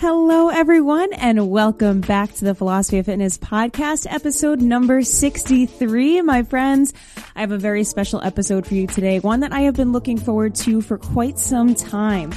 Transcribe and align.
Hello, 0.00 0.48
everyone, 0.48 1.12
and 1.12 1.50
welcome 1.50 2.00
back 2.00 2.32
to 2.32 2.46
the 2.46 2.54
Philosophy 2.54 2.96
of 2.96 3.04
Fitness 3.04 3.36
podcast, 3.36 4.06
episode 4.10 4.62
number 4.62 5.02
63. 5.02 6.22
My 6.22 6.42
friends, 6.42 6.94
I 7.36 7.40
have 7.40 7.52
a 7.52 7.58
very 7.58 7.84
special 7.84 8.18
episode 8.22 8.66
for 8.66 8.72
you 8.72 8.86
today, 8.86 9.18
one 9.18 9.40
that 9.40 9.52
I 9.52 9.60
have 9.60 9.74
been 9.74 9.92
looking 9.92 10.16
forward 10.16 10.54
to 10.54 10.80
for 10.80 10.96
quite 10.96 11.38
some 11.38 11.74
time. 11.74 12.32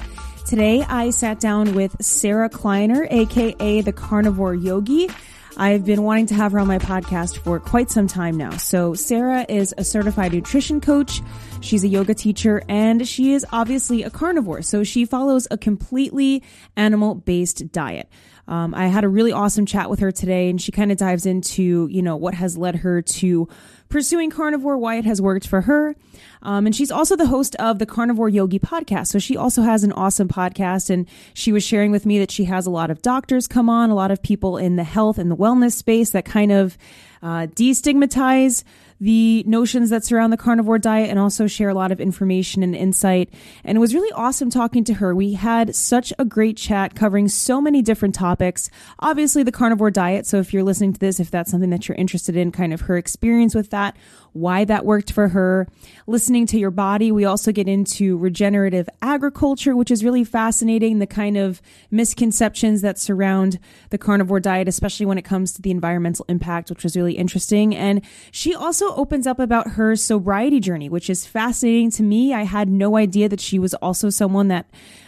Today, 0.46 0.84
I 0.90 1.12
sat 1.12 1.40
down 1.40 1.74
with 1.74 1.96
Sarah 2.04 2.50
Kleiner, 2.50 3.08
aka 3.10 3.80
the 3.80 3.94
Carnivore 3.94 4.56
Yogi. 4.56 5.10
I've 5.56 5.86
been 5.86 6.02
wanting 6.02 6.26
to 6.28 6.34
have 6.34 6.52
her 6.54 6.60
on 6.60 6.68
my 6.68 6.80
podcast 6.80 7.38
for 7.38 7.60
quite 7.60 7.92
some 7.92 8.08
time 8.08 8.38
now. 8.38 8.58
So 8.58 8.96
Sarah 8.96 9.46
is 9.48 9.74
a 9.78 9.84
certified 9.84 10.34
nutrition 10.34 10.82
coach. 10.82 11.22
She's 11.62 11.84
a 11.84 11.88
yoga 11.88 12.16
teacher 12.16 12.64
and 12.68 13.08
she 13.08 13.34
is 13.34 13.46
obviously 13.52 14.02
a 14.02 14.10
carnivore. 14.10 14.64
So 14.64 14.84
she 14.84 15.06
follows 15.06 15.48
a 15.52 15.58
completely 15.58 16.42
animal 16.76 17.14
based 17.14 17.72
diet. 17.72 18.10
Um, 18.48 18.74
I 18.74 18.88
had 18.88 19.04
a 19.04 19.10
really 19.10 19.32
awesome 19.32 19.66
chat 19.66 19.90
with 19.90 20.00
her 20.00 20.12
today 20.12 20.50
and 20.50 20.62
she 20.62 20.72
kind 20.72 20.92
of 20.92 20.98
dives 20.98 21.26
into, 21.26 21.88
you 21.90 22.02
know, 22.02 22.18
what 22.18 22.34
has 22.34 22.58
led 22.58 22.78
her 22.78 23.02
to 23.02 23.48
pursuing 23.90 24.32
carnivore, 24.32 24.78
why 24.78 24.96
it 24.96 25.06
has 25.06 25.22
worked 25.22 25.48
for 25.48 25.62
her. 25.62 25.96
Um, 26.44 26.66
and 26.66 26.76
she's 26.76 26.92
also 26.92 27.16
the 27.16 27.26
host 27.26 27.56
of 27.56 27.80
the 27.80 27.86
Carnivore 27.86 28.30
Yogi 28.30 28.60
podcast. 28.60 29.08
So 29.08 29.20
she 29.20 29.36
also 29.36 29.62
has 29.64 29.84
an 29.84 29.92
awesome 29.94 30.28
podcast. 30.28 30.90
And 30.90 31.08
she 31.34 31.52
was 31.52 31.64
sharing 31.64 31.92
with 31.92 32.06
me 32.06 32.20
that 32.20 32.32
she 32.32 32.46
has 32.46 32.66
a 32.66 32.72
lot 32.72 32.92
of 32.92 33.02
doctors 33.02 33.48
come 33.48 33.70
on, 33.70 33.90
a 33.90 33.96
lot 33.96 34.12
of 34.12 34.22
people 34.22 34.58
in 34.58 34.76
the 34.76 34.84
health 34.84 35.18
and 35.18 35.32
the 35.32 35.36
wellness 35.36 35.74
space 35.74 36.12
that 36.12 36.26
kind 36.26 36.52
of 36.52 36.78
uh, 37.22 37.48
destigmatize 37.48 38.64
the 39.00 39.44
notions 39.46 39.90
that 39.90 40.04
surround 40.04 40.32
the 40.32 40.38
carnivore 40.38 40.80
diet 40.80 41.10
and 41.10 41.20
also 41.20 41.46
share 41.46 41.68
a 41.68 41.74
lot 41.74 41.92
of 41.92 42.00
information 42.00 42.64
and 42.64 42.74
insight. 42.74 43.30
And 43.66 43.76
it 43.76 43.80
was 43.80 43.94
really 43.94 44.12
awesome 44.14 44.50
talking 44.50 44.86
to 44.86 44.94
her. 44.96 45.14
We 45.14 45.34
had 45.34 45.76
such 45.76 46.14
a 46.18 46.24
great 46.24 46.56
chat 46.56 46.96
covering 46.96 47.28
so 47.28 47.60
many 47.60 47.82
different 47.82 48.16
topics. 48.16 48.70
Obviously, 49.00 49.44
the 49.44 49.52
carnivore 49.52 49.92
diet. 49.92 50.26
So 50.26 50.40
if 50.40 50.54
you're 50.54 50.64
listening 50.64 50.94
to 50.94 51.00
this, 51.00 51.20
if 51.20 51.32
that's 51.32 51.52
something 51.52 51.70
that 51.72 51.88
you're 51.88 51.98
interested 51.98 52.38
in, 52.38 52.52
kind 52.52 52.74
of 52.74 52.82
her 52.82 52.98
experience 52.98 53.54
with 53.54 53.72
that, 53.72 53.98
why 54.34 54.66
that 54.66 54.86
worked 54.86 55.12
for 55.12 55.30
her, 55.30 55.68
listening 56.08 56.46
to 56.48 56.60
your 56.60 56.72
body. 56.72 57.12
We 57.12 57.26
also 57.26 57.52
get 57.52 57.68
into 57.68 58.18
regenerative 58.18 58.90
agriculture, 59.02 59.76
which 59.76 59.92
is 59.92 60.04
really 60.04 60.24
fascinating, 60.24 61.00
the 61.00 61.08
kind 61.08 61.38
of 61.38 61.62
misconceptions 61.92 62.82
that 62.82 63.00
surround 63.00 63.60
the 63.92 63.98
carnivore 63.98 64.40
diet, 64.40 64.68
especially 64.68 65.06
when 65.06 65.18
it 65.18 65.24
comes 65.24 65.54
to 65.54 65.62
the 65.62 65.72
environmental 65.72 66.26
impact, 66.28 66.70
which 66.70 66.84
was 66.84 66.96
really 66.96 67.14
interesting. 67.14 67.76
And 67.76 68.02
she 68.32 68.54
also 68.54 68.94
opens 68.96 69.28
up 69.28 69.40
about 69.40 69.72
her 69.72 69.96
sobriety 69.96 70.60
journey, 70.60 70.90
which 70.90 71.10
is 71.10 71.26
fascinating 71.26 71.92
to 71.92 72.04
me. 72.04 72.34
I 72.34 72.44
had 72.44 72.70
no 72.70 72.98
idea 72.98 73.30
that 73.30 73.40
she 73.40 73.60
was 73.60 73.74
also 73.76 74.10
someone 74.10 74.48
that 74.50 74.66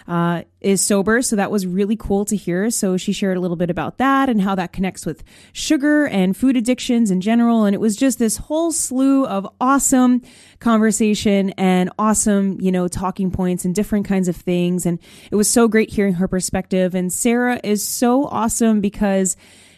uh, 0.07 0.43
is 0.61 0.81
sober. 0.81 1.21
So 1.21 1.35
that 1.35 1.51
was 1.51 1.65
really 1.65 1.95
cool 1.95 2.25
to 2.25 2.35
hear. 2.35 2.69
So 2.69 2.97
she 2.97 3.11
shared 3.11 3.37
a 3.37 3.39
little 3.39 3.57
bit 3.57 3.69
about 3.69 3.97
that 3.97 4.29
and 4.29 4.41
how 4.41 4.55
that 4.55 4.71
connects 4.71 5.05
with 5.05 5.23
sugar 5.51 6.07
and 6.07 6.35
food 6.35 6.55
addictions 6.55 7.11
in 7.11 7.21
general. 7.21 7.65
And 7.65 7.73
it 7.73 7.79
was 7.79 7.95
just 7.95 8.19
this 8.19 8.37
whole 8.37 8.71
slew 8.71 9.25
of 9.25 9.47
awesome 9.59 10.21
conversation 10.59 11.51
and 11.51 11.91
awesome, 11.97 12.59
you 12.61 12.71
know, 12.71 12.87
talking 12.87 13.31
points 13.31 13.65
and 13.65 13.73
different 13.73 14.05
kinds 14.05 14.27
of 14.27 14.35
things. 14.35 14.85
And 14.85 14.99
it 15.31 15.35
was 15.35 15.49
so 15.49 15.67
great 15.67 15.89
hearing 15.89 16.13
her 16.13 16.27
perspective. 16.27 16.93
And 16.93 17.11
Sarah 17.11 17.59
is 17.63 17.87
so 17.87 18.25
awesome 18.25 18.81
because 18.81 19.35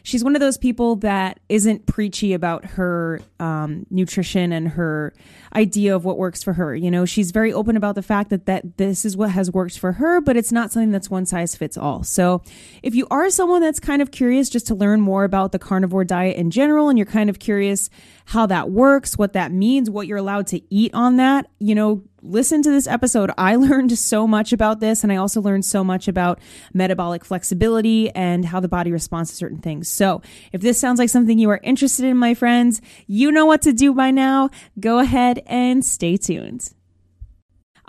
she's 0.07 0.23
one 0.23 0.37
of 0.37 0.39
those 0.39 0.57
people 0.57 0.95
that 0.95 1.37
isn't 1.49 1.85
preachy 1.85 2.31
about 2.31 2.63
her 2.63 3.19
um, 3.41 3.85
nutrition 3.89 4.53
and 4.53 4.69
her 4.69 5.13
idea 5.53 5.93
of 5.93 6.05
what 6.05 6.17
works 6.17 6.41
for 6.41 6.53
her. 6.53 6.73
You 6.73 6.89
know, 6.89 7.03
she's 7.03 7.31
very 7.31 7.51
open 7.51 7.75
about 7.75 7.95
the 7.95 8.01
fact 8.01 8.29
that 8.29 8.45
that 8.45 8.77
this 8.77 9.03
is 9.03 9.17
what 9.17 9.31
has 9.31 9.51
worked 9.51 9.77
for 9.77 9.91
her, 9.93 10.21
but 10.21 10.37
it's 10.37 10.53
not 10.53 10.71
something 10.71 10.91
that's 10.91 11.09
one 11.09 11.25
size 11.25 11.57
fits 11.57 11.75
all. 11.75 12.03
So, 12.03 12.41
if 12.81 12.95
you 12.95 13.05
are 13.11 13.29
someone 13.29 13.61
that's 13.61 13.81
kind 13.81 14.01
of 14.01 14.11
curious 14.11 14.47
just 14.47 14.65
to 14.67 14.75
learn 14.75 15.01
more 15.01 15.25
about 15.25 15.51
the 15.51 15.59
carnivore 15.59 16.05
diet 16.05 16.37
in 16.37 16.51
general 16.51 16.87
and 16.87 16.97
you're 16.97 17.05
kind 17.05 17.29
of 17.29 17.39
curious 17.39 17.89
how 18.27 18.45
that 18.45 18.71
works, 18.71 19.17
what 19.17 19.33
that 19.33 19.51
means, 19.51 19.89
what 19.89 20.07
you're 20.07 20.17
allowed 20.17 20.47
to 20.47 20.61
eat 20.73 20.93
on 20.93 21.17
that, 21.17 21.49
you 21.59 21.75
know, 21.75 22.01
listen 22.27 22.61
to 22.61 22.71
this 22.71 22.87
episode. 22.87 23.31
I 23.37 23.55
learned 23.67 23.97
so 23.97 24.27
much 24.27 24.53
about 24.53 24.79
this, 24.79 25.03
and 25.03 25.11
I 25.11 25.17
also 25.17 25.41
learned 25.41 25.65
so 25.65 25.83
much 25.83 26.07
about 26.07 26.39
metabolic 26.73 27.25
flexibility 27.25 28.09
and 28.11 28.45
how 28.45 28.59
the 28.59 28.67
body 28.67 28.91
responds 28.91 29.31
to 29.31 29.35
certain 29.35 29.59
things. 29.59 29.87
So, 29.87 30.21
if 30.51 30.61
this 30.61 30.77
sounds 30.77 30.99
like 30.99 31.09
something 31.09 31.39
you 31.39 31.49
are 31.49 31.59
interested 31.63 32.05
in, 32.05 32.17
my 32.17 32.33
friends, 32.33 32.81
you 33.07 33.31
know 33.31 33.45
what 33.45 33.61
to 33.63 33.73
do 33.73 33.93
by 33.93 34.11
now. 34.11 34.49
Go 34.79 34.99
ahead 34.99 35.41
and 35.47 35.83
stay 35.83 36.17
tuned. 36.17 36.73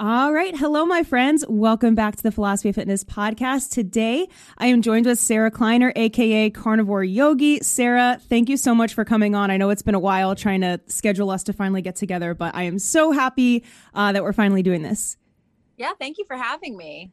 All 0.00 0.32
right. 0.32 0.56
Hello, 0.56 0.86
my 0.86 1.02
friends. 1.02 1.44
Welcome 1.48 1.96
back 1.96 2.14
to 2.14 2.22
the 2.22 2.30
Philosophy 2.30 2.68
of 2.68 2.76
Fitness 2.76 3.02
podcast. 3.02 3.72
Today, 3.72 4.28
I 4.56 4.66
am 4.66 4.80
joined 4.80 5.06
with 5.06 5.18
Sarah 5.18 5.50
Kleiner, 5.50 5.92
aka 5.96 6.50
Carnivore 6.50 7.02
Yogi. 7.02 7.58
Sarah, 7.64 8.20
thank 8.28 8.48
you 8.48 8.56
so 8.56 8.76
much 8.76 8.94
for 8.94 9.04
coming 9.04 9.34
on. 9.34 9.50
I 9.50 9.56
know 9.56 9.70
it's 9.70 9.82
been 9.82 9.96
a 9.96 9.98
while 9.98 10.36
trying 10.36 10.60
to 10.60 10.80
schedule 10.86 11.30
us 11.30 11.42
to 11.42 11.52
finally 11.52 11.82
get 11.82 11.96
together, 11.96 12.32
but 12.32 12.54
I 12.54 12.62
am 12.62 12.78
so 12.78 13.10
happy 13.10 13.64
uh, 13.92 14.12
that 14.12 14.22
we're 14.22 14.32
finally 14.32 14.62
doing 14.62 14.82
this. 14.82 15.16
Yeah, 15.76 15.90
thank 15.98 16.18
you 16.18 16.24
for 16.26 16.36
having 16.36 16.76
me. 16.76 17.10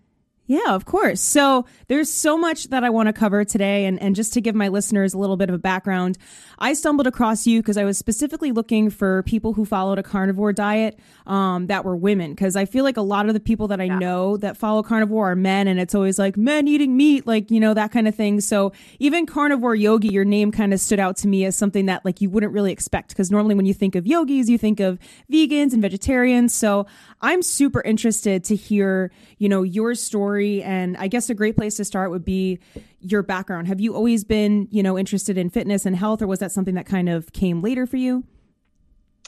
Yeah, 0.48 0.76
of 0.76 0.86
course. 0.86 1.22
So 1.22 1.66
there's 1.88 2.12
so 2.12 2.38
much 2.38 2.66
that 2.66 2.84
I 2.84 2.92
want 2.92 3.08
to 3.08 3.14
cover 3.14 3.44
today. 3.44 3.86
And, 3.86 4.00
and 4.00 4.16
just 4.16 4.34
to 4.34 4.42
give 4.42 4.54
my 4.54 4.68
listeners 4.68 5.16
a 5.16 5.18
little 5.18 5.38
bit 5.38 5.50
of 5.50 5.56
a 5.56 5.60
background, 5.60 6.20
I 6.60 6.74
stumbled 6.74 7.08
across 7.08 7.48
you 7.48 7.62
because 7.62 7.78
I 7.78 7.84
was 7.84 7.98
specifically 7.98 8.52
looking 8.52 8.92
for 8.92 9.24
people 9.24 9.54
who 9.54 9.66
followed 9.66 9.98
a 9.98 10.04
carnivore 10.04 10.54
diet 10.54 11.00
um, 11.26 11.66
that 11.68 11.84
were 11.84 11.96
women. 11.96 12.32
Because 12.32 12.56
I 12.56 12.66
feel 12.66 12.84
like 12.84 12.96
a 12.96 13.02
lot 13.02 13.28
of 13.28 13.34
the 13.34 13.40
people 13.40 13.70
that 13.70 13.82
I 13.82 13.86
yeah. 13.86 13.98
know 13.98 14.38
that 14.38 14.56
follow 14.56 14.84
carnivore 14.84 15.32
are 15.32 15.36
men. 15.36 15.68
And 15.68 15.80
it's 15.80 15.96
always 15.96 16.20
like 16.20 16.38
men 16.38 16.68
eating 16.68 16.96
meat, 16.96 17.26
like, 17.26 17.50
you 17.50 17.60
know, 17.60 17.74
that 17.74 17.92
kind 17.92 18.08
of 18.08 18.14
thing. 18.14 18.40
So 18.40 18.72
even 19.00 19.26
carnivore 19.26 19.74
yogi, 19.74 20.10
your 20.10 20.26
name 20.26 20.52
kind 20.52 20.76
of 20.76 20.80
stood 20.80 21.00
out 21.00 21.18
to 21.18 21.28
me 21.28 21.46
as 21.46 21.56
something 21.56 21.88
that 21.88 22.06
like 22.06 22.22
you 22.22 22.30
wouldn't 22.30 22.54
really 22.54 22.72
expect. 22.72 23.10
Because 23.10 23.32
normally 23.32 23.56
when 23.56 23.66
you 23.66 23.74
think 23.74 23.96
of 23.96 24.06
yogis, 24.06 24.48
you 24.48 24.60
think 24.60 24.80
of 24.80 25.00
vegans 25.32 25.74
and 25.74 25.82
vegetarians. 25.82 26.54
So 26.54 26.86
I'm 27.20 27.42
super 27.42 27.82
interested 27.82 28.44
to 28.44 28.56
hear, 28.56 29.12
you 29.40 29.50
know, 29.50 29.64
your 29.64 29.96
story. 29.96 30.35
And 30.40 30.98
I 30.98 31.08
guess 31.08 31.30
a 31.30 31.34
great 31.34 31.56
place 31.56 31.76
to 31.76 31.86
start 31.86 32.12
would 32.12 32.26
be 32.26 32.60
your 33.00 33.24
background. 33.24 33.68
Have 33.68 33.80
you 33.80 33.96
always 33.96 34.24
been, 34.24 34.68
you 34.72 34.84
know, 34.84 34.98
interested 34.98 35.38
in 35.38 35.50
fitness 35.50 35.86
and 35.86 35.96
health, 35.96 36.22
or 36.22 36.28
was 36.28 36.40
that 36.40 36.52
something 36.52 36.76
that 36.76 36.86
kind 36.86 37.10
of 37.10 37.32
came 37.34 37.62
later 37.62 37.86
for 37.86 37.98
you? 37.98 38.24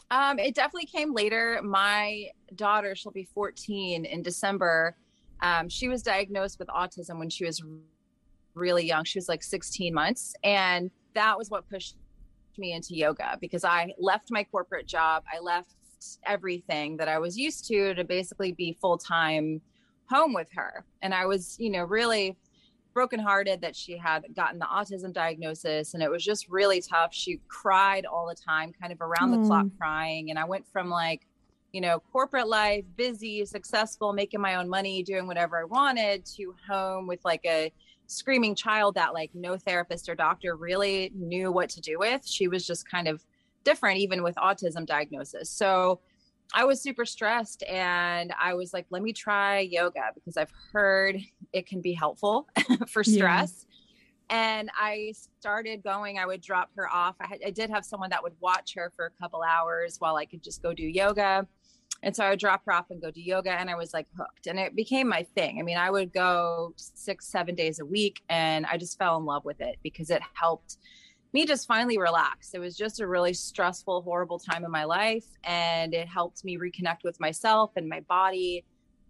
Um, 0.10 0.40
it 0.40 0.56
definitely 0.56 0.86
came 0.86 1.14
later. 1.14 1.60
My 1.64 2.30
daughter, 2.56 2.96
she'll 2.96 3.12
be 3.12 3.28
14 3.34 4.06
in 4.06 4.22
December. 4.22 4.96
Um, 5.42 5.70
she 5.70 5.88
was 5.88 6.02
diagnosed 6.02 6.60
with 6.60 6.70
autism 6.70 7.20
when 7.20 7.30
she 7.30 7.46
was 7.46 7.62
really 8.54 8.86
young. 8.86 9.04
She 9.04 9.20
was 9.20 9.28
like 9.28 9.44
16 9.44 9.94
months. 9.94 10.34
And 10.44 10.90
that 11.14 11.38
was 11.38 11.50
what 11.50 11.70
pushed 11.70 11.96
me 12.58 12.74
into 12.74 12.96
yoga 12.96 13.38
because 13.40 13.64
I 13.64 13.94
left 14.00 14.32
my 14.32 14.44
corporate 14.44 14.88
job. 14.88 15.24
I 15.32 15.40
left 15.40 15.76
everything 16.26 16.98
that 16.98 17.08
I 17.08 17.20
was 17.20 17.38
used 17.38 17.68
to 17.68 17.94
to 17.94 18.04
basically 18.04 18.52
be 18.52 18.78
full 18.80 18.98
time 18.98 19.62
home 20.10 20.34
with 20.34 20.48
her. 20.56 20.86
And 21.02 21.14
I 21.14 21.26
was, 21.26 21.56
you 21.60 21.70
know, 21.70 21.84
really 21.84 22.38
brokenhearted 22.94 23.62
that 23.62 23.76
she 23.76 23.96
had 23.96 24.26
gotten 24.36 24.58
the 24.58 24.66
autism 24.66 25.14
diagnosis 25.14 25.94
and 25.94 26.02
it 26.02 26.10
was 26.10 26.24
just 26.24 26.50
really 26.50 26.82
tough. 26.82 27.14
She 27.14 27.40
cried 27.48 28.06
all 28.06 28.28
the 28.28 28.36
time, 28.36 28.74
kind 28.82 28.92
of 28.92 29.02
around 29.02 29.32
mm. 29.32 29.42
the 29.42 29.48
clock 29.48 29.68
crying. 29.78 30.32
And 30.32 30.40
I 30.40 30.46
went 30.46 30.66
from 30.68 30.90
like, 30.90 31.28
you 31.74 31.82
know, 31.82 32.00
corporate 32.12 32.48
life, 32.48 32.86
busy, 32.96 33.46
successful, 33.46 34.14
making 34.14 34.42
my 34.42 34.56
own 34.56 34.68
money, 34.68 35.04
doing 35.04 35.28
whatever 35.28 35.60
I 35.60 35.66
wanted 35.66 36.26
to 36.38 36.56
home 36.68 37.06
with 37.06 37.24
like 37.24 37.46
a 37.46 37.72
screaming 38.08 38.56
child 38.56 38.96
that 38.96 39.14
like 39.14 39.30
no 39.36 39.58
therapist 39.58 40.10
or 40.10 40.16
doctor 40.16 40.56
really 40.56 41.12
knew 41.14 41.52
what 41.52 41.70
to 41.70 41.82
do 41.82 42.00
with. 42.00 42.26
She 42.26 42.48
was 42.48 42.66
just 42.66 42.90
kind 42.90 43.08
of 43.08 43.24
different 43.64 44.00
even 44.00 44.24
with 44.24 44.36
autism 44.38 44.86
diagnosis. 44.86 45.52
So 45.52 46.00
I 46.54 46.66
was 46.66 46.82
super 46.82 47.06
stressed 47.06 47.64
and 47.64 48.34
I 48.40 48.54
was 48.54 48.74
like, 48.74 48.86
let 48.90 49.02
me 49.02 49.14
try 49.14 49.60
yoga 49.60 50.12
because 50.16 50.38
I've 50.38 50.52
heard 50.72 51.20
it 51.54 51.68
can 51.68 51.82
be 51.82 51.94
helpful 51.94 52.48
for 52.88 53.04
stress. 53.04 53.66
Yeah. 53.68 53.74
And 54.30 54.70
I 54.78 55.14
started 55.40 55.84
going, 55.84 56.20
I 56.20 56.26
would 56.26 56.42
drop 56.42 56.70
her 56.76 56.90
off. 56.90 57.16
I, 57.22 57.28
had, 57.28 57.40
I 57.46 57.50
did 57.50 57.70
have 57.70 57.86
someone 57.86 58.10
that 58.10 58.22
would 58.24 58.34
watch 58.40 58.74
her 58.76 58.92
for 58.96 59.06
a 59.06 59.12
couple 59.22 59.42
hours 59.42 59.98
while 60.00 60.16
I 60.18 60.26
could 60.26 60.44
just 60.44 60.62
go 60.62 60.74
do 60.74 60.84
yoga. 60.84 61.48
And 62.04 62.16
so 62.16 62.26
I 62.26 62.30
would 62.30 62.40
drop 62.40 62.62
her 62.66 62.74
off 62.74 62.86
and 62.90 63.02
go 63.02 63.10
do 63.10 63.22
yoga. 63.22 63.52
And 63.52 63.70
I 63.70 63.76
was 63.76 63.94
like 63.94 64.08
hooked. 64.18 64.48
And 64.48 64.60
it 64.60 64.76
became 64.76 65.08
my 65.08 65.26
thing. 65.36 65.60
I 65.60 65.64
mean, 65.64 65.78
I 65.78 65.90
would 65.90 66.14
go 66.14 66.74
six, 66.76 67.28
seven 67.28 67.56
days 67.56 67.80
a 67.80 67.86
week. 67.86 68.22
And 68.30 68.66
I 68.66 68.78
just 68.78 68.98
fell 68.98 69.18
in 69.18 69.26
love 69.26 69.46
with 69.46 69.62
it 69.62 69.78
because 69.82 70.10
it 70.10 70.22
helped 70.34 70.78
me 71.34 71.46
just 71.46 71.68
finally 71.68 71.98
relax. 71.98 72.54
It 72.54 72.60
was 72.60 72.76
just 72.76 73.00
a 73.00 73.08
really 73.08 73.34
stressful, 73.34 74.02
horrible 74.02 74.40
time 74.40 74.66
in 74.66 74.72
my 74.72 74.86
life. 74.86 75.26
And 75.44 75.94
it 75.94 76.08
helped 76.08 76.44
me 76.44 76.58
reconnect 76.58 77.04
with 77.04 77.20
myself 77.20 77.72
and 77.76 77.88
my 77.88 78.02
body 78.02 78.66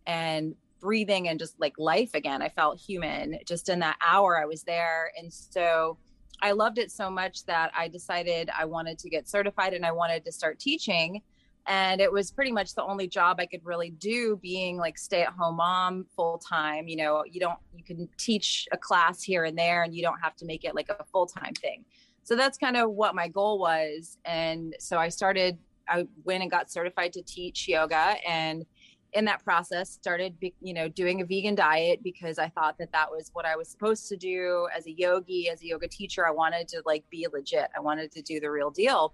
and 0.05 0.55
breathing 0.79 1.27
and 1.27 1.39
just 1.39 1.59
like 1.59 1.73
life 1.77 2.11
again. 2.13 2.41
I 2.41 2.49
felt 2.49 2.79
human 2.79 3.39
just 3.45 3.69
in 3.69 3.79
that 3.79 3.97
hour 4.05 4.39
I 4.39 4.45
was 4.45 4.63
there. 4.63 5.11
And 5.17 5.31
so 5.33 5.97
I 6.41 6.51
loved 6.51 6.77
it 6.77 6.91
so 6.91 7.09
much 7.09 7.45
that 7.45 7.71
I 7.75 7.87
decided 7.87 8.49
I 8.57 8.65
wanted 8.65 8.99
to 8.99 9.09
get 9.09 9.27
certified 9.27 9.73
and 9.73 9.85
I 9.85 9.91
wanted 9.91 10.23
to 10.25 10.31
start 10.31 10.59
teaching. 10.59 11.21
and 11.67 11.99
it 11.99 12.11
was 12.11 12.31
pretty 12.31 12.51
much 12.51 12.73
the 12.73 12.83
only 12.83 13.07
job 13.07 13.37
I 13.39 13.45
could 13.45 13.63
really 13.65 13.89
do 13.89 14.37
being 14.41 14.77
like 14.77 14.97
stay 14.97 15.23
at 15.23 15.33
home 15.33 15.57
mom 15.57 16.05
full 16.15 16.37
time 16.39 16.87
you 16.87 16.95
know 16.95 17.23
you 17.29 17.39
don't 17.39 17.59
you 17.75 17.83
can 17.83 18.07
teach 18.17 18.67
a 18.71 18.77
class 18.77 19.21
here 19.21 19.43
and 19.43 19.57
there 19.57 19.83
and 19.83 19.93
you 19.93 20.01
don't 20.01 20.19
have 20.21 20.35
to 20.37 20.45
make 20.45 20.63
it 20.63 20.73
like 20.73 20.89
a 20.89 21.03
full 21.11 21.27
time 21.27 21.53
thing 21.53 21.83
so 22.27 22.35
that's 22.35 22.57
kind 22.57 22.75
of 22.75 22.91
what 22.91 23.15
my 23.15 23.29
goal 23.29 23.57
was. 23.57 24.17
And 24.25 24.75
so 24.79 24.97
I 24.97 25.07
started 25.07 25.57
I 25.87 26.05
went 26.25 26.41
and 26.41 26.51
got 26.51 26.69
certified 26.69 27.13
to 27.13 27.21
teach 27.21 27.69
yoga 27.69 28.15
and 28.27 28.65
in 29.13 29.23
that 29.23 29.41
process 29.45 29.89
started 29.89 30.35
you 30.59 30.73
know 30.73 30.89
doing 30.89 31.21
a 31.21 31.25
vegan 31.25 31.55
diet 31.55 32.03
because 32.03 32.37
i 32.37 32.49
thought 32.49 32.77
that 32.77 32.91
that 32.91 33.09
was 33.09 33.29
what 33.31 33.45
i 33.45 33.55
was 33.55 33.69
supposed 33.69 34.09
to 34.09 34.17
do. 34.17 34.67
As 34.75 34.85
a 34.87 34.91
yogi 34.91 35.47
as 35.47 35.61
a 35.61 35.67
yoga 35.67 35.87
teacher 35.87 36.27
i 36.27 36.31
wanted 36.31 36.67
to 36.67 36.81
like 36.85 37.05
be 37.09 37.25
legit. 37.31 37.69
I 37.73 37.79
wanted 37.79 38.11
to 38.11 38.21
do 38.21 38.41
the 38.41 38.51
real 38.51 38.71
deal. 38.71 39.13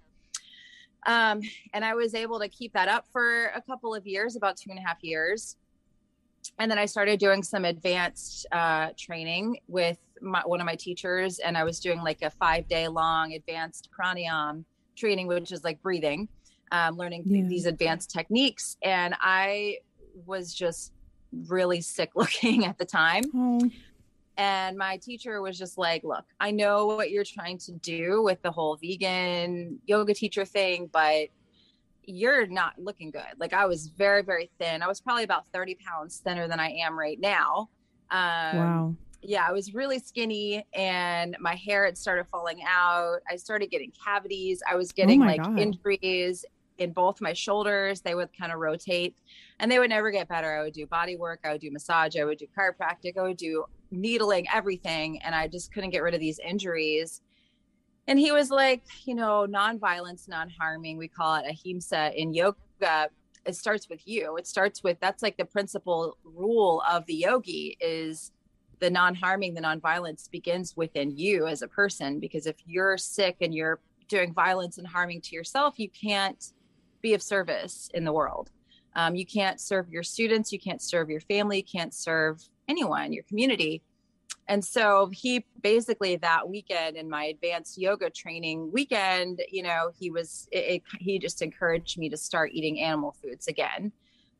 Um, 1.06 1.40
and 1.72 1.84
I 1.84 1.94
was 1.94 2.16
able 2.16 2.40
to 2.40 2.48
keep 2.48 2.72
that 2.72 2.88
up 2.88 3.06
for 3.12 3.52
a 3.54 3.62
couple 3.62 3.94
of 3.94 4.08
years, 4.08 4.34
about 4.34 4.56
two 4.56 4.70
and 4.70 4.78
a 4.80 4.82
half 4.82 4.98
years. 5.02 5.54
And 6.58 6.70
then 6.70 6.78
I 6.78 6.86
started 6.86 7.18
doing 7.18 7.42
some 7.42 7.64
advanced 7.64 8.46
uh, 8.52 8.90
training 8.98 9.58
with 9.68 9.98
my, 10.20 10.42
one 10.44 10.60
of 10.60 10.66
my 10.66 10.76
teachers, 10.76 11.38
and 11.38 11.56
I 11.56 11.64
was 11.64 11.80
doing 11.80 12.02
like 12.02 12.22
a 12.22 12.30
five 12.30 12.68
day 12.68 12.88
long 12.88 13.32
advanced 13.32 13.88
pranayam 13.98 14.64
training, 14.96 15.26
which 15.26 15.52
is 15.52 15.64
like 15.64 15.82
breathing, 15.82 16.28
um, 16.72 16.96
learning 16.96 17.24
yeah. 17.26 17.46
these 17.48 17.66
advanced 17.66 18.10
techniques. 18.10 18.76
And 18.82 19.14
I 19.20 19.78
was 20.26 20.54
just 20.54 20.92
really 21.48 21.80
sick 21.80 22.10
looking 22.14 22.64
at 22.64 22.78
the 22.78 22.84
time. 22.84 23.24
Oh. 23.34 23.70
And 24.36 24.76
my 24.76 24.96
teacher 24.96 25.40
was 25.40 25.56
just 25.56 25.78
like, 25.78 26.02
Look, 26.02 26.24
I 26.40 26.50
know 26.50 26.86
what 26.86 27.10
you're 27.10 27.24
trying 27.24 27.58
to 27.58 27.72
do 27.72 28.22
with 28.22 28.42
the 28.42 28.50
whole 28.50 28.76
vegan 28.76 29.78
yoga 29.86 30.12
teacher 30.12 30.44
thing, 30.44 30.90
but 30.92 31.28
you're 32.06 32.46
not 32.46 32.74
looking 32.78 33.10
good. 33.10 33.34
Like, 33.38 33.52
I 33.52 33.66
was 33.66 33.88
very, 33.88 34.22
very 34.22 34.50
thin. 34.58 34.82
I 34.82 34.86
was 34.86 35.00
probably 35.00 35.24
about 35.24 35.44
30 35.52 35.76
pounds 35.76 36.18
thinner 36.18 36.48
than 36.48 36.60
I 36.60 36.70
am 36.70 36.98
right 36.98 37.18
now. 37.20 37.68
Um, 38.10 38.56
wow. 38.56 38.94
Yeah, 39.26 39.46
I 39.48 39.52
was 39.52 39.72
really 39.72 39.98
skinny 39.98 40.66
and 40.74 41.34
my 41.40 41.54
hair 41.54 41.86
had 41.86 41.96
started 41.96 42.26
falling 42.26 42.60
out. 42.66 43.20
I 43.30 43.36
started 43.36 43.70
getting 43.70 43.90
cavities. 44.04 44.62
I 44.70 44.76
was 44.76 44.92
getting 44.92 45.22
oh 45.22 45.26
like 45.26 45.42
God. 45.42 45.58
injuries 45.58 46.44
in 46.76 46.92
both 46.92 47.20
my 47.22 47.32
shoulders. 47.32 48.02
They 48.02 48.14
would 48.14 48.28
kind 48.36 48.52
of 48.52 48.58
rotate 48.58 49.16
and 49.58 49.70
they 49.70 49.78
would 49.78 49.90
never 49.90 50.10
get 50.10 50.28
better. 50.28 50.54
I 50.54 50.62
would 50.62 50.74
do 50.74 50.86
body 50.86 51.16
work, 51.16 51.40
I 51.44 51.52
would 51.52 51.60
do 51.60 51.70
massage, 51.70 52.16
I 52.16 52.24
would 52.24 52.38
do 52.38 52.46
chiropractic, 52.56 53.16
I 53.16 53.22
would 53.22 53.38
do 53.38 53.64
needling, 53.90 54.46
everything. 54.52 55.22
And 55.22 55.34
I 55.34 55.48
just 55.48 55.72
couldn't 55.72 55.90
get 55.90 56.02
rid 56.02 56.14
of 56.14 56.20
these 56.20 56.38
injuries. 56.38 57.22
And 58.06 58.18
he 58.18 58.32
was 58.32 58.50
like, 58.50 58.82
you 59.04 59.14
know, 59.14 59.46
non-violence, 59.46 60.28
non-harming. 60.28 60.98
We 60.98 61.08
call 61.08 61.36
it 61.36 61.46
ahimsa 61.48 62.12
in 62.14 62.34
yoga. 62.34 63.08
It 63.46 63.56
starts 63.56 63.88
with 63.88 64.06
you. 64.06 64.36
It 64.36 64.46
starts 64.46 64.82
with 64.82 64.98
that's 65.00 65.22
like 65.22 65.36
the 65.36 65.44
principal 65.44 66.16
rule 66.24 66.82
of 66.88 67.06
the 67.06 67.14
yogi 67.14 67.76
is 67.80 68.32
the 68.80 68.90
non-harming, 68.90 69.54
the 69.54 69.60
non-violence 69.60 70.28
begins 70.28 70.76
within 70.76 71.16
you 71.16 71.46
as 71.46 71.62
a 71.62 71.68
person. 71.68 72.20
Because 72.20 72.46
if 72.46 72.56
you're 72.66 72.98
sick 72.98 73.36
and 73.40 73.54
you're 73.54 73.80
doing 74.08 74.34
violence 74.34 74.78
and 74.78 74.86
harming 74.86 75.20
to 75.22 75.34
yourself, 75.34 75.78
you 75.78 75.88
can't 75.88 76.52
be 77.00 77.14
of 77.14 77.22
service 77.22 77.90
in 77.94 78.04
the 78.04 78.12
world. 78.12 78.50
Um, 78.96 79.14
you 79.14 79.26
can't 79.26 79.60
serve 79.60 79.90
your 79.90 80.02
students, 80.02 80.52
you 80.52 80.58
can't 80.58 80.80
serve 80.80 81.10
your 81.10 81.20
family, 81.20 81.58
you 81.58 81.64
can't 81.64 81.92
serve 81.92 82.42
anyone, 82.68 83.12
your 83.12 83.24
community. 83.24 83.82
And 84.48 84.64
so 84.64 85.10
he 85.12 85.46
basically 85.62 86.16
that 86.16 86.48
weekend 86.48 86.96
in 86.96 87.08
my 87.08 87.24
advanced 87.24 87.78
yoga 87.78 88.10
training 88.10 88.70
weekend, 88.72 89.42
you 89.50 89.62
know, 89.62 89.90
he 89.98 90.10
was 90.10 90.48
it, 90.52 90.58
it, 90.58 90.82
he 90.98 91.18
just 91.18 91.40
encouraged 91.42 91.98
me 91.98 92.08
to 92.10 92.16
start 92.16 92.50
eating 92.52 92.80
animal 92.80 93.16
foods 93.22 93.48
again. 93.48 93.92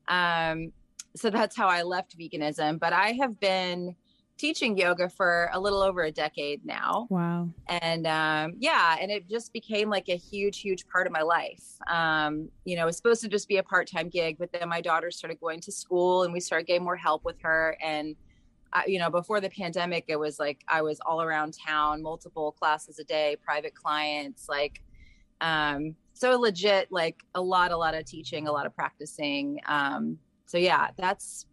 Um, 0.09 0.73
so 1.17 1.31
that's 1.31 1.56
how 1.56 1.69
I 1.69 1.83
left 1.83 2.19
veganism. 2.19 2.79
But 2.79 2.93
I 2.93 3.12
have 3.12 3.41
been 3.41 3.95
teaching 4.37 4.77
yoga 4.77 5.09
for 5.09 5.49
a 5.53 5.61
little 5.61 5.81
over 5.81 6.03
a 6.03 6.11
decade 6.11 6.67
now. 6.67 7.07
Wow. 7.09 7.49
And 7.69 8.07
um, 8.07 8.55
yeah, 8.59 8.97
and 9.00 9.11
it 9.11 9.29
just 9.29 9.53
became 9.53 9.89
like 9.89 10.09
a 10.09 10.17
huge, 10.17 10.61
huge 10.61 10.87
part 10.89 11.07
of 11.07 11.12
my 11.12 11.23
life. 11.23 11.62
Um, 11.89 12.49
you 12.65 12.77
know, 12.77 12.83
it 12.83 12.87
was 12.87 12.97
supposed 12.97 13.23
to 13.23 13.29
just 13.29 13.49
be 13.49 13.59
a 13.59 13.62
part 13.62 13.89
time 13.89 14.09
gig, 14.09 14.37
but 14.39 14.53
then 14.53 14.69
my 14.69 14.81
daughter 14.81 15.11
started 15.11 15.41
going 15.41 15.61
to 15.61 15.73
school 15.73 16.25
and 16.25 16.33
we 16.33 16.41
started 16.41 16.67
getting 16.67 16.85
more 16.85 16.97
help 16.97 17.25
with 17.25 17.41
her. 17.43 17.77
And, 17.83 18.17
I, 18.75 18.85
you 18.87 18.99
know, 18.99 19.09
before 19.09 19.41
the 19.41 19.50
pandemic, 19.50 20.05
it 20.09 20.19
was 20.19 20.38
like 20.38 20.65
I 20.69 20.82
was 20.82 21.00
all 21.06 21.23
around 21.23 21.56
town, 21.67 22.03
multiple 22.03 22.53
classes 22.53 22.99
a 22.99 23.05
day, 23.05 23.37
private 23.44 23.75
clients, 23.75 24.49
like, 24.49 24.82
um, 25.41 25.94
so 26.12 26.38
legit, 26.38 26.91
like 26.91 27.23
a 27.35 27.41
lot, 27.41 27.71
a 27.71 27.76
lot 27.76 27.94
of 27.94 28.05
teaching, 28.05 28.49
a 28.49 28.53
lot 28.53 28.67
of 28.67 28.75
practicing. 28.75 29.61
Um, 29.67 30.19
so 30.47 30.59
yeah, 30.59 30.88
that's 30.97 31.47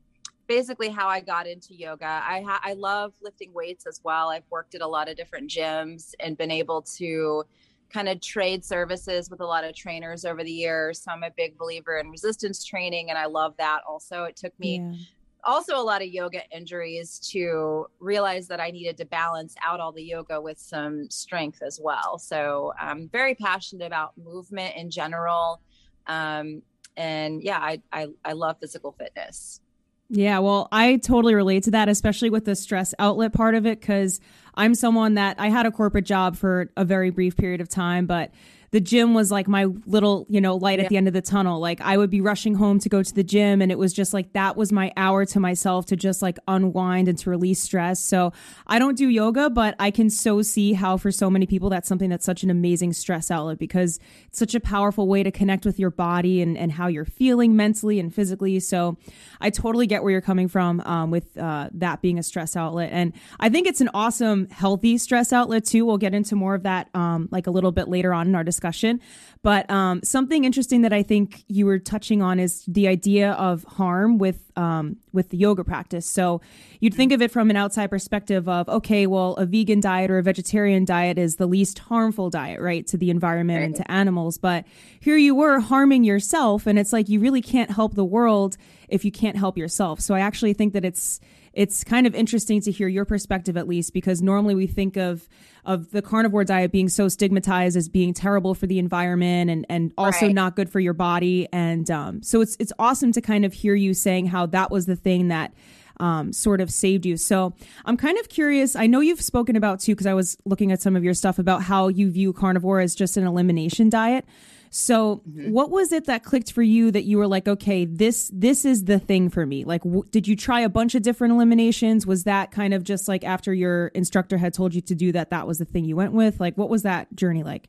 basically 0.47 0.89
how 0.89 1.07
I 1.07 1.21
got 1.21 1.47
into 1.47 1.73
yoga. 1.73 2.05
I 2.05 2.41
ha- 2.41 2.61
I 2.63 2.73
love 2.73 3.13
lifting 3.21 3.53
weights 3.53 3.85
as 3.87 4.01
well. 4.03 4.29
I've 4.29 4.43
worked 4.49 4.75
at 4.75 4.81
a 4.81 4.87
lot 4.87 5.09
of 5.09 5.15
different 5.15 5.49
gyms 5.49 6.13
and 6.19 6.37
been 6.37 6.51
able 6.51 6.81
to 6.97 7.43
kind 7.91 8.09
of 8.09 8.21
trade 8.21 8.63
services 8.63 9.29
with 9.29 9.41
a 9.41 9.45
lot 9.45 9.63
of 9.63 9.75
trainers 9.75 10.25
over 10.25 10.43
the 10.43 10.51
years. 10.51 11.01
So 11.01 11.11
I'm 11.11 11.23
a 11.23 11.31
big 11.35 11.57
believer 11.57 11.97
in 11.97 12.09
resistance 12.09 12.63
training 12.63 13.09
and 13.09 13.17
I 13.17 13.25
love 13.25 13.53
that 13.57 13.81
also. 13.87 14.23
It 14.23 14.35
took 14.35 14.57
me 14.59 14.79
yeah. 14.79 14.97
Also 15.43 15.75
a 15.75 15.81
lot 15.81 16.01
of 16.01 16.07
yoga 16.07 16.41
injuries 16.55 17.19
to 17.31 17.87
realize 17.99 18.47
that 18.47 18.59
I 18.59 18.71
needed 18.71 18.97
to 18.97 19.05
balance 19.05 19.55
out 19.65 19.79
all 19.79 19.91
the 19.91 20.03
yoga 20.03 20.39
with 20.39 20.59
some 20.59 21.09
strength 21.09 21.61
as 21.61 21.79
well. 21.81 22.17
So 22.17 22.73
I'm 22.79 23.09
very 23.09 23.35
passionate 23.35 23.85
about 23.85 24.17
movement 24.17 24.75
in 24.75 24.89
general. 24.91 25.61
Um, 26.07 26.61
and 26.97 27.41
yeah, 27.41 27.59
I, 27.59 27.81
I, 27.91 28.07
I 28.23 28.33
love 28.33 28.57
physical 28.59 28.91
fitness. 28.91 29.61
Yeah, 30.09 30.39
well, 30.39 30.67
I 30.73 30.97
totally 30.97 31.35
relate 31.35 31.63
to 31.63 31.71
that, 31.71 31.87
especially 31.87 32.29
with 32.29 32.43
the 32.43 32.55
stress 32.55 32.93
outlet 32.99 33.31
part 33.31 33.55
of 33.55 33.65
it, 33.65 33.79
because 33.79 34.19
I'm 34.55 34.75
someone 34.75 35.13
that 35.13 35.39
I 35.39 35.47
had 35.47 35.65
a 35.65 35.71
corporate 35.71 36.05
job 36.05 36.35
for 36.35 36.69
a 36.75 36.83
very 36.83 37.11
brief 37.11 37.37
period 37.37 37.61
of 37.61 37.69
time, 37.69 38.07
but 38.07 38.31
the 38.71 38.79
gym 38.79 39.13
was 39.13 39.31
like 39.31 39.49
my 39.49 39.65
little, 39.85 40.25
you 40.29 40.39
know, 40.39 40.55
light 40.55 40.79
yeah. 40.79 40.85
at 40.85 40.89
the 40.89 40.95
end 40.95 41.07
of 41.07 41.13
the 41.13 41.21
tunnel. 41.21 41.59
Like 41.59 41.81
I 41.81 41.97
would 41.97 42.09
be 42.09 42.21
rushing 42.21 42.55
home 42.55 42.79
to 42.79 42.87
go 42.87 43.03
to 43.03 43.13
the 43.13 43.23
gym 43.23 43.61
and 43.61 43.69
it 43.69 43.77
was 43.77 43.91
just 43.91 44.13
like 44.13 44.31
that 44.31 44.55
was 44.55 44.71
my 44.71 44.93
hour 44.95 45.25
to 45.25 45.39
myself 45.41 45.85
to 45.87 45.97
just 45.97 46.21
like 46.21 46.39
unwind 46.47 47.09
and 47.09 47.17
to 47.17 47.29
release 47.29 47.61
stress. 47.61 47.99
So 47.99 48.31
I 48.67 48.79
don't 48.79 48.97
do 48.97 49.09
yoga, 49.09 49.49
but 49.49 49.75
I 49.77 49.91
can 49.91 50.09
so 50.09 50.41
see 50.41 50.71
how 50.71 50.95
for 50.95 51.11
so 51.11 51.29
many 51.29 51.45
people 51.45 51.69
that's 51.69 51.87
something 51.87 52.09
that's 52.09 52.25
such 52.25 52.43
an 52.43 52.49
amazing 52.49 52.93
stress 52.93 53.29
outlet 53.29 53.59
because 53.59 53.99
it's 54.27 54.39
such 54.39 54.55
a 54.55 54.61
powerful 54.61 55.05
way 55.05 55.21
to 55.21 55.31
connect 55.31 55.65
with 55.65 55.77
your 55.77 55.91
body 55.91 56.41
and, 56.41 56.57
and 56.57 56.71
how 56.71 56.87
you're 56.87 57.03
feeling 57.03 57.57
mentally 57.57 57.99
and 57.99 58.15
physically. 58.15 58.61
So 58.61 58.97
I 59.41 59.49
totally 59.49 59.85
get 59.85 60.01
where 60.01 60.13
you're 60.13 60.21
coming 60.21 60.47
from 60.47 60.79
um, 60.81 61.11
with 61.11 61.37
uh, 61.37 61.69
that 61.73 62.01
being 62.01 62.17
a 62.17 62.23
stress 62.23 62.55
outlet. 62.55 62.91
And 62.93 63.11
I 63.37 63.49
think 63.49 63.67
it's 63.67 63.81
an 63.81 63.89
awesome, 63.93 64.47
healthy 64.47 64.97
stress 64.97 65.33
outlet 65.33 65.65
too. 65.65 65.85
We'll 65.85 65.97
get 65.97 66.13
into 66.13 66.37
more 66.37 66.55
of 66.55 66.63
that 66.63 66.87
um, 66.93 67.27
like 67.31 67.47
a 67.47 67.51
little 67.51 67.73
bit 67.73 67.89
later 67.89 68.13
on 68.13 68.27
in 68.27 68.35
our 68.35 68.45
discussion 68.45 68.60
discussion. 68.61 69.01
But 69.43 69.69
um, 69.71 70.03
something 70.03 70.43
interesting 70.43 70.83
that 70.83 70.93
I 70.93 71.01
think 71.01 71.43
you 71.47 71.65
were 71.65 71.79
touching 71.79 72.21
on 72.21 72.39
is 72.39 72.63
the 72.67 72.87
idea 72.87 73.31
of 73.31 73.63
harm 73.63 74.19
with 74.19 74.51
um, 74.55 74.97
with 75.13 75.29
the 75.29 75.37
yoga 75.37 75.63
practice. 75.63 76.05
So 76.05 76.41
you'd 76.79 76.93
think 76.93 77.11
of 77.11 77.23
it 77.23 77.31
from 77.31 77.49
an 77.49 77.55
outside 77.55 77.87
perspective 77.87 78.47
of 78.47 78.69
okay, 78.69 79.07
well, 79.07 79.33
a 79.35 79.47
vegan 79.47 79.79
diet 79.79 80.11
or 80.11 80.19
a 80.19 80.23
vegetarian 80.23 80.85
diet 80.85 81.17
is 81.17 81.37
the 81.37 81.47
least 81.47 81.79
harmful 81.79 82.29
diet, 82.29 82.61
right, 82.61 82.85
to 82.87 82.97
the 82.97 83.09
environment 83.09 83.59
right. 83.59 83.65
and 83.65 83.75
to 83.77 83.91
animals. 83.91 84.37
But 84.37 84.65
here 84.99 85.17
you 85.17 85.33
were 85.33 85.59
harming 85.59 86.03
yourself, 86.03 86.67
and 86.67 86.77
it's 86.77 86.93
like 86.93 87.09
you 87.09 87.19
really 87.19 87.41
can't 87.41 87.71
help 87.71 87.95
the 87.95 88.05
world 88.05 88.57
if 88.89 89.03
you 89.03 89.11
can't 89.11 89.37
help 89.37 89.57
yourself. 89.57 90.01
So 90.01 90.13
I 90.13 90.19
actually 90.19 90.53
think 90.53 90.73
that 90.73 90.85
it's 90.85 91.19
it's 91.53 91.83
kind 91.83 92.07
of 92.07 92.15
interesting 92.15 92.61
to 92.61 92.71
hear 92.71 92.87
your 92.87 93.05
perspective 93.05 93.57
at 93.57 93.67
least 93.67 93.93
because 93.93 94.21
normally 94.21 94.55
we 94.55 94.67
think 94.67 94.97
of 94.97 95.27
of 95.65 95.91
the 95.91 96.01
carnivore 96.01 96.43
diet 96.43 96.71
being 96.71 96.89
so 96.89 97.07
stigmatized 97.07 97.77
as 97.77 97.89
being 97.89 98.13
terrible 98.13 98.55
for 98.55 98.67
the 98.67 98.79
environment 98.79 99.30
and 99.49 99.65
and 99.69 99.93
also 99.97 100.27
right. 100.27 100.35
not 100.35 100.55
good 100.55 100.69
for 100.69 100.79
your 100.79 100.93
body 100.93 101.47
and 101.51 101.89
um, 101.91 102.21
so 102.23 102.41
it's 102.41 102.57
it's 102.59 102.73
awesome 102.79 103.11
to 103.11 103.21
kind 103.21 103.45
of 103.45 103.53
hear 103.53 103.75
you 103.75 103.93
saying 103.93 104.25
how 104.27 104.45
that 104.45 104.71
was 104.71 104.85
the 104.85 104.95
thing 104.95 105.29
that 105.29 105.53
um, 106.01 106.33
sort 106.33 106.61
of 106.61 106.71
saved 106.71 107.05
you. 107.05 107.15
So 107.15 107.53
I'm 107.85 107.95
kind 107.95 108.17
of 108.17 108.27
curious. 108.27 108.75
I 108.75 108.87
know 108.87 108.99
you've 108.99 109.21
spoken 109.21 109.55
about 109.55 109.79
too, 109.79 109.93
because 109.93 110.07
I 110.07 110.15
was 110.15 110.35
looking 110.45 110.71
at 110.71 110.81
some 110.81 110.95
of 110.95 111.03
your 111.03 111.13
stuff 111.13 111.37
about 111.39 111.61
how 111.61 111.87
you 111.87 112.09
view 112.09 112.33
carnivore 112.33 112.79
as 112.79 112.95
just 112.95 113.17
an 113.17 113.25
elimination 113.25 113.89
diet. 113.89 114.25
So, 114.73 115.17
mm-hmm. 115.17 115.51
what 115.51 115.69
was 115.69 115.91
it 115.91 116.05
that 116.05 116.23
clicked 116.23 116.53
for 116.53 116.61
you 116.61 116.91
that 116.91 117.03
you 117.03 117.17
were 117.17 117.27
like, 117.27 117.45
okay, 117.45 117.83
this 117.83 118.31
this 118.33 118.63
is 118.63 118.85
the 118.85 118.99
thing 118.99 119.29
for 119.29 119.45
me? 119.45 119.65
Like, 119.65 119.83
w- 119.83 120.05
did 120.11 120.29
you 120.29 120.37
try 120.37 120.61
a 120.61 120.69
bunch 120.69 120.95
of 120.95 121.01
different 121.01 121.33
eliminations? 121.33 122.07
Was 122.07 122.23
that 122.23 122.51
kind 122.51 122.73
of 122.73 122.85
just 122.85 123.09
like 123.09 123.25
after 123.25 123.53
your 123.53 123.87
instructor 123.87 124.37
had 124.37 124.53
told 124.53 124.73
you 124.73 124.79
to 124.79 124.95
do 124.95 125.11
that, 125.11 125.31
that 125.31 125.45
was 125.45 125.57
the 125.57 125.65
thing 125.65 125.83
you 125.83 125.97
went 125.97 126.13
with? 126.13 126.39
Like, 126.39 126.57
what 126.57 126.69
was 126.69 126.83
that 126.83 127.13
journey 127.13 127.43
like? 127.43 127.67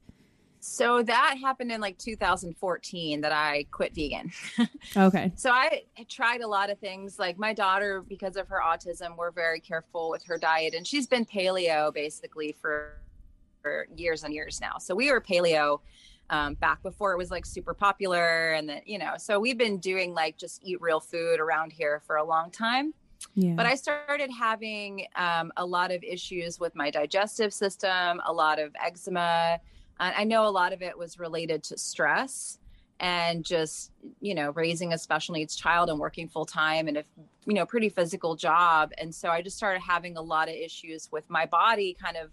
So 0.64 1.02
that 1.02 1.38
happened 1.42 1.72
in 1.72 1.80
like 1.80 1.98
2014 1.98 3.20
that 3.20 3.32
I 3.32 3.66
quit 3.72 3.96
vegan. 3.96 4.30
okay. 4.96 5.32
So 5.34 5.50
I 5.50 5.82
tried 6.08 6.40
a 6.40 6.46
lot 6.46 6.70
of 6.70 6.78
things. 6.78 7.18
Like 7.18 7.36
my 7.36 7.52
daughter, 7.52 8.00
because 8.00 8.36
of 8.36 8.46
her 8.46 8.60
autism, 8.64 9.16
we're 9.16 9.32
very 9.32 9.58
careful 9.58 10.08
with 10.08 10.24
her 10.24 10.38
diet, 10.38 10.74
and 10.74 10.86
she's 10.86 11.08
been 11.08 11.24
paleo 11.24 11.92
basically 11.92 12.52
for, 12.52 13.00
for 13.60 13.88
years 13.96 14.22
and 14.22 14.32
years 14.32 14.60
now. 14.60 14.78
So 14.78 14.94
we 14.94 15.10
were 15.10 15.20
paleo 15.20 15.80
um, 16.30 16.54
back 16.54 16.80
before 16.84 17.12
it 17.12 17.18
was 17.18 17.32
like 17.32 17.44
super 17.44 17.74
popular. 17.74 18.52
And 18.52 18.68
then, 18.68 18.82
you 18.86 19.00
know, 19.00 19.14
so 19.18 19.40
we've 19.40 19.58
been 19.58 19.78
doing 19.78 20.14
like 20.14 20.38
just 20.38 20.60
eat 20.62 20.80
real 20.80 21.00
food 21.00 21.40
around 21.40 21.72
here 21.72 22.02
for 22.06 22.16
a 22.16 22.24
long 22.24 22.52
time. 22.52 22.94
Yeah. 23.34 23.54
But 23.54 23.66
I 23.66 23.74
started 23.74 24.30
having 24.30 25.06
um, 25.16 25.50
a 25.56 25.66
lot 25.66 25.90
of 25.90 26.04
issues 26.04 26.60
with 26.60 26.76
my 26.76 26.88
digestive 26.88 27.52
system, 27.52 28.20
a 28.24 28.32
lot 28.32 28.60
of 28.60 28.72
eczema. 28.80 29.58
I 29.98 30.24
know 30.24 30.46
a 30.46 30.50
lot 30.50 30.72
of 30.72 30.82
it 30.82 30.98
was 30.98 31.18
related 31.18 31.62
to 31.64 31.78
stress 31.78 32.58
and 32.98 33.44
just, 33.44 33.92
you 34.20 34.34
know, 34.34 34.50
raising 34.50 34.92
a 34.92 34.98
special 34.98 35.34
needs 35.34 35.56
child 35.56 35.90
and 35.90 35.98
working 35.98 36.28
full 36.28 36.44
time 36.44 36.88
and 36.88 36.98
a, 36.98 37.04
you 37.46 37.54
know, 37.54 37.66
pretty 37.66 37.88
physical 37.88 38.36
job. 38.36 38.92
And 38.98 39.14
so 39.14 39.28
I 39.28 39.42
just 39.42 39.56
started 39.56 39.80
having 39.80 40.16
a 40.16 40.22
lot 40.22 40.48
of 40.48 40.54
issues 40.54 41.08
with 41.10 41.28
my 41.28 41.46
body 41.46 41.96
kind 42.00 42.16
of 42.16 42.30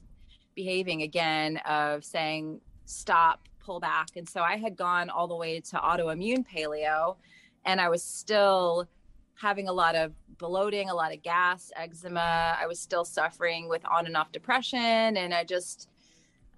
behaving 0.56 1.02
again 1.02 1.58
of 1.58 2.04
saying, 2.04 2.62
stop, 2.86 3.48
pull 3.60 3.80
back. 3.80 4.10
And 4.16 4.28
so 4.28 4.42
I 4.42 4.58
had 4.58 4.76
gone 4.76 5.10
all 5.10 5.28
the 5.28 5.36
way 5.36 5.60
to 5.60 5.78
autoimmune 5.78 6.46
paleo 6.48 7.18
and 7.66 7.82
I 7.82 7.90
was 7.90 8.04
still 8.04 8.88
having 9.36 9.68
a 9.68 9.74
lot 9.74 9.96
of 9.96 10.12
bloating, 10.38 10.90
a 10.90 10.94
lot 10.94 11.14
of 11.14 11.24
gas, 11.24 11.72
eczema. 11.76 12.58
I 12.60 12.68
was 12.68 12.80
still 12.80 13.06
suffering 13.06 13.70
with 13.70 13.86
on 13.86 14.06
and 14.06 14.18
off 14.18 14.32
depression. 14.32 15.18
And 15.18 15.34
I 15.34 15.44
just, 15.44 15.88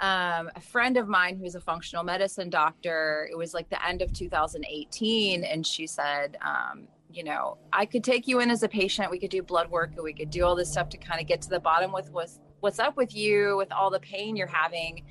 um, 0.01 0.49
a 0.55 0.59
friend 0.59 0.97
of 0.97 1.07
mine 1.07 1.37
who's 1.37 1.53
a 1.53 1.61
functional 1.61 2.03
medicine 2.03 2.49
doctor, 2.49 3.29
it 3.31 3.37
was 3.37 3.53
like 3.53 3.69
the 3.69 3.85
end 3.85 4.01
of 4.01 4.11
2018. 4.11 5.43
And 5.43 5.65
she 5.65 5.85
said, 5.85 6.37
um, 6.41 6.87
you 7.11 7.23
know, 7.23 7.57
I 7.71 7.85
could 7.85 8.03
take 8.03 8.27
you 8.27 8.39
in 8.39 8.49
as 8.49 8.63
a 8.63 8.67
patient. 8.67 9.11
We 9.11 9.19
could 9.19 9.29
do 9.29 9.43
blood 9.43 9.69
work 9.69 9.91
and 9.95 10.03
we 10.03 10.13
could 10.13 10.31
do 10.31 10.43
all 10.43 10.55
this 10.55 10.71
stuff 10.71 10.89
to 10.89 10.97
kind 10.97 11.21
of 11.21 11.27
get 11.27 11.41
to 11.43 11.49
the 11.49 11.59
bottom 11.59 11.91
with 11.91 12.11
what's, 12.11 12.39
what's 12.61 12.79
up 12.79 12.97
with 12.97 13.15
you, 13.15 13.55
with 13.57 13.71
all 13.71 13.91
the 13.91 13.99
pain 13.99 14.35
you're 14.35 14.47
having. 14.47 15.03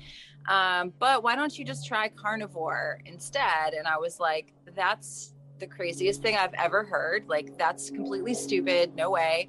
Um, 0.49 0.91
but 0.99 1.23
why 1.23 1.35
don't 1.35 1.57
you 1.57 1.63
just 1.63 1.87
try 1.87 2.09
carnivore 2.09 2.99
instead? 3.05 3.73
And 3.73 3.87
I 3.87 3.97
was 3.97 4.19
like, 4.19 4.51
that's 4.75 5.33
the 5.59 5.67
craziest 5.67 6.21
thing 6.21 6.35
I've 6.35 6.53
ever 6.55 6.83
heard. 6.83 7.29
Like, 7.29 7.57
that's 7.57 7.89
completely 7.91 8.33
stupid. 8.33 8.93
No 8.95 9.11
way. 9.11 9.47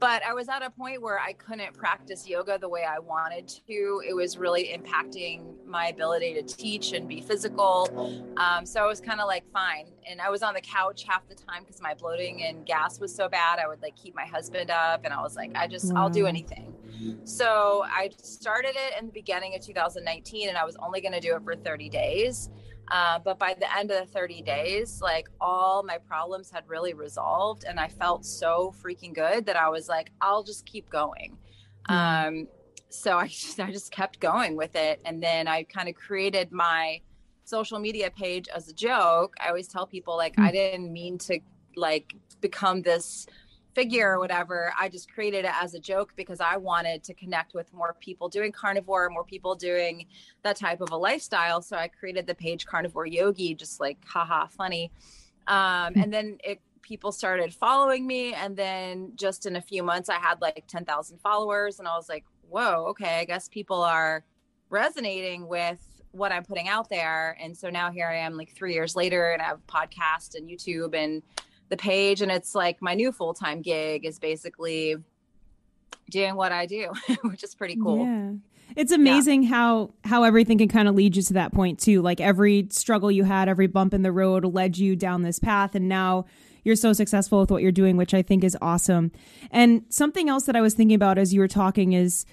But 0.00 0.24
I 0.24 0.32
was 0.32 0.48
at 0.48 0.62
a 0.62 0.70
point 0.70 1.02
where 1.02 1.18
I 1.18 1.34
couldn't 1.34 1.74
practice 1.74 2.26
yoga 2.26 2.58
the 2.58 2.70
way 2.70 2.84
I 2.84 2.98
wanted 2.98 3.46
to. 3.68 4.02
It 4.08 4.14
was 4.14 4.38
really 4.38 4.74
impacting 4.74 5.54
my 5.66 5.88
ability 5.88 6.32
to 6.34 6.42
teach 6.42 6.92
and 6.92 7.06
be 7.06 7.20
physical. 7.20 8.24
Um, 8.38 8.64
so 8.64 8.82
I 8.82 8.86
was 8.86 8.98
kind 8.98 9.20
of 9.20 9.26
like, 9.26 9.44
fine. 9.52 9.88
And 10.08 10.18
I 10.18 10.30
was 10.30 10.42
on 10.42 10.54
the 10.54 10.60
couch 10.62 11.04
half 11.06 11.28
the 11.28 11.34
time 11.34 11.64
because 11.64 11.82
my 11.82 11.92
bloating 11.92 12.42
and 12.44 12.64
gas 12.64 12.98
was 12.98 13.14
so 13.14 13.28
bad. 13.28 13.58
I 13.58 13.68
would 13.68 13.82
like 13.82 13.94
keep 13.94 14.14
my 14.14 14.24
husband 14.24 14.70
up, 14.70 15.04
and 15.04 15.12
I 15.12 15.20
was 15.20 15.36
like, 15.36 15.52
I 15.54 15.66
just, 15.66 15.92
wow. 15.92 16.04
I'll 16.04 16.10
do 16.10 16.26
anything. 16.26 16.74
So 17.24 17.84
I 17.86 18.10
started 18.22 18.74
it 18.76 18.98
in 18.98 19.06
the 19.06 19.12
beginning 19.12 19.54
of 19.54 19.64
2019, 19.64 20.48
and 20.48 20.56
I 20.56 20.64
was 20.64 20.76
only 20.76 21.00
going 21.00 21.12
to 21.12 21.20
do 21.20 21.34
it 21.34 21.42
for 21.44 21.56
30 21.56 21.88
days. 21.88 22.50
Uh, 22.90 23.18
but 23.20 23.38
by 23.38 23.54
the 23.58 23.76
end 23.76 23.90
of 23.90 24.06
the 24.06 24.12
30 24.12 24.42
days, 24.42 25.00
like 25.00 25.28
all 25.40 25.82
my 25.82 25.98
problems 25.98 26.50
had 26.50 26.64
really 26.68 26.92
resolved. 26.92 27.64
And 27.64 27.78
I 27.78 27.88
felt 27.88 28.24
so 28.24 28.74
freaking 28.82 29.14
good 29.14 29.46
that 29.46 29.56
I 29.56 29.68
was 29.68 29.88
like, 29.88 30.10
I'll 30.20 30.42
just 30.42 30.66
keep 30.66 30.90
going. 30.90 31.38
Mm-hmm. 31.88 32.38
Um, 32.40 32.48
so 32.88 33.16
I 33.16 33.26
just, 33.28 33.60
I 33.60 33.70
just 33.70 33.92
kept 33.92 34.18
going 34.18 34.56
with 34.56 34.74
it. 34.74 35.00
And 35.04 35.22
then 35.22 35.46
I 35.46 35.62
kind 35.64 35.88
of 35.88 35.94
created 35.94 36.50
my 36.50 37.00
social 37.44 37.78
media 37.78 38.10
page 38.10 38.48
as 38.48 38.68
a 38.68 38.72
joke. 38.72 39.34
I 39.40 39.48
always 39.48 39.68
tell 39.68 39.86
people, 39.86 40.16
like, 40.16 40.32
mm-hmm. 40.32 40.46
I 40.46 40.50
didn't 40.52 40.92
mean 40.92 41.18
to 41.18 41.38
like 41.76 42.14
become 42.40 42.82
this 42.82 43.26
figure 43.74 44.12
or 44.12 44.18
whatever. 44.18 44.72
I 44.78 44.88
just 44.88 45.12
created 45.12 45.44
it 45.44 45.52
as 45.60 45.74
a 45.74 45.78
joke 45.78 46.12
because 46.16 46.40
I 46.40 46.56
wanted 46.56 47.04
to 47.04 47.14
connect 47.14 47.54
with 47.54 47.72
more 47.72 47.96
people 48.00 48.28
doing 48.28 48.52
carnivore, 48.52 49.08
more 49.10 49.24
people 49.24 49.54
doing 49.54 50.06
that 50.42 50.56
type 50.56 50.80
of 50.80 50.90
a 50.90 50.96
lifestyle. 50.96 51.62
So 51.62 51.76
I 51.76 51.88
created 51.88 52.26
the 52.26 52.34
page 52.34 52.66
Carnivore 52.66 53.06
Yogi, 53.06 53.54
just 53.54 53.80
like 53.80 53.98
haha, 54.04 54.46
funny. 54.46 54.90
Um, 55.46 55.94
and 55.96 56.12
then 56.12 56.38
it 56.44 56.60
people 56.82 57.12
started 57.12 57.54
following 57.54 58.06
me, 58.06 58.34
and 58.34 58.56
then 58.56 59.12
just 59.14 59.46
in 59.46 59.54
a 59.54 59.60
few 59.60 59.82
months, 59.82 60.08
I 60.08 60.16
had 60.16 60.40
like 60.40 60.64
ten 60.66 60.84
thousand 60.84 61.18
followers, 61.20 61.78
and 61.78 61.86
I 61.86 61.96
was 61.96 62.08
like, 62.08 62.24
whoa, 62.48 62.86
okay, 62.88 63.20
I 63.20 63.24
guess 63.24 63.48
people 63.48 63.82
are 63.82 64.24
resonating 64.70 65.46
with 65.46 65.78
what 66.12 66.32
I'm 66.32 66.44
putting 66.44 66.68
out 66.68 66.88
there. 66.88 67.36
And 67.40 67.56
so 67.56 67.70
now 67.70 67.92
here 67.92 68.08
I 68.08 68.16
am, 68.16 68.36
like 68.36 68.52
three 68.52 68.74
years 68.74 68.96
later, 68.96 69.30
and 69.30 69.40
I 69.40 69.44
have 69.44 69.58
a 69.58 69.72
podcast 69.72 70.34
and 70.34 70.48
YouTube 70.48 70.94
and 70.94 71.22
the 71.70 71.76
page 71.76 72.20
and 72.20 72.30
it's 72.30 72.54
like 72.54 72.82
my 72.82 72.94
new 72.94 73.10
full-time 73.12 73.62
gig 73.62 74.04
is 74.04 74.18
basically 74.18 74.96
doing 76.10 76.34
what 76.34 76.52
I 76.52 76.66
do, 76.66 76.92
which 77.22 77.42
is 77.42 77.54
pretty 77.54 77.76
cool. 77.76 78.04
Yeah. 78.04 78.32
It's 78.76 78.92
amazing 78.92 79.44
yeah. 79.44 79.48
how 79.50 79.94
how 80.04 80.22
everything 80.22 80.58
can 80.58 80.68
kind 80.68 80.86
of 80.88 80.94
lead 80.94 81.16
you 81.16 81.22
to 81.22 81.32
that 81.34 81.52
point 81.52 81.80
too. 81.80 82.02
Like 82.02 82.20
every 82.20 82.68
struggle 82.70 83.10
you 83.10 83.24
had, 83.24 83.48
every 83.48 83.66
bump 83.66 83.94
in 83.94 84.02
the 84.02 84.12
road 84.12 84.44
led 84.44 84.78
you 84.78 84.94
down 84.94 85.22
this 85.22 85.38
path 85.38 85.74
and 85.74 85.88
now 85.88 86.26
you're 86.62 86.76
so 86.76 86.92
successful 86.92 87.40
with 87.40 87.50
what 87.50 87.62
you're 87.62 87.72
doing, 87.72 87.96
which 87.96 88.12
I 88.12 88.22
think 88.22 88.44
is 88.44 88.56
awesome. 88.60 89.12
And 89.50 89.84
something 89.88 90.28
else 90.28 90.44
that 90.44 90.56
I 90.56 90.60
was 90.60 90.74
thinking 90.74 90.94
about 90.94 91.18
as 91.18 91.32
you 91.32 91.40
were 91.40 91.48
talking 91.48 91.94
is 91.94 92.26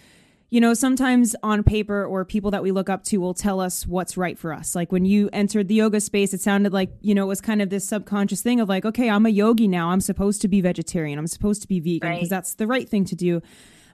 you 0.49 0.61
know, 0.61 0.73
sometimes 0.73 1.35
on 1.43 1.61
paper 1.61 2.05
or 2.05 2.23
people 2.23 2.51
that 2.51 2.63
we 2.63 2.71
look 2.71 2.89
up 2.89 3.03
to 3.03 3.17
will 3.17 3.33
tell 3.33 3.59
us 3.59 3.85
what's 3.85 4.15
right 4.15 4.39
for 4.39 4.53
us. 4.53 4.75
Like 4.75 4.93
when 4.93 5.03
you 5.03 5.29
entered 5.33 5.67
the 5.67 5.75
yoga 5.75 5.99
space, 5.99 6.33
it 6.33 6.39
sounded 6.39 6.71
like, 6.71 6.89
you 7.01 7.13
know, 7.13 7.23
it 7.23 7.27
was 7.27 7.41
kind 7.41 7.61
of 7.61 7.69
this 7.69 7.85
subconscious 7.85 8.41
thing 8.41 8.61
of 8.61 8.69
like, 8.69 8.85
okay, 8.85 9.09
I'm 9.09 9.25
a 9.25 9.29
yogi 9.29 9.67
now. 9.67 9.89
I'm 9.89 9.99
supposed 9.99 10.41
to 10.43 10.47
be 10.47 10.61
vegetarian. 10.61 11.19
I'm 11.19 11.27
supposed 11.27 11.61
to 11.63 11.67
be 11.67 11.81
vegan 11.81 12.13
because 12.13 12.21
right. 12.21 12.29
that's 12.29 12.53
the 12.55 12.67
right 12.67 12.87
thing 12.87 13.03
to 13.05 13.15
do. 13.15 13.41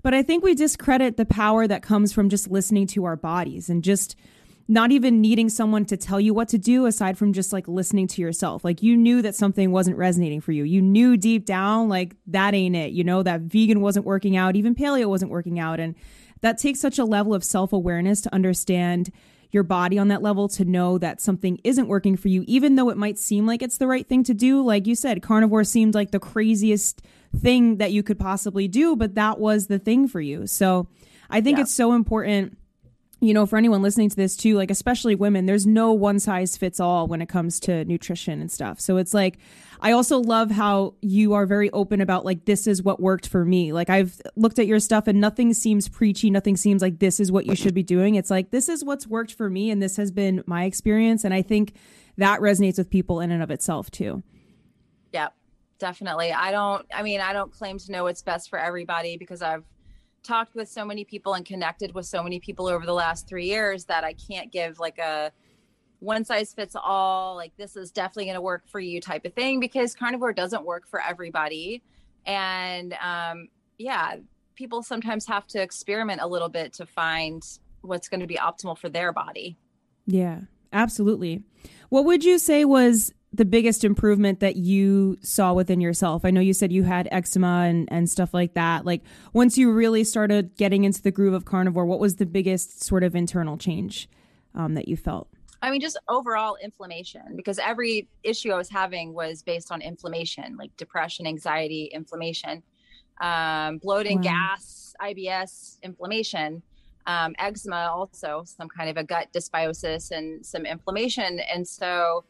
But 0.03 0.13
I 0.13 0.21
think 0.21 0.43
we 0.43 0.53
discredit 0.53 1.17
the 1.17 1.25
power 1.25 1.65
that 1.65 1.81
comes 1.81 2.13
from 2.13 2.29
just 2.29 2.51
listening 2.51 2.85
to 2.87 3.05
our 3.05 3.15
bodies 3.15 3.69
and 3.69 3.83
just 3.83 4.15
not 4.67 4.91
even 4.91 5.21
needing 5.21 5.49
someone 5.49 5.85
to 5.85 5.97
tell 5.97 6.19
you 6.19 6.33
what 6.33 6.49
to 6.49 6.57
do 6.57 6.85
aside 6.85 7.17
from 7.17 7.33
just 7.33 7.51
like 7.51 7.67
listening 7.67 8.07
to 8.07 8.21
yourself. 8.21 8.63
Like 8.63 8.83
you 8.83 8.95
knew 8.95 9.21
that 9.21 9.35
something 9.35 9.71
wasn't 9.71 9.97
resonating 9.97 10.39
for 10.39 10.51
you. 10.51 10.63
You 10.63 10.81
knew 10.81 11.17
deep 11.17 11.45
down 11.45 11.89
like 11.89 12.15
that 12.27 12.53
ain't 12.53 12.75
it. 12.75 12.91
You 12.91 13.03
know 13.03 13.23
that 13.23 13.41
vegan 13.41 13.81
wasn't 13.81 14.05
working 14.05 14.37
out, 14.37 14.55
even 14.55 14.75
paleo 14.75 15.07
wasn't 15.07 15.31
working 15.31 15.59
out 15.59 15.79
and 15.79 15.95
that 16.43 16.57
takes 16.57 16.81
such 16.81 16.99
a 16.99 17.05
level 17.05 17.33
of 17.33 17.43
self 17.43 17.71
awareness 17.71 18.19
to 18.21 18.33
understand 18.33 19.11
your 19.51 19.63
body 19.63 19.97
on 19.97 20.09
that 20.09 20.21
level 20.21 20.49
to 20.49 20.65
know 20.65 20.97
that 20.97 21.21
something 21.21 21.59
isn't 21.63 21.87
working 21.87 22.17
for 22.17 22.27
you, 22.27 22.43
even 22.47 22.75
though 22.75 22.89
it 22.89 22.97
might 22.97 23.17
seem 23.17 23.45
like 23.45 23.61
it's 23.61 23.77
the 23.77 23.87
right 23.87 24.07
thing 24.07 24.23
to 24.23 24.33
do. 24.33 24.61
Like 24.61 24.85
you 24.85 24.95
said, 24.95 25.21
carnivore 25.21 25.63
seemed 25.63 25.95
like 25.95 26.11
the 26.11 26.19
craziest 26.19 27.01
thing 27.39 27.77
that 27.77 27.91
you 27.91 28.03
could 28.03 28.19
possibly 28.19 28.67
do, 28.67 28.95
but 28.95 29.15
that 29.15 29.39
was 29.39 29.67
the 29.67 29.79
thing 29.79 30.07
for 30.07 30.19
you. 30.19 30.47
So 30.47 30.87
I 31.29 31.39
think 31.39 31.57
yeah. 31.57 31.63
it's 31.63 31.73
so 31.73 31.93
important 31.93 32.57
you 33.23 33.33
know, 33.33 33.45
for 33.45 33.55
anyone 33.55 33.81
listening 33.81 34.09
to 34.09 34.15
this 34.17 34.35
too, 34.35 34.55
like 34.55 34.69
especially 34.69 35.15
women, 35.15 35.45
there's 35.45 35.65
no 35.65 35.93
one 35.93 36.19
size 36.19 36.57
fits 36.57 36.81
all 36.81 37.07
when 37.07 37.21
it 37.21 37.29
comes 37.29 37.57
to 37.61 37.85
nutrition 37.85 38.41
and 38.41 38.51
stuff. 38.51 38.81
So 38.81 38.97
it's 38.97 39.13
like, 39.13 39.37
I 39.83 39.91
also 39.91 40.19
love 40.19 40.49
how 40.49 40.95
you 41.01 41.33
are 41.33 41.45
very 41.45 41.69
open 41.71 41.99
about 41.99 42.23
like, 42.23 42.45
this 42.45 42.67
is 42.67 42.81
what 42.81 43.01
worked 43.01 43.27
for 43.27 43.43
me. 43.43 43.73
Like, 43.73 43.89
I've 43.89 44.19
looked 44.37 44.57
at 44.57 44.65
your 44.65 44.79
stuff 44.79 45.07
and 45.07 45.19
nothing 45.19 45.53
seems 45.53 45.89
preachy. 45.89 46.31
Nothing 46.31 46.55
seems 46.55 46.81
like 46.81 46.99
this 46.99 47.19
is 47.19 47.31
what 47.31 47.45
you 47.45 47.55
should 47.55 47.73
be 47.73 47.83
doing. 47.83 48.15
It's 48.15 48.31
like, 48.31 48.49
this 48.49 48.69
is 48.69 48.83
what's 48.83 49.05
worked 49.05 49.33
for 49.33 49.49
me. 49.49 49.69
And 49.69 49.81
this 49.81 49.97
has 49.97 50.09
been 50.09 50.41
my 50.47 50.63
experience. 50.63 51.25
And 51.25 51.33
I 51.33 51.41
think 51.41 51.73
that 52.17 52.39
resonates 52.39 52.77
with 52.77 52.89
people 52.89 53.19
in 53.19 53.29
and 53.29 53.43
of 53.43 53.51
itself 53.51 53.91
too. 53.91 54.23
Yeah, 55.11 55.27
definitely. 55.79 56.31
I 56.31 56.51
don't, 56.51 56.85
I 56.93 57.03
mean, 57.03 57.19
I 57.19 57.33
don't 57.33 57.51
claim 57.51 57.77
to 57.79 57.91
know 57.91 58.03
what's 58.03 58.21
best 58.21 58.49
for 58.49 58.57
everybody 58.57 59.17
because 59.17 59.41
I've, 59.41 59.65
talked 60.23 60.55
with 60.55 60.69
so 60.69 60.85
many 60.85 61.03
people 61.03 61.33
and 61.33 61.45
connected 61.45 61.93
with 61.93 62.05
so 62.05 62.23
many 62.23 62.39
people 62.39 62.67
over 62.67 62.85
the 62.85 62.93
last 62.93 63.27
three 63.27 63.45
years 63.45 63.83
that 63.85 64.05
I 64.05 64.13
can't 64.13 64.51
give 64.51 64.79
like 64.79 64.97
a 64.97 65.31
one 66.03 66.25
size 66.25 66.53
fits 66.53 66.75
all, 66.75 67.35
like 67.35 67.55
this 67.57 67.75
is 67.75 67.91
definitely 67.91 68.25
going 68.25 68.35
to 68.35 68.41
work 68.41 68.67
for 68.67 68.79
you 68.79 68.99
type 68.99 69.25
of 69.25 69.33
thing 69.33 69.59
because 69.59 69.95
carnivore 69.95 70.33
doesn't 70.33 70.65
work 70.65 70.87
for 70.87 71.01
everybody. 71.01 71.81
And 72.25 72.93
um, 73.01 73.47
yeah, 73.77 74.17
people 74.55 74.83
sometimes 74.83 75.25
have 75.27 75.47
to 75.47 75.61
experiment 75.61 76.21
a 76.21 76.27
little 76.27 76.49
bit 76.49 76.73
to 76.73 76.85
find 76.85 77.41
what's 77.81 78.09
going 78.09 78.19
to 78.19 78.27
be 78.27 78.35
optimal 78.35 78.77
for 78.77 78.89
their 78.89 79.11
body. 79.13 79.57
Yeah, 80.05 80.41
absolutely. 80.71 81.43
What 81.89 82.05
would 82.05 82.23
you 82.23 82.37
say 82.37 82.65
was 82.65 83.13
the 83.31 83.45
biggest 83.45 83.83
improvement 83.83 84.41
that 84.41 84.57
you 84.57 85.17
saw 85.21 85.53
within 85.53 85.81
yourself? 85.81 86.25
I 86.25 86.31
know 86.31 86.41
you 86.41 86.53
said 86.53 86.71
you 86.71 86.83
had 86.83 87.07
eczema 87.11 87.65
and, 87.67 87.87
and 87.91 88.09
stuff 88.09 88.33
like 88.33 88.53
that. 88.53 88.85
Like 88.85 89.03
once 89.31 89.57
you 89.57 89.71
really 89.71 90.03
started 90.03 90.55
getting 90.55 90.83
into 90.83 91.01
the 91.01 91.11
groove 91.11 91.33
of 91.33 91.45
carnivore, 91.45 91.85
what 91.85 91.99
was 91.99 92.17
the 92.17 92.25
biggest 92.25 92.83
sort 92.83 93.03
of 93.03 93.15
internal 93.15 93.57
change 93.57 94.09
um, 94.53 94.75
that 94.75 94.87
you 94.87 94.97
felt? 94.97 95.29
I 95.63 95.71
mean, 95.71 95.79
just 95.79 95.97
overall 96.09 96.57
inflammation, 96.61 97.37
because 97.37 97.57
every 97.57 98.09
issue 98.21 98.51
I 98.51 98.57
was 98.57 98.69
having 98.69 99.13
was 99.13 99.41
based 99.41 99.71
on 99.71 99.81
inflammation, 99.81 100.57
like 100.57 100.75
depression, 100.75 101.25
anxiety, 101.25 101.85
inflammation, 101.93 102.61
um, 103.21 103.77
bloating, 103.77 104.17
wow. 104.17 104.23
gas, 104.23 104.93
IBS, 105.01 105.79
inflammation, 105.81 106.61
um, 107.05 107.33
eczema, 107.39 107.89
also 107.95 108.43
some 108.45 108.67
kind 108.67 108.89
of 108.89 108.97
a 108.97 109.05
gut 109.05 109.29
dysbiosis 109.33 110.11
and 110.11 110.45
some 110.45 110.65
inflammation. 110.65 111.39
And 111.39 111.65
so, 111.65 112.25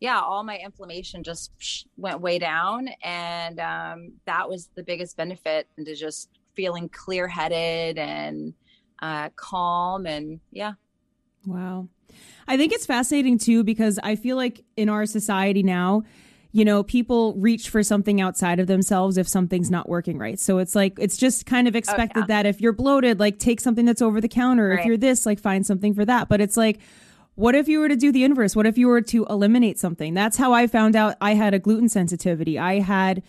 yeah, 0.00 0.20
all 0.20 0.44
my 0.44 0.58
inflammation 0.58 1.22
just 1.22 1.86
went 1.96 2.20
way 2.20 2.38
down. 2.38 2.88
And 3.02 3.60
um, 3.60 4.12
that 4.26 4.46
was 4.46 4.68
the 4.74 4.82
biggest 4.82 5.16
benefit 5.16 5.68
into 5.78 5.94
just 5.94 6.28
feeling 6.54 6.90
clear 6.90 7.28
headed 7.28 7.96
and 7.96 8.52
uh, 9.00 9.30
calm. 9.36 10.04
And 10.04 10.38
yeah. 10.52 10.74
Wow. 11.46 11.88
I 12.46 12.56
think 12.56 12.72
it's 12.72 12.86
fascinating 12.86 13.38
too 13.38 13.64
because 13.64 13.98
I 14.02 14.16
feel 14.16 14.36
like 14.36 14.64
in 14.76 14.88
our 14.88 15.06
society 15.06 15.62
now, 15.62 16.02
you 16.52 16.64
know, 16.64 16.84
people 16.84 17.34
reach 17.34 17.68
for 17.68 17.82
something 17.82 18.20
outside 18.20 18.60
of 18.60 18.68
themselves 18.68 19.18
if 19.18 19.26
something's 19.26 19.72
not 19.72 19.88
working 19.88 20.18
right. 20.18 20.38
So 20.38 20.58
it's 20.58 20.76
like, 20.76 20.96
it's 21.00 21.16
just 21.16 21.46
kind 21.46 21.66
of 21.66 21.74
expected 21.74 22.16
oh, 22.16 22.20
yeah. 22.20 22.26
that 22.42 22.46
if 22.46 22.60
you're 22.60 22.72
bloated, 22.72 23.18
like 23.18 23.40
take 23.40 23.60
something 23.60 23.84
that's 23.84 24.00
over 24.00 24.20
the 24.20 24.28
counter. 24.28 24.68
Right. 24.68 24.78
If 24.78 24.86
you're 24.86 24.96
this, 24.96 25.26
like 25.26 25.40
find 25.40 25.66
something 25.66 25.94
for 25.94 26.04
that. 26.04 26.28
But 26.28 26.40
it's 26.40 26.56
like, 26.56 26.78
what 27.34 27.56
if 27.56 27.66
you 27.66 27.80
were 27.80 27.88
to 27.88 27.96
do 27.96 28.12
the 28.12 28.22
inverse? 28.22 28.54
What 28.54 28.66
if 28.66 28.78
you 28.78 28.86
were 28.86 29.00
to 29.00 29.26
eliminate 29.26 29.80
something? 29.80 30.14
That's 30.14 30.36
how 30.36 30.52
I 30.52 30.68
found 30.68 30.94
out 30.94 31.16
I 31.20 31.34
had 31.34 31.54
a 31.54 31.58
gluten 31.58 31.88
sensitivity. 31.88 32.56
I 32.56 32.78
had, 32.78 33.24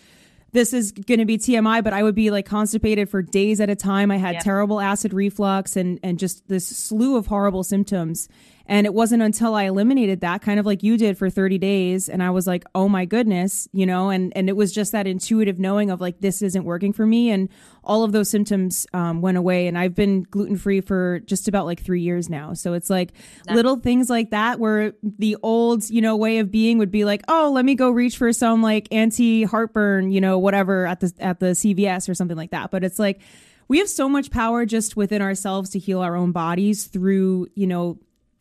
this 0.52 0.72
is 0.72 0.92
going 0.92 1.18
to 1.18 1.26
be 1.26 1.36
TMI, 1.36 1.82
but 1.82 1.92
I 1.92 2.04
would 2.04 2.14
be 2.14 2.30
like 2.30 2.46
constipated 2.46 3.10
for 3.10 3.22
days 3.22 3.60
at 3.60 3.68
a 3.68 3.74
time. 3.74 4.12
I 4.12 4.18
had 4.18 4.34
yep. 4.34 4.44
terrible 4.44 4.80
acid 4.80 5.12
reflux 5.12 5.74
and, 5.74 5.98
and 6.04 6.20
just 6.20 6.46
this 6.46 6.64
slew 6.64 7.16
of 7.16 7.26
horrible 7.26 7.64
symptoms. 7.64 8.28
And 8.68 8.86
it 8.86 8.92
wasn't 8.92 9.22
until 9.22 9.54
I 9.54 9.64
eliminated 9.64 10.20
that, 10.22 10.42
kind 10.42 10.58
of 10.58 10.66
like 10.66 10.82
you 10.82 10.96
did 10.96 11.16
for 11.16 11.30
30 11.30 11.58
days, 11.58 12.08
and 12.08 12.22
I 12.22 12.30
was 12.30 12.46
like, 12.46 12.64
oh 12.74 12.88
my 12.88 13.04
goodness, 13.04 13.68
you 13.72 13.86
know, 13.86 14.10
and, 14.10 14.32
and 14.36 14.48
it 14.48 14.56
was 14.56 14.72
just 14.72 14.92
that 14.92 15.06
intuitive 15.06 15.58
knowing 15.58 15.90
of 15.90 16.00
like, 16.00 16.20
this 16.20 16.42
isn't 16.42 16.64
working 16.64 16.92
for 16.92 17.06
me. 17.06 17.30
And 17.30 17.48
all 17.84 18.02
of 18.02 18.10
those 18.10 18.28
symptoms 18.28 18.86
um, 18.92 19.20
went 19.20 19.38
away. 19.38 19.68
And 19.68 19.78
I've 19.78 19.94
been 19.94 20.24
gluten 20.24 20.56
free 20.56 20.80
for 20.80 21.20
just 21.20 21.46
about 21.46 21.66
like 21.66 21.80
three 21.80 22.02
years 22.02 22.28
now. 22.28 22.54
So 22.54 22.72
it's 22.72 22.90
like 22.90 23.12
little 23.48 23.76
things 23.76 24.10
like 24.10 24.30
that 24.30 24.58
where 24.58 24.94
the 25.02 25.36
old, 25.42 25.88
you 25.88 26.00
know, 26.00 26.16
way 26.16 26.38
of 26.38 26.50
being 26.50 26.78
would 26.78 26.90
be 26.90 27.04
like, 27.04 27.22
oh, 27.28 27.52
let 27.54 27.64
me 27.64 27.76
go 27.76 27.90
reach 27.90 28.16
for 28.16 28.32
some 28.32 28.62
like 28.62 28.88
anti 28.90 29.44
heartburn, 29.44 30.10
you 30.10 30.20
know, 30.20 30.38
whatever 30.38 30.86
at 30.86 31.00
the, 31.00 31.12
at 31.20 31.38
the 31.38 31.46
CVS 31.46 32.08
or 32.08 32.14
something 32.14 32.36
like 32.36 32.50
that. 32.50 32.72
But 32.72 32.82
it's 32.82 32.98
like, 32.98 33.20
we 33.68 33.78
have 33.78 33.88
so 33.88 34.08
much 34.08 34.30
power 34.30 34.64
just 34.64 34.96
within 34.96 35.22
ourselves 35.22 35.70
to 35.70 35.78
heal 35.78 36.00
our 36.00 36.16
own 36.16 36.32
bodies 36.32 36.84
through, 36.84 37.48
you 37.54 37.66
know, 37.66 37.98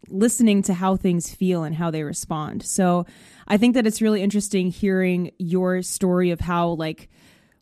listening 0.10 0.62
to 0.64 0.74
how 0.74 0.96
things 0.96 1.34
feel 1.34 1.64
and 1.64 1.76
how 1.76 1.92
they 1.92 2.04
respond. 2.04 2.64
So 2.64 3.06
I 3.48 3.58
think 3.58 3.74
that 3.74 3.86
it's 3.86 4.02
really 4.02 4.22
interesting 4.22 4.70
hearing 4.70 5.32
your 5.38 5.82
story 5.82 6.32
of 6.32 6.42
how 6.42 6.70
like 6.70 7.10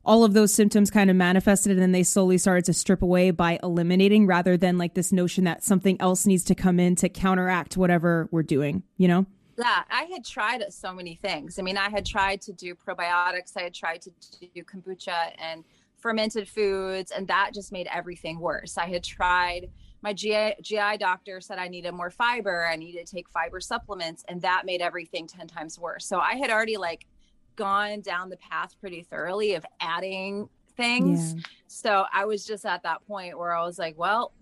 all 0.06 0.24
of 0.24 0.34
those 0.34 0.54
symptoms 0.54 0.92
kind 0.92 1.10
of 1.10 1.16
manifested 1.16 1.72
and 1.72 1.82
then 1.82 1.94
they 1.94 2.04
slowly 2.04 2.38
started 2.38 2.66
to 2.66 2.74
strip 2.74 3.02
away 3.02 3.32
by 3.32 3.60
eliminating 3.64 4.28
rather 4.28 4.58
than 4.58 4.78
like 4.78 4.94
this 4.96 5.12
notion 5.12 5.46
that 5.46 5.64
something 5.64 6.00
else 6.02 6.26
needs 6.26 6.44
to 6.44 6.56
come 6.56 6.80
in 6.80 6.96
to 6.96 7.08
counteract 7.08 7.78
whatever 7.78 8.28
we're 8.32 8.44
doing, 8.44 8.84
you 8.98 9.08
know? 9.08 9.26
Yeah, 9.58 9.84
I 9.90 10.04
had 10.06 10.26
tried 10.26 10.64
so 10.74 10.94
many 10.94 11.16
things. 11.16 11.60
I 11.60 11.62
mean, 11.62 11.78
I 11.78 11.90
had 11.90 12.06
tried 12.06 12.42
to 12.42 12.54
do 12.54 12.76
probiotics, 12.76 13.56
I 13.56 13.62
had 13.62 13.74
tried 13.74 14.02
to 14.02 14.12
do 14.54 14.64
kombucha 14.64 15.34
and 15.38 15.64
fermented 15.96 16.50
foods, 16.50 17.12
and 17.12 17.28
that 17.28 17.52
just 17.54 17.72
made 17.72 17.88
everything 17.92 18.40
worse. 18.40 18.78
I 18.78 18.88
had 18.88 19.04
tried 19.04 19.70
my 20.03 20.12
GI, 20.12 20.55
GI 20.62 20.98
doctor 21.00 21.39
said 21.39 21.57
I 21.57 21.69
needed 21.69 21.93
more 21.93 22.12
fiber. 22.12 22.67
I 22.67 22.75
needed 22.75 23.07
to 23.07 23.15
take 23.15 23.29
fiber 23.29 23.62
supplements, 23.62 24.25
and 24.27 24.41
that 24.41 24.65
made 24.65 24.81
everything 24.81 25.27
10 25.27 25.48
times 25.48 25.79
worse. 25.79 26.05
So 26.05 26.19
I 26.19 26.36
had 26.36 26.50
already 26.50 26.75
like 26.75 27.07
gone 27.55 28.01
down 28.01 28.29
the 28.29 28.38
path 28.38 28.75
pretty 28.81 29.03
thoroughly 29.03 29.55
of 29.55 29.65
adding 29.79 30.50
things. 30.75 31.33
Yeah. 31.33 31.41
So 31.67 32.05
I 32.13 32.25
was 32.25 32.45
just 32.45 32.65
at 32.65 32.83
that 32.83 33.07
point 33.07 33.38
where 33.38 33.53
I 33.53 33.63
was 33.63 33.79
like, 33.79 33.98
well, 33.98 34.33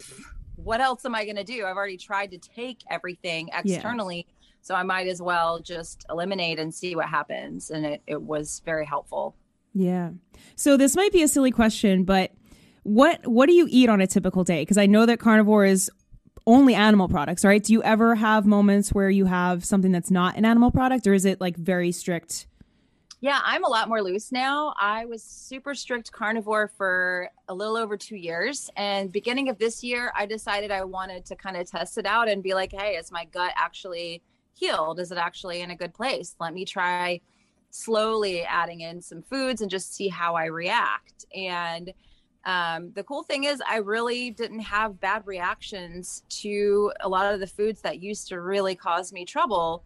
what 0.55 0.81
else 0.81 1.05
am 1.05 1.13
I 1.13 1.25
going 1.25 1.35
to 1.35 1.43
do? 1.43 1.65
I've 1.65 1.77
already 1.77 1.97
tried 1.97 2.31
to 2.31 2.39
take 2.39 2.79
everything 2.89 3.49
externally. 3.53 4.25
Yeah. 4.27 4.33
So 4.63 4.75
I 4.75 4.83
might 4.83 5.07
as 5.07 5.21
well 5.21 5.59
just 5.59 6.05
eliminate 6.09 6.59
and 6.59 6.73
see 6.73 6.95
what 6.95 7.07
happens. 7.07 7.69
And 7.69 7.85
it, 7.85 8.01
it 8.07 8.21
was 8.21 8.61
very 8.65 8.85
helpful. 8.85 9.35
Yeah. 9.73 10.11
So 10.55 10.75
this 10.75 10.95
might 10.95 11.11
be 11.11 11.21
a 11.21 11.27
silly 11.27 11.51
question, 11.51 12.03
but 12.03 12.31
what 12.83 13.25
what 13.27 13.47
do 13.47 13.53
you 13.53 13.67
eat 13.69 13.89
on 13.89 14.01
a 14.01 14.07
typical 14.07 14.43
day? 14.43 14.61
Because 14.61 14.77
I 14.77 14.85
know 14.85 15.05
that 15.05 15.19
carnivore 15.19 15.65
is 15.65 15.91
only 16.47 16.73
animal 16.73 17.07
products, 17.07 17.45
right? 17.45 17.63
Do 17.63 17.73
you 17.73 17.83
ever 17.83 18.15
have 18.15 18.45
moments 18.45 18.93
where 18.93 19.09
you 19.09 19.25
have 19.25 19.63
something 19.63 19.91
that's 19.91 20.11
not 20.11 20.37
an 20.37 20.45
animal 20.45 20.71
product, 20.71 21.05
or 21.07 21.13
is 21.13 21.25
it 21.25 21.39
like 21.39 21.55
very 21.55 21.91
strict? 21.91 22.47
Yeah, 23.23 23.39
I'm 23.43 23.63
a 23.63 23.69
lot 23.69 23.87
more 23.87 24.01
loose 24.01 24.31
now. 24.31 24.73
I 24.79 25.05
was 25.05 25.21
super 25.21 25.75
strict 25.75 26.11
carnivore 26.11 26.67
for 26.75 27.29
a 27.47 27.53
little 27.53 27.77
over 27.77 27.95
two 27.95 28.15
years. 28.15 28.71
And 28.75 29.11
beginning 29.11 29.47
of 29.47 29.59
this 29.59 29.83
year, 29.83 30.11
I 30.15 30.25
decided 30.25 30.71
I 30.71 30.83
wanted 30.85 31.25
to 31.25 31.35
kind 31.35 31.55
of 31.55 31.69
test 31.69 31.99
it 31.99 32.07
out 32.07 32.27
and 32.27 32.41
be 32.41 32.55
like, 32.55 32.71
hey, 32.71 32.95
is 32.95 33.11
my 33.11 33.25
gut 33.25 33.53
actually 33.55 34.23
healed? 34.55 34.99
Is 34.99 35.11
it 35.11 35.19
actually 35.19 35.61
in 35.61 35.69
a 35.69 35.75
good 35.75 35.93
place? 35.93 36.35
Let 36.39 36.55
me 36.55 36.65
try 36.65 37.21
slowly 37.69 38.41
adding 38.41 38.81
in 38.81 39.03
some 39.03 39.21
foods 39.21 39.61
and 39.61 39.69
just 39.69 39.93
see 39.93 40.07
how 40.07 40.33
I 40.33 40.45
react. 40.45 41.25
And 41.35 41.93
um, 42.45 42.91
the 42.93 43.03
cool 43.03 43.23
thing 43.23 43.43
is, 43.43 43.61
I 43.67 43.77
really 43.77 44.31
didn't 44.31 44.61
have 44.61 44.99
bad 44.99 45.25
reactions 45.25 46.23
to 46.41 46.91
a 47.01 47.09
lot 47.09 47.33
of 47.33 47.39
the 47.39 47.47
foods 47.47 47.81
that 47.81 48.01
used 48.01 48.27
to 48.29 48.41
really 48.41 48.75
cause 48.75 49.13
me 49.13 49.25
trouble. 49.25 49.83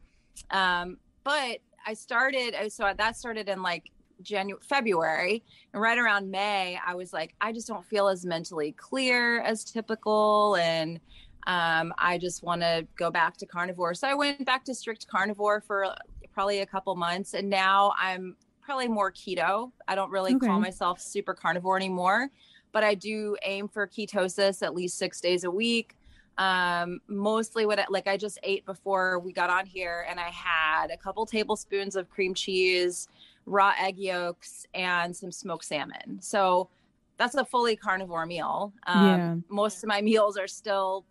Um, 0.52 0.98
but 1.24 1.60
I 1.86 1.94
started, 1.94 2.56
so 2.72 2.92
that 2.98 3.18
started 3.18 3.50
in 3.50 3.62
like 3.62 3.92
January, 4.22 4.62
February, 4.68 5.44
and 5.74 5.82
right 5.82 5.98
around 5.98 6.32
May, 6.32 6.80
I 6.86 6.96
was 6.96 7.12
like, 7.12 7.36
I 7.42 7.52
just 7.52 7.68
don't 7.68 7.86
feel 7.86 8.08
as 8.08 8.26
mentally 8.26 8.72
clear 8.72 9.42
as 9.42 9.64
typical, 9.64 10.56
and 10.56 11.00
um, 11.48 11.94
I 11.98 12.18
just 12.18 12.42
want 12.42 12.62
to 12.62 12.88
go 12.98 13.12
back 13.12 13.38
to 13.38 13.46
carnivore. 13.46 13.94
So 13.94 14.08
I 14.08 14.14
went 14.14 14.46
back 14.46 14.64
to 14.66 14.74
strict 14.74 15.08
carnivore 15.08 15.62
for 15.62 15.94
probably 16.34 16.60
a 16.62 16.66
couple 16.66 16.96
months, 16.96 17.34
and 17.34 17.50
now 17.50 17.94
I'm 18.00 18.36
probably 18.66 18.88
more 18.88 19.12
keto. 19.12 19.72
I 19.88 19.96
don't 19.96 20.10
really 20.10 20.34
okay. 20.36 20.48
call 20.48 20.60
myself 20.60 21.00
super 21.00 21.34
carnivore 21.34 21.78
anymore, 21.78 22.30
but 22.72 22.84
I 22.84 22.96
do 22.96 23.38
aim 23.44 23.68
for 23.68 23.88
ketosis 23.88 24.64
at 24.64 24.74
least 24.74 24.98
six 24.98 25.22
days 25.22 25.44
a 25.44 25.52
week. 25.52 25.96
Um, 26.38 27.00
mostly 27.08 27.66
what 27.66 27.80
I, 27.80 27.86
like 27.90 28.08
I 28.08 28.18
just 28.18 28.40
ate 28.44 28.66
before 28.66 29.20
we 29.20 29.32
got 29.32 29.50
on 29.50 29.66
here, 29.66 30.06
and 30.10 30.20
I 30.20 30.30
had 30.30 30.88
a 30.90 30.98
couple 30.98 31.26
tablespoons 31.26 31.96
of 31.96 32.10
cream 32.10 32.34
cheese, 32.34 33.08
raw 33.46 33.74
egg 33.80 33.98
yolks, 33.98 34.66
and 34.74 35.16
some 35.16 35.32
smoked 35.32 35.66
salmon. 35.66 36.20
So 36.20 36.70
that's 37.18 37.36
a 37.36 37.46
fully 37.46 37.76
carnivore 37.76 38.26
meal. 38.26 38.74
Um, 38.88 39.06
yeah. 39.06 39.36
Most 39.48 39.84
of 39.84 39.88
my 39.88 40.02
meals 40.02 40.38
are 40.38 40.48
still 40.48 41.06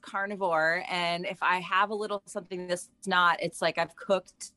carnivore, 0.00 0.82
and 0.90 1.26
if 1.26 1.40
I 1.42 1.60
have 1.60 1.90
a 1.90 1.94
little 1.94 2.22
something 2.26 2.66
that's 2.66 2.88
not, 3.06 3.40
it's 3.40 3.62
like 3.62 3.78
I've 3.78 3.94
cooked 3.94 4.52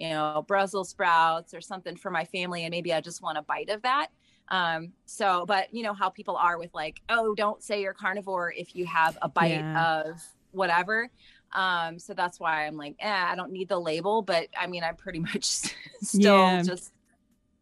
you 0.00 0.08
know, 0.08 0.44
Brussels 0.48 0.88
sprouts 0.88 1.52
or 1.54 1.60
something 1.60 1.94
for 1.94 2.10
my 2.10 2.24
family, 2.24 2.64
and 2.64 2.70
maybe 2.70 2.92
I 2.92 3.00
just 3.00 3.22
want 3.22 3.38
a 3.38 3.42
bite 3.42 3.68
of 3.68 3.82
that. 3.82 4.08
Um, 4.48 4.92
so, 5.04 5.44
but 5.46 5.72
you 5.72 5.82
know 5.82 5.94
how 5.94 6.08
people 6.08 6.36
are 6.36 6.58
with 6.58 6.74
like, 6.74 7.00
oh, 7.08 7.34
don't 7.34 7.62
say 7.62 7.82
you're 7.82 7.94
carnivore 7.94 8.52
if 8.56 8.74
you 8.74 8.86
have 8.86 9.16
a 9.22 9.28
bite 9.28 9.60
yeah. 9.60 10.02
of 10.02 10.22
whatever. 10.52 11.08
Um, 11.52 11.98
so 11.98 12.14
that's 12.14 12.40
why 12.40 12.66
I'm 12.66 12.76
like, 12.76 12.96
eh, 13.00 13.08
I 13.08 13.34
don't 13.36 13.52
need 13.52 13.68
the 13.68 13.78
label, 13.78 14.22
but 14.22 14.48
I 14.58 14.66
mean, 14.66 14.82
I'm 14.82 14.96
pretty 14.96 15.18
much 15.32 15.44
still 15.44 16.38
yeah. 16.38 16.62
just 16.62 16.92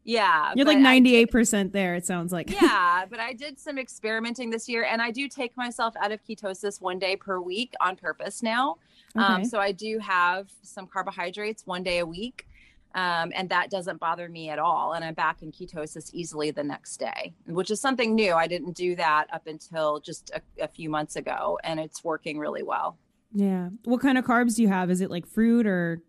yeah. 0.05 0.53
You're 0.57 0.65
like 0.65 0.79
98% 0.79 1.73
there, 1.73 1.95
it 1.95 2.07
sounds 2.07 2.33
like. 2.33 2.51
yeah. 2.63 3.05
But 3.11 3.21
I 3.21 3.35
did 3.35 3.59
some 3.59 3.79
experimenting 3.79 4.49
this 4.49 4.67
year 4.67 4.85
and 4.85 5.03
I 5.03 5.11
do 5.11 5.29
take 5.29 5.55
myself 5.55 5.95
out 6.01 6.13
of 6.13 6.25
ketosis 6.25 6.81
one 6.81 6.99
day 6.99 7.15
per 7.15 7.41
week 7.41 7.75
on 7.79 7.95
purpose 7.95 8.43
now. 8.43 8.79
Um, 9.15 9.25
okay. 9.25 9.33
Um, 9.35 9.45
so 9.45 9.59
I 9.59 9.73
do 9.73 9.99
have 9.99 10.51
some 10.63 10.87
carbohydrates 10.87 11.67
one 11.67 11.83
day 11.83 11.99
a 11.99 12.07
week. 12.07 12.47
Um, 12.95 13.33
and 13.35 13.51
that 13.51 13.71
doesn't 13.71 14.01
bother 14.01 14.31
me 14.31 14.49
at 14.49 14.59
all. 14.59 14.95
And 14.95 15.05
I'm 15.05 15.13
back 15.13 15.43
in 15.43 15.53
ketosis 15.53 16.11
easily 16.15 16.51
the 16.51 16.65
next 16.65 16.97
day, 16.97 17.35
which 17.47 17.71
is 17.71 17.81
something 17.81 18.15
new. 18.15 18.33
I 18.33 18.47
didn't 18.47 18.73
do 18.73 18.97
that 18.97 19.27
up 19.31 19.47
until 19.47 20.01
just 20.01 20.31
a, 20.31 20.41
a 20.65 20.69
few 20.69 20.89
months 20.89 21.15
ago, 21.15 21.59
and 21.63 21.79
it's 21.79 22.03
working 22.03 22.39
really 22.39 22.63
well. 22.63 22.97
Yeah. 23.33 23.69
What 23.85 24.01
kind 24.01 24.17
of 24.17 24.25
carbs 24.25 24.57
do 24.57 24.63
you 24.63 24.69
have? 24.69 24.91
Is 24.91 25.03
it 25.03 25.11
like 25.11 25.27
fruit 25.27 25.67
or 25.67 26.01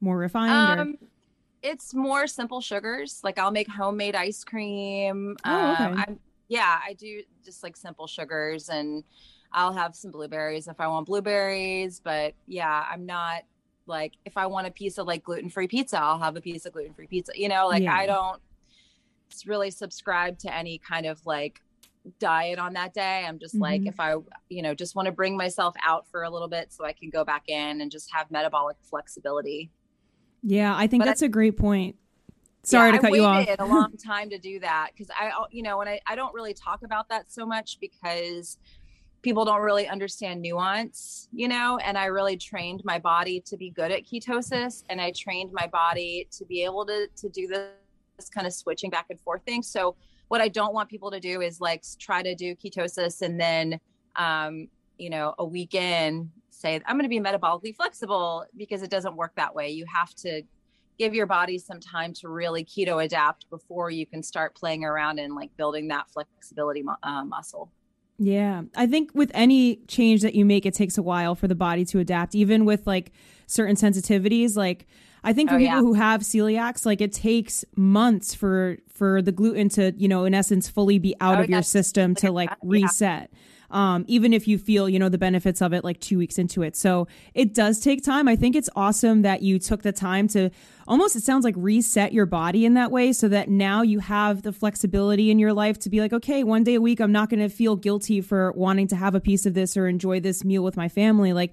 more 0.00 0.18
refined? 0.18 0.80
Um, 0.80 0.88
or? 1.00 1.08
It's 1.62 1.94
more 1.94 2.26
simple 2.26 2.60
sugars. 2.60 3.20
Like 3.22 3.38
I'll 3.38 3.52
make 3.52 3.68
homemade 3.68 4.16
ice 4.16 4.42
cream. 4.42 5.36
Oh, 5.44 5.72
okay. 5.72 5.84
Um, 5.84 5.96
I'm, 5.96 6.20
yeah, 6.48 6.80
I 6.84 6.94
do 6.94 7.22
just 7.44 7.62
like 7.62 7.76
simple 7.76 8.08
sugars 8.08 8.68
and 8.68 9.04
I'll 9.54 9.72
have 9.72 9.94
some 9.94 10.10
blueberries 10.10 10.68
if 10.68 10.80
I 10.80 10.88
want 10.88 11.06
blueberries. 11.06 12.00
But 12.00 12.34
yeah, 12.46 12.84
I'm 12.90 13.06
not 13.06 13.44
like 13.86 14.14
if 14.24 14.36
I 14.36 14.46
want 14.46 14.66
a 14.66 14.70
piece 14.70 14.98
of 14.98 15.06
like 15.06 15.22
gluten 15.22 15.48
free 15.48 15.68
pizza, 15.68 15.98
I'll 15.98 16.18
have 16.18 16.36
a 16.36 16.40
piece 16.40 16.66
of 16.66 16.72
gluten 16.72 16.92
free 16.92 17.06
pizza. 17.06 17.32
You 17.34 17.48
know, 17.48 17.68
like 17.68 17.84
yeah. 17.84 17.94
I 17.94 18.06
don't 18.06 18.40
really 19.46 19.70
subscribe 19.70 20.38
to 20.40 20.54
any 20.54 20.78
kind 20.78 21.06
of 21.06 21.24
like 21.24 21.60
diet 22.18 22.58
on 22.58 22.74
that 22.74 22.94
day. 22.94 23.24
I'm 23.26 23.38
just 23.38 23.54
mm-hmm. 23.54 23.62
like, 23.62 23.86
if 23.86 23.98
I, 23.98 24.16
you 24.48 24.62
know, 24.62 24.74
just 24.74 24.94
want 24.94 25.06
to 25.06 25.12
bring 25.12 25.36
myself 25.36 25.74
out 25.84 26.06
for 26.08 26.22
a 26.22 26.30
little 26.30 26.48
bit 26.48 26.72
so 26.72 26.84
I 26.84 26.92
can 26.92 27.10
go 27.10 27.24
back 27.24 27.44
in 27.48 27.80
and 27.80 27.90
just 27.90 28.12
have 28.12 28.30
metabolic 28.30 28.76
flexibility. 28.82 29.70
Yeah, 30.42 30.76
I 30.76 30.86
think 30.86 31.02
but 31.02 31.06
that's 31.06 31.22
I, 31.22 31.26
a 31.26 31.30
great 31.30 31.56
point. 31.56 31.96
Sorry 32.62 32.88
yeah, 32.88 32.96
to 32.96 32.98
cut 32.98 33.12
you 33.12 33.24
off. 33.24 33.46
a 33.58 33.64
long 33.64 33.92
time 34.04 34.30
to 34.30 34.38
do 34.38 34.60
that 34.60 34.90
because 34.92 35.10
I, 35.14 35.32
you 35.50 35.62
know, 35.62 35.80
and 35.80 35.88
I, 35.88 36.00
I 36.06 36.16
don't 36.16 36.34
really 36.34 36.54
talk 36.54 36.82
about 36.82 37.08
that 37.10 37.30
so 37.30 37.44
much 37.44 37.78
because 37.80 38.58
people 39.24 39.44
don't 39.46 39.62
really 39.62 39.88
understand 39.88 40.42
nuance, 40.42 41.28
you 41.32 41.48
know, 41.48 41.78
and 41.78 41.96
I 41.96 42.04
really 42.04 42.36
trained 42.36 42.82
my 42.84 42.98
body 42.98 43.40
to 43.46 43.56
be 43.56 43.70
good 43.70 43.90
at 43.90 44.04
ketosis 44.04 44.84
and 44.90 45.00
I 45.00 45.12
trained 45.12 45.50
my 45.52 45.66
body 45.66 46.28
to 46.32 46.44
be 46.44 46.62
able 46.62 46.84
to 46.86 47.08
to 47.16 47.28
do 47.30 47.48
this, 47.48 47.70
this 48.18 48.28
kind 48.28 48.46
of 48.46 48.52
switching 48.52 48.90
back 48.90 49.06
and 49.08 49.18
forth 49.20 49.42
thing. 49.44 49.62
So 49.62 49.96
what 50.28 50.42
I 50.42 50.48
don't 50.48 50.74
want 50.74 50.90
people 50.90 51.10
to 51.10 51.20
do 51.20 51.40
is 51.40 51.60
like 51.60 51.82
try 51.98 52.22
to 52.22 52.34
do 52.34 52.54
ketosis 52.54 53.22
and 53.22 53.40
then 53.40 53.80
um, 54.16 54.68
you 54.98 55.10
know, 55.10 55.34
a 55.38 55.44
week 55.44 55.74
in 55.74 56.30
say 56.50 56.80
I'm 56.86 56.96
going 56.96 57.04
to 57.04 57.08
be 57.08 57.18
metabolically 57.18 57.74
flexible 57.74 58.44
because 58.56 58.82
it 58.82 58.90
doesn't 58.90 59.16
work 59.16 59.32
that 59.36 59.54
way. 59.54 59.70
You 59.70 59.86
have 59.92 60.14
to 60.16 60.42
give 60.98 61.14
your 61.14 61.26
body 61.26 61.58
some 61.58 61.80
time 61.80 62.12
to 62.12 62.28
really 62.28 62.64
keto 62.64 63.02
adapt 63.04 63.48
before 63.48 63.90
you 63.90 64.06
can 64.06 64.22
start 64.22 64.54
playing 64.54 64.84
around 64.84 65.18
and 65.18 65.34
like 65.34 65.50
building 65.56 65.88
that 65.88 66.10
flexibility 66.10 66.84
uh, 67.02 67.24
muscle. 67.24 67.72
Yeah. 68.18 68.62
I 68.76 68.86
think 68.86 69.10
with 69.14 69.30
any 69.34 69.76
change 69.88 70.22
that 70.22 70.34
you 70.34 70.44
make, 70.44 70.66
it 70.66 70.74
takes 70.74 70.96
a 70.96 71.02
while 71.02 71.34
for 71.34 71.48
the 71.48 71.54
body 71.54 71.84
to 71.86 71.98
adapt, 71.98 72.34
even 72.34 72.64
with 72.64 72.86
like 72.86 73.12
certain 73.46 73.76
sensitivities. 73.76 74.56
Like, 74.56 74.86
I 75.22 75.32
think 75.32 75.50
for 75.50 75.56
oh, 75.56 75.58
people 75.58 75.74
yeah. 75.74 75.80
who 75.80 75.94
have 75.94 76.20
celiacs, 76.20 76.86
like 76.86 77.00
it 77.00 77.12
takes 77.12 77.64
months 77.76 78.34
for 78.34 78.78
for 78.88 79.20
the 79.20 79.32
gluten 79.32 79.68
to, 79.70 79.92
you 79.96 80.06
know, 80.06 80.24
in 80.24 80.34
essence, 80.34 80.68
fully 80.68 80.98
be 80.98 81.16
out 81.20 81.38
oh, 81.38 81.42
of 81.42 81.50
your 81.50 81.62
system 81.62 82.14
to 82.16 82.30
like 82.30 82.50
reset. 82.62 83.30
Yeah 83.32 83.38
um, 83.74 84.04
even 84.06 84.32
if 84.32 84.46
you 84.46 84.56
feel, 84.56 84.88
you 84.88 84.98
know, 84.98 85.08
the 85.08 85.18
benefits 85.18 85.60
of 85.60 85.72
it 85.72 85.84
like 85.84 86.00
two 86.00 86.16
weeks 86.16 86.38
into 86.38 86.62
it. 86.62 86.76
So 86.76 87.08
it 87.34 87.52
does 87.52 87.80
take 87.80 88.04
time. 88.04 88.28
I 88.28 88.36
think 88.36 88.54
it's 88.54 88.70
awesome 88.76 89.22
that 89.22 89.42
you 89.42 89.58
took 89.58 89.82
the 89.82 89.92
time 89.92 90.28
to 90.28 90.50
almost, 90.86 91.16
it 91.16 91.24
sounds 91.24 91.44
like 91.44 91.54
reset 91.58 92.12
your 92.12 92.24
body 92.24 92.64
in 92.64 92.74
that 92.74 92.92
way 92.92 93.12
so 93.12 93.26
that 93.28 93.50
now 93.50 93.82
you 93.82 93.98
have 93.98 94.42
the 94.42 94.52
flexibility 94.52 95.30
in 95.30 95.40
your 95.40 95.52
life 95.52 95.78
to 95.80 95.90
be 95.90 96.00
like, 96.00 96.12
okay, 96.12 96.44
one 96.44 96.62
day 96.62 96.74
a 96.74 96.80
week, 96.80 97.00
I'm 97.00 97.12
not 97.12 97.30
going 97.30 97.40
to 97.40 97.48
feel 97.48 97.74
guilty 97.74 98.20
for 98.20 98.52
wanting 98.52 98.86
to 98.88 98.96
have 98.96 99.14
a 99.16 99.20
piece 99.20 99.44
of 99.44 99.54
this 99.54 99.76
or 99.76 99.88
enjoy 99.88 100.20
this 100.20 100.44
meal 100.44 100.62
with 100.62 100.76
my 100.76 100.88
family. 100.88 101.32
Like, 101.32 101.52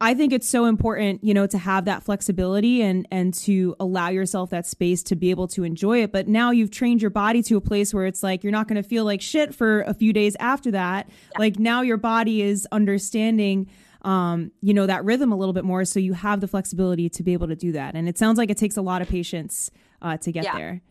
I 0.00 0.14
think 0.14 0.32
it's 0.32 0.48
so 0.48 0.66
important, 0.66 1.24
you 1.24 1.34
know, 1.34 1.46
to 1.46 1.58
have 1.58 1.86
that 1.86 2.02
flexibility 2.04 2.82
and 2.82 3.06
and 3.10 3.34
to 3.34 3.74
allow 3.80 4.08
yourself 4.08 4.50
that 4.50 4.66
space 4.66 5.02
to 5.04 5.16
be 5.16 5.30
able 5.30 5.48
to 5.48 5.64
enjoy 5.64 6.02
it. 6.02 6.12
But 6.12 6.28
now 6.28 6.52
you've 6.52 6.70
trained 6.70 7.02
your 7.02 7.10
body 7.10 7.42
to 7.44 7.56
a 7.56 7.60
place 7.60 7.92
where 7.92 8.06
it's 8.06 8.22
like 8.22 8.44
you're 8.44 8.52
not 8.52 8.68
going 8.68 8.80
to 8.80 8.88
feel 8.88 9.04
like 9.04 9.20
shit 9.20 9.54
for 9.54 9.82
a 9.82 9.94
few 9.94 10.12
days 10.12 10.36
after 10.38 10.70
that. 10.72 11.08
Yeah. 11.08 11.38
Like 11.38 11.58
now 11.58 11.82
your 11.82 11.96
body 11.96 12.42
is 12.42 12.66
understanding 12.70 13.68
um, 14.02 14.52
you 14.60 14.72
know, 14.72 14.86
that 14.86 15.04
rhythm 15.04 15.32
a 15.32 15.36
little 15.36 15.52
bit 15.52 15.64
more 15.64 15.84
so 15.84 15.98
you 15.98 16.12
have 16.12 16.40
the 16.40 16.46
flexibility 16.46 17.08
to 17.08 17.24
be 17.24 17.32
able 17.32 17.48
to 17.48 17.56
do 17.56 17.72
that. 17.72 17.96
And 17.96 18.08
it 18.08 18.16
sounds 18.16 18.38
like 18.38 18.50
it 18.50 18.56
takes 18.56 18.76
a 18.76 18.82
lot 18.82 19.02
of 19.02 19.08
patience 19.08 19.70
uh, 20.00 20.16
to 20.18 20.30
get 20.30 20.44
yeah, 20.44 20.56
there. 20.56 20.82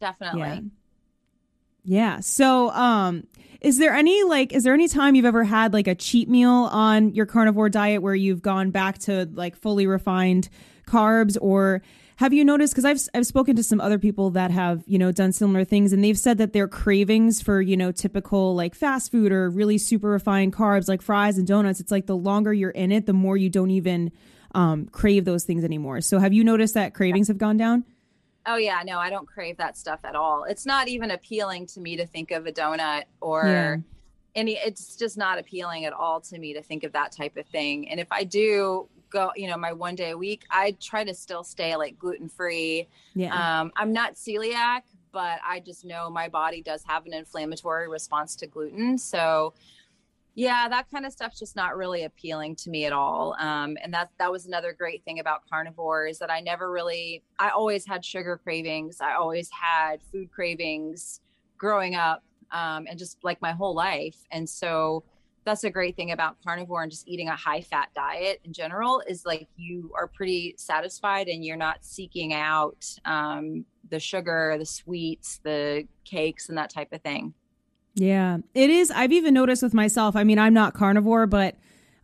Definitely. 0.00 0.40
Yeah. 0.40 0.60
Yeah. 1.86 2.20
So, 2.20 2.70
um, 2.70 3.26
is 3.60 3.78
there 3.78 3.94
any 3.94 4.22
like, 4.24 4.52
is 4.52 4.64
there 4.64 4.74
any 4.74 4.88
time 4.88 5.14
you've 5.14 5.24
ever 5.24 5.44
had 5.44 5.72
like 5.72 5.86
a 5.86 5.94
cheat 5.94 6.28
meal 6.28 6.50
on 6.50 7.14
your 7.14 7.26
carnivore 7.26 7.68
diet 7.68 8.02
where 8.02 8.14
you've 8.14 8.42
gone 8.42 8.70
back 8.70 8.98
to 8.98 9.28
like 9.32 9.56
fully 9.56 9.86
refined 9.86 10.48
carbs 10.86 11.36
or 11.40 11.82
have 12.16 12.32
you 12.32 12.44
noticed 12.44 12.72
because 12.72 12.84
I've 12.84 13.00
I've 13.12 13.26
spoken 13.26 13.56
to 13.56 13.62
some 13.62 13.80
other 13.80 13.98
people 13.98 14.30
that 14.30 14.52
have 14.52 14.84
you 14.86 14.98
know 14.98 15.10
done 15.10 15.32
similar 15.32 15.64
things 15.64 15.92
and 15.92 16.04
they've 16.04 16.18
said 16.18 16.38
that 16.38 16.52
their 16.52 16.68
cravings 16.68 17.42
for 17.42 17.60
you 17.60 17.76
know 17.76 17.90
typical 17.90 18.54
like 18.54 18.76
fast 18.76 19.10
food 19.10 19.32
or 19.32 19.50
really 19.50 19.78
super 19.78 20.10
refined 20.10 20.52
carbs 20.52 20.88
like 20.88 21.02
fries 21.02 21.38
and 21.38 21.46
donuts 21.48 21.80
it's 21.80 21.90
like 21.90 22.06
the 22.06 22.16
longer 22.16 22.54
you're 22.54 22.70
in 22.70 22.92
it 22.92 23.06
the 23.06 23.12
more 23.12 23.36
you 23.36 23.50
don't 23.50 23.72
even 23.72 24.12
um, 24.56 24.86
crave 24.86 25.24
those 25.24 25.44
things 25.44 25.64
anymore. 25.64 26.00
So 26.00 26.18
have 26.18 26.32
you 26.32 26.42
noticed 26.42 26.74
that 26.74 26.94
cravings 26.94 27.28
have 27.28 27.38
gone 27.38 27.58
down? 27.58 27.84
Oh 28.46 28.56
yeah, 28.56 28.82
no, 28.84 28.98
I 28.98 29.10
don't 29.10 29.26
crave 29.26 29.56
that 29.56 29.76
stuff 29.76 30.00
at 30.04 30.14
all. 30.14 30.44
It's 30.44 30.66
not 30.66 30.88
even 30.88 31.10
appealing 31.10 31.66
to 31.68 31.80
me 31.80 31.96
to 31.96 32.06
think 32.06 32.30
of 32.30 32.46
a 32.46 32.52
donut 32.52 33.04
or 33.20 33.46
yeah. 33.46 33.76
any 34.34 34.52
it's 34.56 34.96
just 34.96 35.18
not 35.18 35.38
appealing 35.38 35.84
at 35.84 35.92
all 35.92 36.20
to 36.22 36.38
me 36.38 36.54
to 36.54 36.62
think 36.62 36.84
of 36.84 36.92
that 36.92 37.12
type 37.12 37.36
of 37.36 37.46
thing. 37.46 37.88
And 37.88 37.98
if 37.98 38.10
I 38.10 38.24
do 38.24 38.88
go, 39.10 39.32
you 39.36 39.48
know, 39.48 39.56
my 39.56 39.72
one 39.72 39.94
day 39.94 40.10
a 40.10 40.18
week, 40.18 40.44
I 40.50 40.76
try 40.80 41.04
to 41.04 41.14
still 41.14 41.44
stay 41.44 41.76
like 41.76 41.98
gluten 41.98 42.28
free. 42.28 42.88
Yeah. 43.14 43.34
Um, 43.60 43.72
I'm 43.76 43.92
not 43.92 44.14
celiac, 44.14 44.82
but 45.12 45.40
I 45.46 45.60
just 45.60 45.84
know 45.84 46.10
my 46.10 46.28
body 46.28 46.62
does 46.62 46.84
have 46.84 47.06
an 47.06 47.14
inflammatory 47.14 47.88
response 47.88 48.36
to 48.36 48.46
gluten. 48.46 48.98
So 48.98 49.54
yeah 50.36 50.68
that 50.68 50.88
kind 50.90 51.04
of 51.04 51.12
stuff's 51.12 51.38
just 51.38 51.56
not 51.56 51.76
really 51.76 52.04
appealing 52.04 52.54
to 52.54 52.70
me 52.70 52.84
at 52.84 52.92
all. 52.92 53.34
Um, 53.40 53.76
and 53.82 53.92
that 53.92 54.10
that 54.18 54.30
was 54.30 54.46
another 54.46 54.72
great 54.72 55.04
thing 55.04 55.18
about 55.18 55.42
carnivore 55.50 56.06
is 56.06 56.18
that 56.20 56.30
i 56.30 56.38
never 56.40 56.70
really 56.70 57.24
i 57.40 57.48
always 57.50 57.84
had 57.84 58.04
sugar 58.04 58.38
cravings. 58.42 59.00
I 59.00 59.14
always 59.14 59.50
had 59.50 60.00
food 60.12 60.30
cravings 60.30 61.20
growing 61.58 61.96
up 61.96 62.22
um, 62.52 62.86
and 62.88 62.98
just 62.98 63.18
like 63.24 63.40
my 63.42 63.52
whole 63.52 63.74
life. 63.74 64.16
And 64.30 64.48
so 64.48 65.04
that's 65.44 65.64
a 65.64 65.70
great 65.70 65.96
thing 65.96 66.10
about 66.10 66.36
carnivore 66.44 66.82
and 66.82 66.90
just 66.90 67.06
eating 67.06 67.28
a 67.28 67.36
high 67.36 67.60
fat 67.60 67.88
diet 67.94 68.40
in 68.44 68.52
general 68.52 69.00
is 69.08 69.24
like 69.24 69.48
you 69.56 69.92
are 69.96 70.08
pretty 70.08 70.54
satisfied 70.58 71.28
and 71.28 71.44
you're 71.44 71.56
not 71.56 71.84
seeking 71.84 72.34
out 72.34 72.84
um, 73.04 73.64
the 73.88 74.00
sugar 74.00 74.56
the 74.58 74.66
sweets 74.66 75.40
the 75.44 75.86
cakes 76.04 76.48
and 76.48 76.58
that 76.58 76.68
type 76.68 76.92
of 76.92 77.00
thing 77.02 77.32
yeah, 77.96 78.38
it 78.54 78.70
is. 78.70 78.90
I've 78.90 79.12
even 79.12 79.34
noticed 79.34 79.62
with 79.62 79.74
myself. 79.74 80.16
I 80.16 80.22
mean, 80.22 80.38
I'm 80.38 80.52
not 80.52 80.74
carnivore, 80.74 81.26
but 81.26 81.56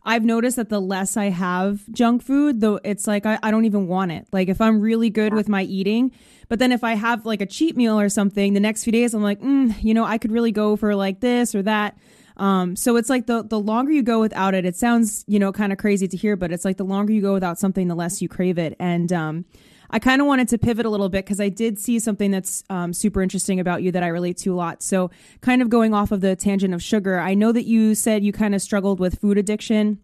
I've 0.03 0.25
noticed 0.25 0.57
that 0.57 0.69
the 0.69 0.81
less 0.81 1.15
I 1.15 1.25
have 1.25 1.81
junk 1.91 2.23
food, 2.23 2.61
though, 2.61 2.79
it's 2.83 3.07
like 3.07 3.25
I, 3.25 3.37
I 3.43 3.51
don't 3.51 3.65
even 3.65 3.87
want 3.87 4.11
it. 4.11 4.27
Like 4.31 4.49
if 4.49 4.59
I'm 4.59 4.81
really 4.81 5.11
good 5.11 5.31
yeah. 5.31 5.35
with 5.35 5.47
my 5.47 5.63
eating, 5.63 6.11
but 6.49 6.57
then 6.59 6.71
if 6.71 6.83
I 6.83 6.95
have 6.95 7.25
like 7.27 7.41
a 7.41 7.45
cheat 7.45 7.77
meal 7.77 7.99
or 7.99 8.09
something, 8.09 8.53
the 8.53 8.59
next 8.59 8.83
few 8.83 8.91
days 8.91 9.13
I'm 9.13 9.23
like, 9.23 9.39
mm, 9.39 9.81
you 9.83 9.93
know, 9.93 10.03
I 10.03 10.17
could 10.17 10.31
really 10.31 10.51
go 10.51 10.75
for 10.75 10.95
like 10.95 11.19
this 11.19 11.53
or 11.53 11.61
that. 11.61 11.97
Um, 12.37 12.75
so 12.75 12.95
it's 12.95 13.09
like 13.09 13.27
the 13.27 13.43
the 13.43 13.59
longer 13.59 13.91
you 13.91 14.01
go 14.01 14.19
without 14.19 14.55
it, 14.55 14.65
it 14.65 14.75
sounds 14.75 15.23
you 15.27 15.37
know 15.37 15.51
kind 15.51 15.71
of 15.71 15.77
crazy 15.77 16.07
to 16.07 16.17
hear, 16.17 16.35
but 16.35 16.51
it's 16.51 16.65
like 16.65 16.77
the 16.77 16.83
longer 16.83 17.13
you 17.13 17.21
go 17.21 17.33
without 17.33 17.59
something, 17.59 17.87
the 17.87 17.95
less 17.95 18.23
you 18.23 18.27
crave 18.27 18.57
it. 18.57 18.75
And 18.79 19.13
um, 19.13 19.45
I 19.93 19.99
kind 19.99 20.21
of 20.21 20.27
wanted 20.27 20.49
to 20.49 20.57
pivot 20.57 20.87
a 20.87 20.89
little 20.89 21.07
bit 21.07 21.23
because 21.23 21.39
I 21.39 21.49
did 21.49 21.79
see 21.79 21.99
something 21.99 22.31
that's 22.31 22.63
um, 22.69 22.93
super 22.93 23.21
interesting 23.21 23.59
about 23.59 23.83
you 23.83 23.91
that 23.91 24.01
I 24.01 24.07
relate 24.07 24.37
to 24.37 24.53
a 24.53 24.57
lot. 24.57 24.81
So, 24.81 25.11
kind 25.41 25.61
of 25.61 25.69
going 25.69 25.93
off 25.93 26.11
of 26.11 26.19
the 26.21 26.35
tangent 26.35 26.73
of 26.73 26.81
sugar, 26.81 27.19
I 27.19 27.35
know 27.35 27.51
that 27.51 27.65
you 27.65 27.93
said 27.93 28.23
you 28.23 28.33
kind 28.33 28.55
of 28.55 28.61
struggled 28.61 28.99
with 28.99 29.19
food 29.21 29.37
addiction. 29.37 29.99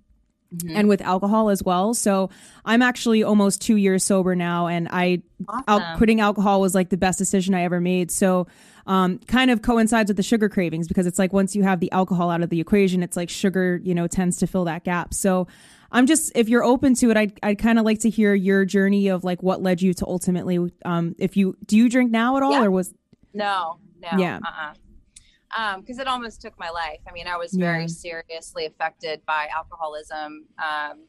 Mm-hmm. 0.51 0.77
and 0.77 0.89
with 0.89 0.99
alcohol 1.01 1.51
as 1.51 1.61
well. 1.61 1.93
So 1.93 2.31
I'm 2.65 2.81
actually 2.81 3.21
almost 3.21 3.61
two 3.61 3.75
years 3.75 4.03
sober 4.03 4.35
now, 4.35 4.65
and 4.65 4.87
I 4.89 5.21
awesome. 5.47 5.63
al- 5.67 5.97
quitting 5.97 6.21
alcohol 6.21 6.59
was 6.59 6.73
like 6.73 6.89
the 6.89 6.97
best 6.97 7.19
decision 7.19 7.53
I 7.53 7.65
ever 7.65 7.79
made. 7.79 8.09
So 8.09 8.47
um, 8.87 9.19
kind 9.27 9.51
of 9.51 9.61
coincides 9.61 10.09
with 10.09 10.17
the 10.17 10.23
sugar 10.23 10.49
cravings 10.49 10.87
because 10.87 11.05
it's 11.05 11.19
like 11.19 11.33
once 11.33 11.55
you 11.55 11.61
have 11.61 11.79
the 11.79 11.91
alcohol 11.91 12.31
out 12.31 12.41
of 12.41 12.49
the 12.49 12.59
equation, 12.59 13.03
it's 13.03 13.15
like 13.15 13.29
sugar, 13.29 13.79
you 13.83 13.93
know, 13.93 14.07
tends 14.07 14.37
to 14.37 14.47
fill 14.47 14.65
that 14.65 14.83
gap. 14.83 15.13
So 15.13 15.45
I'm 15.91 16.05
just 16.05 16.31
if 16.35 16.49
you're 16.49 16.63
open 16.63 16.93
to 16.95 17.09
it, 17.09 17.17
I'd 17.17 17.39
I'd 17.41 17.59
kind 17.59 17.79
of 17.79 17.85
like 17.85 17.99
to 17.99 18.09
hear 18.09 18.33
your 18.33 18.65
journey 18.65 19.07
of 19.07 19.23
like 19.23 19.41
what 19.41 19.61
led 19.61 19.81
you 19.81 19.93
to 19.95 20.05
ultimately. 20.05 20.71
Um, 20.85 21.15
if 21.17 21.35
you 21.35 21.57
do 21.65 21.77
you 21.77 21.89
drink 21.89 22.11
now 22.11 22.37
at 22.37 22.43
all, 22.43 22.51
yeah. 22.51 22.63
or 22.63 22.71
was 22.71 22.93
no, 23.33 23.79
no, 24.01 24.09
yeah, 24.17 24.39
uh-uh. 24.45 25.61
um, 25.61 25.81
because 25.81 25.99
it 25.99 26.07
almost 26.07 26.41
took 26.41 26.57
my 26.59 26.69
life. 26.69 26.99
I 27.07 27.11
mean, 27.11 27.27
I 27.27 27.37
was 27.37 27.53
very 27.53 27.81
yeah. 27.81 27.87
seriously 27.87 28.65
affected 28.65 29.21
by 29.25 29.47
alcoholism. 29.55 30.45
Um, 30.57 31.05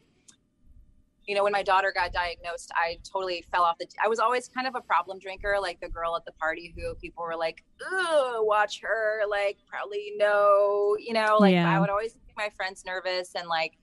you 1.27 1.37
know, 1.37 1.45
when 1.45 1.53
my 1.53 1.63
daughter 1.63 1.93
got 1.95 2.13
diagnosed, 2.13 2.73
I 2.75 2.99
totally 3.05 3.45
fell 3.53 3.63
off 3.63 3.77
the. 3.79 3.85
T- 3.85 3.99
I 4.03 4.09
was 4.09 4.19
always 4.19 4.49
kind 4.49 4.67
of 4.67 4.75
a 4.75 4.81
problem 4.81 5.19
drinker, 5.19 5.57
like 5.61 5.79
the 5.81 5.89
girl 5.89 6.17
at 6.17 6.25
the 6.25 6.33
party 6.33 6.75
who 6.75 6.95
people 6.95 7.23
were 7.23 7.37
like, 7.37 7.63
"Ugh, 7.93 8.39
watch 8.41 8.81
her," 8.81 9.21
like 9.29 9.59
probably 9.69 10.15
no, 10.17 10.97
you 10.99 11.13
know, 11.13 11.37
like 11.39 11.53
yeah. 11.53 11.71
I 11.71 11.79
would 11.79 11.91
always 11.91 12.17
make 12.27 12.37
my 12.37 12.49
friends 12.57 12.85
nervous 12.87 13.35
and 13.35 13.47
like 13.47 13.75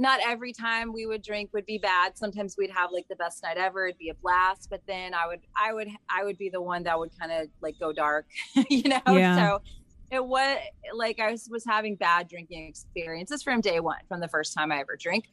not 0.00 0.18
every 0.24 0.54
time 0.54 0.94
we 0.94 1.04
would 1.04 1.22
drink 1.22 1.50
would 1.52 1.66
be 1.66 1.76
bad. 1.76 2.16
Sometimes 2.16 2.56
we'd 2.56 2.70
have 2.70 2.90
like 2.90 3.06
the 3.08 3.16
best 3.16 3.42
night 3.42 3.58
ever. 3.58 3.86
It'd 3.86 3.98
be 3.98 4.08
a 4.08 4.14
blast. 4.14 4.68
But 4.70 4.80
then 4.86 5.12
I 5.12 5.26
would, 5.26 5.40
I 5.54 5.74
would, 5.74 5.88
I 6.08 6.24
would 6.24 6.38
be 6.38 6.48
the 6.48 6.62
one 6.62 6.84
that 6.84 6.98
would 6.98 7.10
kind 7.20 7.30
of 7.30 7.48
like 7.60 7.78
go 7.78 7.92
dark, 7.92 8.24
you 8.70 8.88
know? 8.88 9.02
Yeah. 9.06 9.36
So 9.36 9.62
it 10.10 10.24
was 10.24 10.56
like 10.94 11.20
I 11.20 11.30
was, 11.30 11.48
was 11.50 11.66
having 11.66 11.96
bad 11.96 12.28
drinking 12.28 12.66
experiences 12.66 13.42
from 13.42 13.60
day 13.60 13.78
one, 13.78 13.98
from 14.08 14.20
the 14.20 14.28
first 14.28 14.54
time 14.54 14.72
I 14.72 14.80
ever 14.80 14.96
drink. 14.98 15.26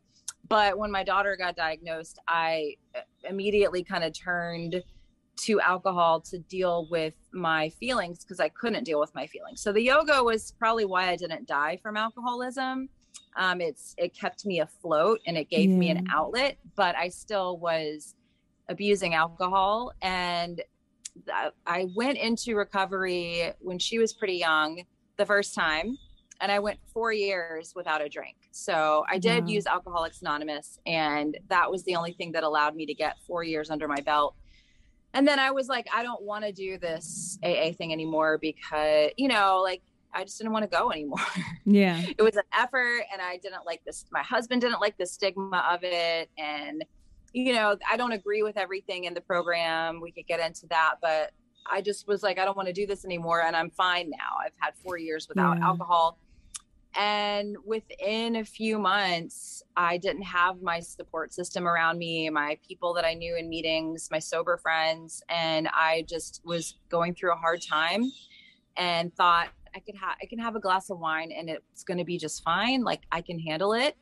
But 0.49 0.77
when 0.77 0.91
my 0.91 1.05
daughter 1.05 1.37
got 1.37 1.55
diagnosed, 1.55 2.19
I 2.27 2.75
uh, 2.93 2.99
immediately 3.23 3.85
kind 3.85 4.03
of 4.03 4.11
turned 4.11 4.83
to 5.37 5.61
alcohol 5.61 6.19
to 6.19 6.39
deal 6.39 6.89
with 6.91 7.13
my 7.31 7.69
feelings 7.69 8.25
because 8.25 8.41
I 8.41 8.49
couldn't 8.49 8.83
deal 8.83 8.99
with 8.99 9.15
my 9.15 9.27
feelings. 9.27 9.61
So 9.61 9.71
the 9.71 9.81
yoga 9.81 10.21
was 10.21 10.51
probably 10.59 10.83
why 10.83 11.07
I 11.07 11.15
didn't 11.15 11.47
die 11.47 11.79
from 11.81 11.95
alcoholism 11.95 12.89
um, 13.37 13.61
it's 13.61 13.93
it 13.97 14.13
kept 14.13 14.45
me 14.45 14.59
afloat 14.59 15.21
and 15.25 15.37
it 15.37 15.49
gave 15.49 15.69
yeah. 15.69 15.77
me 15.77 15.89
an 15.91 16.07
outlet, 16.11 16.57
but 16.75 16.95
I 16.95 17.09
still 17.09 17.57
was 17.57 18.15
abusing 18.67 19.13
alcohol. 19.13 19.93
And 20.01 20.61
I 21.65 21.87
went 21.95 22.17
into 22.17 22.55
recovery 22.55 23.53
when 23.59 23.79
she 23.79 23.99
was 23.99 24.13
pretty 24.13 24.35
young 24.35 24.83
the 25.17 25.25
first 25.25 25.55
time, 25.55 25.97
and 26.41 26.51
I 26.51 26.59
went 26.59 26.79
four 26.93 27.11
years 27.11 27.73
without 27.75 28.01
a 28.01 28.09
drink. 28.09 28.35
So 28.51 29.05
I 29.09 29.17
did 29.17 29.45
wow. 29.45 29.49
use 29.49 29.65
Alcoholics 29.65 30.21
Anonymous, 30.21 30.79
and 30.85 31.37
that 31.49 31.71
was 31.71 31.83
the 31.83 31.95
only 31.95 32.13
thing 32.13 32.31
that 32.33 32.43
allowed 32.43 32.75
me 32.75 32.85
to 32.85 32.93
get 32.93 33.17
four 33.25 33.43
years 33.43 33.69
under 33.69 33.87
my 33.87 34.01
belt. 34.01 34.35
And 35.13 35.27
then 35.27 35.39
I 35.39 35.51
was 35.51 35.67
like, 35.67 35.87
I 35.93 36.03
don't 36.03 36.21
want 36.21 36.45
to 36.45 36.51
do 36.51 36.77
this 36.77 37.39
AA 37.43 37.71
thing 37.71 37.91
anymore 37.91 38.37
because, 38.37 39.11
you 39.17 39.27
know, 39.27 39.61
like 39.63 39.81
I 40.13 40.23
just 40.23 40.37
didn't 40.37 40.53
want 40.53 40.69
to 40.69 40.75
go 40.75 40.91
anymore. 40.91 41.19
Yeah. 41.65 42.01
it 42.17 42.21
was 42.21 42.35
an 42.35 42.43
effort 42.57 43.01
and 43.11 43.21
I 43.21 43.37
didn't 43.37 43.65
like 43.65 43.83
this. 43.85 44.05
My 44.11 44.23
husband 44.23 44.61
didn't 44.61 44.79
like 44.79 44.97
the 44.97 45.05
stigma 45.05 45.65
of 45.69 45.81
it. 45.83 46.29
And, 46.37 46.83
you 47.33 47.53
know, 47.53 47.77
I 47.89 47.97
don't 47.97 48.13
agree 48.13 48.41
with 48.41 48.57
everything 48.57 49.03
in 49.03 49.13
the 49.13 49.21
program. 49.21 50.01
We 50.01 50.11
could 50.11 50.27
get 50.27 50.39
into 50.39 50.65
that, 50.67 50.95
but 51.01 51.31
I 51.69 51.81
just 51.81 52.07
was 52.07 52.23
like, 52.23 52.39
I 52.39 52.45
don't 52.45 52.55
want 52.55 52.67
to 52.67 52.73
do 52.73 52.87
this 52.87 53.05
anymore. 53.05 53.41
And 53.41 53.55
I'm 53.55 53.69
fine 53.69 54.09
now. 54.09 54.37
I've 54.43 54.53
had 54.57 54.75
four 54.77 54.97
years 54.97 55.27
without 55.27 55.57
yeah. 55.57 55.65
alcohol. 55.65 56.17
and 56.95 57.57
within 57.65 58.37
a 58.37 58.45
few 58.45 58.79
months, 58.79 59.61
I 59.75 59.97
didn't 59.97 60.23
have 60.23 60.61
my 60.61 60.79
support 60.79 61.31
system 61.33 61.67
around 61.67 61.99
me, 61.99 62.29
my 62.29 62.57
people 62.67 62.93
that 62.95 63.05
I 63.05 63.13
knew 63.13 63.35
in 63.35 63.49
meetings, 63.49 64.07
my 64.09 64.19
sober 64.19 64.57
friends, 64.57 65.21
and 65.29 65.67
I 65.67 66.05
just 66.07 66.41
was 66.43 66.75
going 66.89 67.13
through 67.13 67.33
a 67.33 67.35
hard 67.35 67.61
time 67.61 68.11
and 68.77 69.13
thought 69.13 69.49
I 69.75 69.79
could 69.79 69.95
have 69.95 70.15
I 70.21 70.25
can 70.25 70.39
have 70.39 70.55
a 70.55 70.59
glass 70.59 70.89
of 70.89 70.99
wine 70.99 71.31
and 71.31 71.49
it's 71.49 71.83
going 71.83 71.97
to 71.97 72.03
be 72.03 72.17
just 72.17 72.43
fine, 72.43 72.83
like 72.83 73.01
I 73.11 73.21
can 73.21 73.39
handle 73.39 73.73
it. 73.73 73.95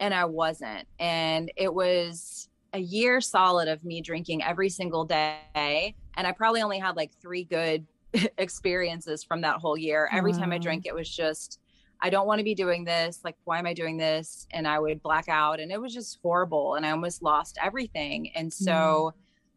And 0.00 0.12
I 0.12 0.24
wasn't. 0.24 0.86
And 0.98 1.52
it 1.56 1.72
was 1.72 2.48
a 2.72 2.78
year 2.78 3.20
solid 3.20 3.68
of 3.68 3.84
me 3.84 4.00
drinking 4.00 4.42
every 4.42 4.68
single 4.68 5.04
day, 5.04 5.94
and 6.16 6.26
I 6.26 6.32
probably 6.32 6.62
only 6.62 6.78
had 6.80 6.96
like 6.96 7.12
3 7.22 7.44
good 7.44 7.86
experiences 8.38 9.22
from 9.22 9.42
that 9.42 9.56
whole 9.56 9.78
year. 9.78 10.08
Every 10.12 10.32
wow. 10.32 10.38
time 10.38 10.52
I 10.52 10.58
drank 10.58 10.86
it 10.86 10.94
was 10.94 11.08
just 11.08 11.60
I 12.04 12.10
don't 12.10 12.26
want 12.26 12.38
to 12.38 12.44
be 12.44 12.54
doing 12.54 12.84
this. 12.84 13.20
Like, 13.24 13.36
why 13.44 13.58
am 13.58 13.66
I 13.66 13.72
doing 13.72 13.96
this? 13.96 14.46
And 14.50 14.68
I 14.68 14.78
would 14.78 15.02
black 15.02 15.28
out, 15.28 15.58
and 15.58 15.72
it 15.72 15.80
was 15.80 15.94
just 15.94 16.18
horrible. 16.22 16.74
And 16.74 16.84
I 16.84 16.90
almost 16.90 17.22
lost 17.22 17.56
everything. 17.62 18.30
And 18.34 18.52
so 18.52 18.72
mm. 18.72 19.12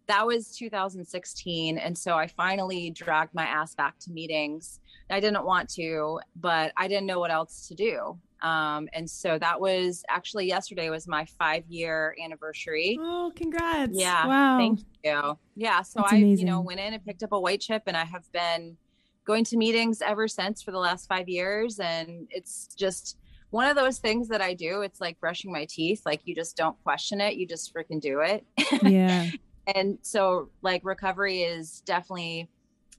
That 0.07 0.25
was 0.25 0.55
2016. 0.55 1.77
And 1.77 1.97
so 1.97 2.15
I 2.15 2.27
finally 2.27 2.89
dragged 2.91 3.33
my 3.33 3.45
ass 3.45 3.75
back 3.75 3.99
to 3.99 4.11
meetings. 4.11 4.79
I 5.09 5.19
didn't 5.19 5.45
want 5.45 5.69
to, 5.71 6.19
but 6.35 6.71
I 6.77 6.87
didn't 6.87 7.05
know 7.05 7.19
what 7.19 7.31
else 7.31 7.67
to 7.67 7.75
do. 7.75 8.17
Um, 8.41 8.87
and 8.93 9.09
so 9.09 9.39
that 9.39 9.59
was 9.59 10.03
actually 10.09 10.47
yesterday 10.47 10.89
was 10.89 11.07
my 11.07 11.25
five 11.39 11.63
year 11.67 12.15
anniversary. 12.23 12.97
Oh, 13.01 13.31
congrats. 13.35 13.91
Yeah. 13.93 14.27
Wow. 14.27 14.57
Thank 14.59 14.79
you. 15.03 15.37
Yeah. 15.55 15.81
So 15.81 16.01
That's 16.01 16.13
I, 16.13 16.17
amazing. 16.17 16.45
you 16.45 16.51
know, 16.53 16.61
went 16.61 16.79
in 16.79 16.93
and 16.93 17.03
picked 17.03 17.23
up 17.23 17.31
a 17.31 17.39
white 17.39 17.61
chip 17.61 17.83
and 17.87 17.97
I 17.97 18.05
have 18.05 18.31
been 18.31 18.77
going 19.25 19.43
to 19.45 19.57
meetings 19.57 20.01
ever 20.01 20.27
since 20.27 20.61
for 20.61 20.71
the 20.71 20.77
last 20.77 21.07
five 21.07 21.27
years. 21.27 21.79
And 21.79 22.27
it's 22.29 22.73
just 22.75 23.17
one 23.49 23.67
of 23.67 23.75
those 23.75 23.97
things 23.97 24.27
that 24.27 24.41
I 24.41 24.53
do. 24.53 24.81
It's 24.81 25.01
like 25.01 25.19
brushing 25.19 25.51
my 25.51 25.65
teeth. 25.65 26.03
Like 26.05 26.21
you 26.25 26.35
just 26.35 26.55
don't 26.55 26.81
question 26.83 27.19
it. 27.21 27.35
You 27.35 27.47
just 27.47 27.73
freaking 27.73 27.99
do 27.99 28.21
it. 28.21 28.45
Yeah. 28.83 29.29
And 29.75 29.97
so 30.01 30.49
like 30.61 30.81
recovery 30.83 31.41
is 31.41 31.81
definitely 31.85 32.49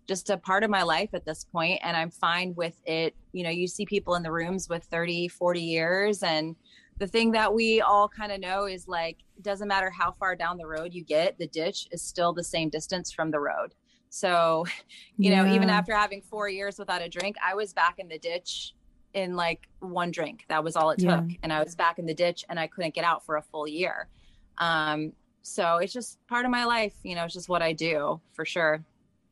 just 0.07 0.31
a 0.31 0.37
part 0.37 0.64
of 0.64 0.70
my 0.70 0.83
life 0.83 1.11
at 1.12 1.24
this 1.24 1.44
point 1.44 1.81
and 1.83 1.96
i'm 1.96 2.11
fine 2.11 2.54
with 2.54 2.81
it 2.87 3.14
you 3.33 3.42
know 3.42 3.50
you 3.50 3.66
see 3.66 3.85
people 3.85 4.14
in 4.14 4.22
the 4.22 4.33
rooms 4.33 4.68
with 4.68 4.85
30 4.85 5.28
40 5.28 5.61
years 5.61 6.22
and 6.22 6.57
the 6.98 7.07
thing 7.07 7.31
that 7.31 7.52
we 7.52 7.81
all 7.81 8.09
kind 8.09 8.33
of 8.33 8.40
know 8.40 8.64
is 8.64 8.88
like 8.88 9.18
doesn't 9.42 9.68
matter 9.68 9.90
how 9.90 10.12
far 10.18 10.35
down 10.35 10.57
the 10.57 10.66
road 10.66 10.92
you 10.92 11.04
get 11.04 11.38
the 11.38 11.46
ditch 11.48 11.88
is 11.92 12.02
still 12.02 12.33
the 12.33 12.44
same 12.44 12.68
distance 12.68 13.12
from 13.12 13.31
the 13.31 13.40
road 13.40 13.74
so, 14.11 14.64
you 15.16 15.31
yeah. 15.31 15.42
know, 15.42 15.54
even 15.54 15.70
after 15.70 15.94
having 15.94 16.22
four 16.22 16.48
years 16.48 16.78
without 16.78 17.02
a 17.02 17.09
drink, 17.09 17.37
I 17.44 17.54
was 17.54 17.72
back 17.72 17.96
in 17.98 18.09
the 18.09 18.18
ditch 18.18 18.74
in 19.14 19.37
like 19.37 19.68
one 19.81 20.11
drink. 20.11 20.44
That 20.48 20.62
was 20.62 20.76
all 20.76 20.90
it 20.90 20.98
took. 20.98 21.09
Yeah. 21.09 21.37
And 21.42 21.52
I 21.52 21.62
was 21.62 21.74
back 21.74 21.98
in 21.98 22.07
the 22.07 22.14
ditch 22.14 22.44
and 22.48 22.59
I 22.59 22.66
couldn't 22.66 22.94
get 22.94 23.04
out 23.04 23.24
for 23.24 23.37
a 23.37 23.42
full 23.42 23.66
year. 23.66 24.09
Um, 24.59 25.12
so 25.42 25.77
it's 25.77 25.92
just 25.92 26.24
part 26.27 26.44
of 26.44 26.51
my 26.51 26.64
life, 26.64 26.94
you 27.03 27.14
know, 27.14 27.24
it's 27.24 27.35
just 27.35 27.48
what 27.48 27.62
I 27.62 27.72
do 27.72 28.20
for 28.33 28.44
sure. 28.44 28.85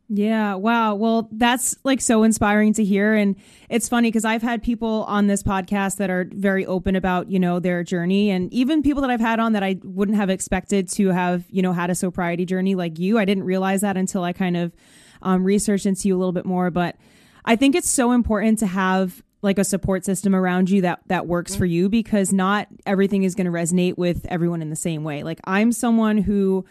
Yeah. 0.09 0.55
Wow. 0.55 0.95
Well, 0.95 1.29
that's 1.33 1.77
like 1.83 2.01
so 2.01 2.23
inspiring 2.23 2.73
to 2.75 2.85
hear. 2.85 3.15
And 3.15 3.35
it's 3.69 3.89
funny 3.89 4.09
because 4.09 4.25
I've 4.25 4.43
had 4.43 4.63
people 4.63 5.05
on 5.09 5.27
this 5.27 5.43
podcast 5.43 5.97
that 5.97 6.11
are 6.11 6.29
very 6.31 6.65
open 6.65 6.95
about, 6.95 7.29
you 7.29 7.41
know, 7.41 7.59
their 7.59 7.83
journey. 7.83 8.31
And 8.31 8.53
even 8.53 8.83
people 8.83 9.03
that 9.03 9.11
I've 9.11 9.21
had 9.21 9.41
on 9.41 9.53
that 9.55 9.65
I 9.65 9.81
wouldn't 9.83 10.17
have 10.17 10.31
expected 10.31 10.89
to 10.91 11.09
have, 11.09 11.45
you 11.51 11.61
know, 11.61 11.73
had 11.73 11.91
a 11.91 11.95
sobriety 11.97 12.45
journey 12.45 12.77
like 12.77 13.01
you. 13.01 13.19
I 13.19 13.25
didn't 13.25 13.45
realize 13.45 13.81
that 13.81 13.97
until 13.97 14.23
I 14.23 14.33
kind 14.33 14.57
of 14.57 14.73
um, 15.23 15.43
researched 15.43 15.87
into 15.87 16.07
you 16.07 16.17
a 16.17 16.19
little 16.19 16.33
bit 16.33 16.47
more. 16.47 16.71
But 16.71 16.97
I 17.45 17.57
think 17.57 17.75
it's 17.75 17.91
so 17.91 18.13
important 18.13 18.61
to 18.61 18.67
have 18.67 19.25
like 19.43 19.59
a 19.59 19.65
support 19.65 20.05
system 20.05 20.35
around 20.35 20.71
you 20.71 20.83
that 20.83 21.01
that 21.07 21.27
works 21.27 21.53
mm-hmm. 21.53 21.59
for 21.59 21.67
you 21.67 21.89
because 21.89 22.33
not 22.33 22.69
everything 22.85 23.23
is 23.23 23.35
going 23.35 23.47
to 23.47 23.53
resonate 23.53 23.97
with 23.97 24.27
everyone 24.29 24.63
in 24.63 24.71
the 24.71 24.77
same 24.77 25.05
way. 25.05 25.23
Like 25.23 25.41
I'm 25.45 25.73
someone 25.73 26.19
who 26.19 26.65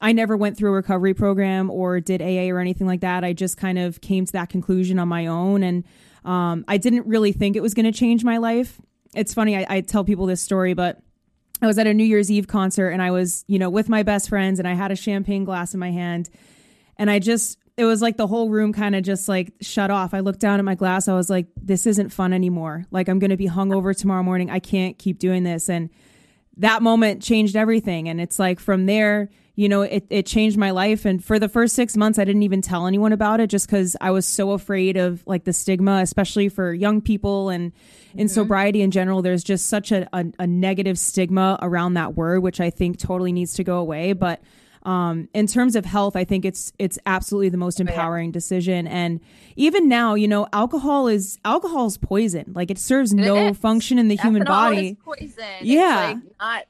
I 0.00 0.12
never 0.12 0.36
went 0.36 0.56
through 0.56 0.70
a 0.70 0.74
recovery 0.74 1.14
program 1.14 1.70
or 1.70 2.00
did 2.00 2.22
AA 2.22 2.48
or 2.52 2.58
anything 2.58 2.86
like 2.86 3.00
that. 3.00 3.22
I 3.22 3.32
just 3.32 3.56
kind 3.56 3.78
of 3.78 4.00
came 4.00 4.24
to 4.24 4.32
that 4.32 4.48
conclusion 4.48 4.98
on 4.98 5.08
my 5.08 5.26
own. 5.26 5.62
And 5.62 5.84
um, 6.24 6.64
I 6.68 6.78
didn't 6.78 7.06
really 7.06 7.32
think 7.32 7.56
it 7.56 7.60
was 7.60 7.74
going 7.74 7.90
to 7.90 7.92
change 7.92 8.24
my 8.24 8.38
life. 8.38 8.80
It's 9.14 9.34
funny, 9.34 9.56
I, 9.56 9.66
I 9.68 9.80
tell 9.82 10.04
people 10.04 10.26
this 10.26 10.40
story, 10.40 10.72
but 10.72 11.00
I 11.60 11.66
was 11.66 11.78
at 11.78 11.86
a 11.86 11.92
New 11.92 12.04
Year's 12.04 12.30
Eve 12.30 12.46
concert 12.46 12.90
and 12.90 13.02
I 13.02 13.10
was, 13.10 13.44
you 13.46 13.58
know, 13.58 13.68
with 13.68 13.88
my 13.88 14.02
best 14.02 14.28
friends 14.28 14.58
and 14.58 14.66
I 14.66 14.72
had 14.72 14.90
a 14.90 14.96
champagne 14.96 15.44
glass 15.44 15.74
in 15.74 15.80
my 15.80 15.90
hand. 15.90 16.30
And 16.96 17.10
I 17.10 17.18
just, 17.18 17.58
it 17.80 17.84
was 17.86 18.02
like 18.02 18.18
the 18.18 18.26
whole 18.26 18.50
room 18.50 18.74
kind 18.74 18.94
of 18.94 19.02
just 19.02 19.26
like 19.26 19.54
shut 19.62 19.90
off. 19.90 20.12
I 20.12 20.20
looked 20.20 20.38
down 20.38 20.58
at 20.58 20.66
my 20.66 20.74
glass. 20.74 21.08
I 21.08 21.14
was 21.14 21.30
like, 21.30 21.46
this 21.56 21.86
isn't 21.86 22.10
fun 22.10 22.34
anymore. 22.34 22.84
Like, 22.90 23.08
I'm 23.08 23.18
going 23.18 23.30
to 23.30 23.38
be 23.38 23.48
hungover 23.48 23.96
tomorrow 23.96 24.22
morning. 24.22 24.50
I 24.50 24.58
can't 24.58 24.98
keep 24.98 25.18
doing 25.18 25.44
this. 25.44 25.70
And 25.70 25.88
that 26.58 26.82
moment 26.82 27.22
changed 27.22 27.56
everything. 27.56 28.10
And 28.10 28.20
it's 28.20 28.38
like 28.38 28.60
from 28.60 28.84
there, 28.84 29.30
you 29.54 29.70
know, 29.70 29.80
it, 29.80 30.06
it 30.10 30.26
changed 30.26 30.58
my 30.58 30.72
life. 30.72 31.06
And 31.06 31.24
for 31.24 31.38
the 31.38 31.48
first 31.48 31.74
six 31.74 31.96
months, 31.96 32.18
I 32.18 32.24
didn't 32.26 32.42
even 32.42 32.60
tell 32.60 32.86
anyone 32.86 33.14
about 33.14 33.40
it 33.40 33.46
just 33.46 33.66
because 33.66 33.96
I 33.98 34.10
was 34.10 34.26
so 34.26 34.52
afraid 34.52 34.98
of 34.98 35.22
like 35.26 35.44
the 35.44 35.54
stigma, 35.54 36.00
especially 36.02 36.50
for 36.50 36.74
young 36.74 37.00
people 37.00 37.48
and 37.48 37.72
in 38.12 38.26
mm-hmm. 38.26 38.34
sobriety 38.34 38.82
in 38.82 38.90
general. 38.90 39.22
There's 39.22 39.42
just 39.42 39.70
such 39.70 39.90
a, 39.90 40.06
a, 40.12 40.26
a 40.38 40.46
negative 40.46 40.98
stigma 40.98 41.58
around 41.62 41.94
that 41.94 42.14
word, 42.14 42.40
which 42.40 42.60
I 42.60 42.68
think 42.68 42.98
totally 42.98 43.32
needs 43.32 43.54
to 43.54 43.64
go 43.64 43.78
away. 43.78 44.12
But 44.12 44.42
um, 44.82 45.28
in 45.34 45.46
terms 45.46 45.76
of 45.76 45.84
health, 45.84 46.16
I 46.16 46.24
think 46.24 46.44
it's 46.44 46.72
it's 46.78 46.98
absolutely 47.04 47.50
the 47.50 47.58
most 47.58 47.80
empowering 47.80 48.30
decision. 48.30 48.86
And 48.86 49.20
even 49.56 49.88
now, 49.88 50.14
you 50.14 50.26
know, 50.26 50.48
alcohol 50.52 51.06
is 51.06 51.38
alcohol 51.44 51.86
is 51.86 51.98
poison. 51.98 52.52
Like 52.54 52.70
it 52.70 52.78
serves 52.78 53.12
no 53.12 53.52
function 53.52 53.98
in 53.98 54.08
the 54.08 54.16
Ethanol 54.16 54.22
human 54.22 54.44
body. 54.44 54.96
poison. 55.04 55.44
Yeah, 55.60 56.14
like 56.14 56.16
not 56.40 56.64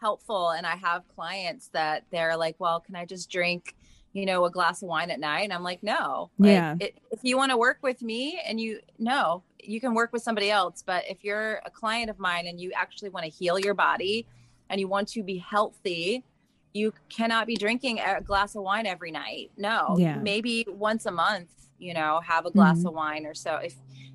helpful. 0.00 0.50
And 0.50 0.66
I 0.66 0.76
have 0.76 1.06
clients 1.14 1.68
that 1.68 2.04
they're 2.10 2.36
like, 2.36 2.56
well, 2.58 2.80
can 2.80 2.96
I 2.96 3.04
just 3.04 3.30
drink, 3.30 3.76
you 4.12 4.26
know, 4.26 4.44
a 4.46 4.50
glass 4.50 4.82
of 4.82 4.88
wine 4.88 5.10
at 5.10 5.20
night? 5.20 5.42
And 5.42 5.52
I'm 5.52 5.62
like, 5.62 5.82
no. 5.82 6.30
Like, 6.38 6.50
yeah. 6.50 6.76
It, 6.80 6.98
if 7.10 7.20
you 7.22 7.36
want 7.36 7.50
to 7.50 7.58
work 7.58 7.78
with 7.82 8.02
me 8.02 8.40
and 8.46 8.58
you, 8.58 8.80
no, 8.98 9.42
you 9.62 9.80
can 9.80 9.94
work 9.94 10.12
with 10.12 10.22
somebody 10.22 10.50
else. 10.50 10.82
But 10.84 11.04
if 11.08 11.22
you're 11.22 11.60
a 11.64 11.70
client 11.70 12.10
of 12.10 12.18
mine 12.18 12.46
and 12.46 12.58
you 12.58 12.72
actually 12.74 13.10
want 13.10 13.24
to 13.24 13.30
heal 13.30 13.58
your 13.58 13.74
body 13.74 14.26
and 14.70 14.80
you 14.80 14.88
want 14.88 15.08
to 15.08 15.22
be 15.22 15.36
healthy, 15.36 16.24
you 16.72 16.92
cannot 17.08 17.46
be 17.46 17.56
drinking 17.56 17.98
a 18.00 18.20
glass 18.20 18.54
of 18.54 18.62
wine 18.62 18.86
every 18.86 19.10
night. 19.10 19.50
No, 19.56 19.96
yeah. 19.98 20.16
maybe 20.16 20.64
once 20.68 21.06
a 21.06 21.10
month, 21.10 21.48
you 21.78 21.94
know, 21.94 22.20
have 22.24 22.46
a 22.46 22.50
glass 22.50 22.78
mm-hmm. 22.78 22.88
of 22.88 22.94
wine 22.94 23.26
or 23.26 23.34
so 23.34 23.56
if 23.56 23.74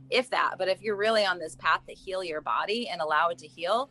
if 0.10 0.30
that. 0.30 0.56
But 0.58 0.68
if 0.68 0.82
you're 0.82 0.96
really 0.96 1.26
on 1.26 1.40
this 1.40 1.56
path 1.56 1.82
to 1.88 1.94
heal 1.94 2.24
your 2.24 2.42
body 2.42 2.88
and 2.88 3.02
allow 3.02 3.30
it 3.30 3.38
to 3.40 3.48
heal, 3.48 3.90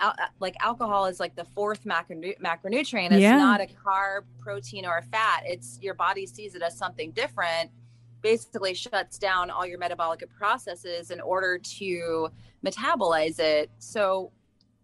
al- 0.00 0.10
uh, 0.10 0.26
like 0.40 0.56
alcohol 0.60 1.06
is 1.06 1.20
like 1.20 1.34
the 1.34 1.44
fourth 1.44 1.86
macro- 1.86 2.34
macronutrient. 2.44 3.12
It's 3.12 3.20
yeah. 3.20 3.36
not 3.36 3.60
a 3.60 3.66
carb, 3.66 4.22
protein, 4.38 4.84
or 4.84 4.98
a 4.98 5.02
fat. 5.02 5.44
It's 5.46 5.78
your 5.80 5.94
body 5.94 6.26
sees 6.26 6.54
it 6.54 6.62
as 6.62 6.76
something 6.76 7.12
different. 7.12 7.70
Basically, 8.20 8.74
shuts 8.74 9.18
down 9.18 9.50
all 9.50 9.66
your 9.66 9.78
metabolic 9.78 10.22
processes 10.36 11.10
in 11.10 11.20
order 11.20 11.58
to 11.58 12.28
metabolize 12.64 13.38
it. 13.38 13.70
So 13.78 14.30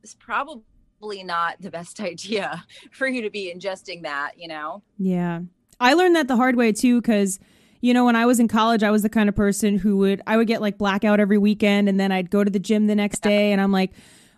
it's 0.03 0.15
probably 0.15 0.63
not 1.03 1.61
the 1.61 1.71
best 1.71 2.01
idea 2.13 2.65
for 2.91 3.07
you 3.07 3.23
to 3.23 3.31
be 3.31 3.53
ingesting 3.55 4.03
that. 4.03 4.33
You 4.37 4.49
know? 4.49 4.83
Yeah, 4.99 5.41
I 5.81 5.95
learned 5.95 6.17
that 6.17 6.29
the 6.29 6.37
hard 6.37 6.57
way 6.57 6.73
too 6.73 7.01
because 7.01 7.39
you 7.81 7.95
know, 7.95 8.05
when 8.05 8.17
I 8.17 8.27
was 8.27 8.41
in 8.41 8.49
college, 8.49 8.83
I 8.83 8.91
was 8.91 9.03
the 9.03 9.09
kind 9.09 9.29
of 9.29 9.37
person 9.37 9.79
who 9.79 9.97
would 9.99 10.21
I 10.27 10.37
would 10.37 10.49
get 10.49 10.61
like 10.61 10.79
blackout 10.79 11.21
every 11.21 11.39
weekend 11.39 11.89
and 11.89 11.99
then 11.99 12.11
I'd 12.11 12.31
go 12.31 12.43
to 12.43 12.51
the 12.51 12.59
gym 12.59 12.87
the 12.87 12.95
next 12.95 13.21
day 13.21 13.53
and 13.53 13.61
I'm 13.61 13.73
like, 13.73 13.93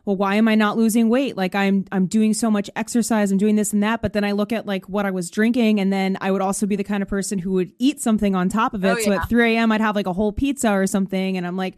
well 0.05 0.17
why 0.17 0.35
am 0.37 0.49
i 0.49 0.55
not 0.55 0.77
losing 0.77 1.09
weight 1.09 1.37
like 1.37 1.55
i'm 1.55 1.85
i'm 1.93 2.07
doing 2.07 2.33
so 2.33 2.51
much 2.51 2.71
exercise 2.75 3.31
i'm 3.31 3.39
doing 3.39 3.57
this 3.57 3.73
and 3.73 3.83
that 3.83 4.01
but 4.03 4.13
then 4.13 4.25
i 4.25 4.33
look 4.33 4.53
at 4.53 4.67
like 4.67 4.89
what 4.89 5.07
i 5.07 5.11
was 5.11 5.31
drinking 5.31 5.79
and 5.79 5.93
then 5.93 6.17
i 6.21 6.31
would 6.31 6.43
also 6.43 6.67
be 6.67 6.77
the 6.77 6.85
kind 6.85 7.03
of 7.03 7.09
person 7.09 7.39
who 7.39 7.53
would 7.53 7.73
eat 7.79 8.01
something 8.01 8.35
on 8.35 8.49
top 8.49 8.75
of 8.75 8.85
it 8.85 8.89
oh, 8.89 9.01
so 9.01 9.13
at 9.13 9.29
3 9.29 9.57
a.m 9.57 9.71
i'd 9.73 9.81
have 9.81 9.95
like 9.95 10.07
a 10.07 10.13
whole 10.13 10.33
pizza 10.33 10.71
or 10.71 10.87
something 10.87 11.37
and 11.37 11.47
i'm 11.47 11.57
like 11.57 11.75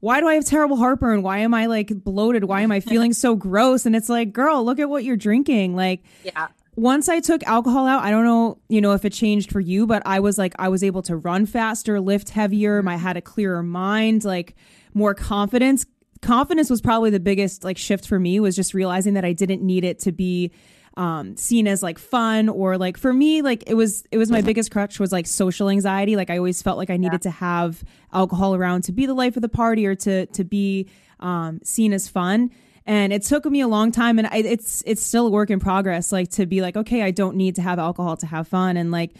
why 0.00 0.20
do 0.20 0.26
i 0.26 0.34
have 0.34 0.44
terrible 0.44 0.76
heartburn? 0.76 1.22
Why 1.22 1.38
am 1.38 1.54
i 1.54 1.66
like 1.66 1.88
bloated? 1.88 2.44
Why 2.44 2.62
am 2.62 2.72
i 2.72 2.80
feeling 2.80 3.12
so 3.12 3.34
gross? 3.36 3.86
And 3.86 3.94
it's 3.94 4.08
like 4.08 4.32
girl 4.32 4.64
look 4.64 4.78
at 4.78 4.88
what 4.88 5.04
you're 5.04 5.16
drinking. 5.16 5.76
Like 5.76 6.02
yeah. 6.24 6.48
once 6.76 7.08
I 7.08 7.20
took 7.20 7.42
alcohol 7.44 7.86
out, 7.86 8.02
I 8.02 8.10
don't 8.10 8.24
know, 8.24 8.58
you 8.68 8.80
know, 8.80 8.92
if 8.92 9.04
it 9.04 9.12
changed 9.12 9.52
for 9.52 9.60
you, 9.60 9.86
but 9.86 10.02
I 10.04 10.20
was 10.20 10.38
like, 10.38 10.54
I 10.58 10.68
was 10.68 10.82
able 10.82 11.02
to 11.02 11.16
run 11.16 11.46
faster, 11.46 12.00
lift 12.00 12.30
heavier. 12.30 12.82
I 12.88 12.96
had 12.96 13.16
a 13.16 13.22
clearer 13.22 13.62
mind, 13.62 14.24
like 14.24 14.56
more 14.94 15.14
confidence. 15.14 15.86
Confidence 16.22 16.68
was 16.68 16.80
probably 16.80 17.10
the 17.10 17.20
biggest 17.20 17.64
like 17.64 17.78
shift 17.78 18.06
for 18.06 18.18
me 18.18 18.40
was 18.40 18.56
just 18.56 18.74
realizing 18.74 19.14
that 19.14 19.24
I 19.24 19.32
didn't 19.32 19.62
need 19.62 19.84
it 19.84 20.00
to 20.00 20.12
be 20.12 20.52
um, 21.00 21.34
seen 21.34 21.66
as 21.66 21.82
like 21.82 21.98
fun 21.98 22.50
or 22.50 22.76
like 22.76 22.98
for 22.98 23.10
me 23.10 23.40
like 23.40 23.64
it 23.66 23.72
was 23.72 24.04
it 24.10 24.18
was 24.18 24.30
my 24.30 24.42
biggest 24.42 24.70
crutch 24.70 25.00
was 25.00 25.12
like 25.12 25.26
social 25.26 25.70
anxiety. 25.70 26.14
Like 26.14 26.28
i 26.28 26.36
always 26.36 26.60
felt 26.60 26.76
like 26.76 26.90
i 26.90 26.98
needed 26.98 27.24
yeah. 27.24 27.30
to 27.30 27.30
have 27.30 27.82
alcohol 28.12 28.54
around 28.54 28.82
to 28.84 28.92
be 28.92 29.06
the 29.06 29.14
life 29.14 29.34
of 29.34 29.40
the 29.40 29.48
party 29.48 29.86
or 29.86 29.94
to 29.94 30.26
to 30.26 30.44
be 30.44 30.90
um, 31.18 31.60
seen 31.64 31.94
as 31.94 32.06
fun. 32.06 32.50
And 32.84 33.14
it 33.14 33.22
took 33.22 33.46
me 33.46 33.62
a 33.62 33.68
long 33.68 33.92
time 33.92 34.18
and 34.18 34.28
I, 34.28 34.38
it's 34.38 34.82
it's 34.86 35.00
still 35.00 35.26
a 35.26 35.30
work 35.30 35.48
in 35.48 35.58
progress 35.58 36.12
like 36.12 36.28
to 36.32 36.44
be 36.44 36.60
like 36.60 36.76
okay 36.76 37.02
i 37.02 37.10
don't 37.10 37.36
need 37.36 37.54
to 37.54 37.62
have 37.62 37.78
alcohol 37.78 38.18
to 38.18 38.26
have 38.26 38.46
fun. 38.46 38.76
And 38.76 38.90
like 38.90 39.12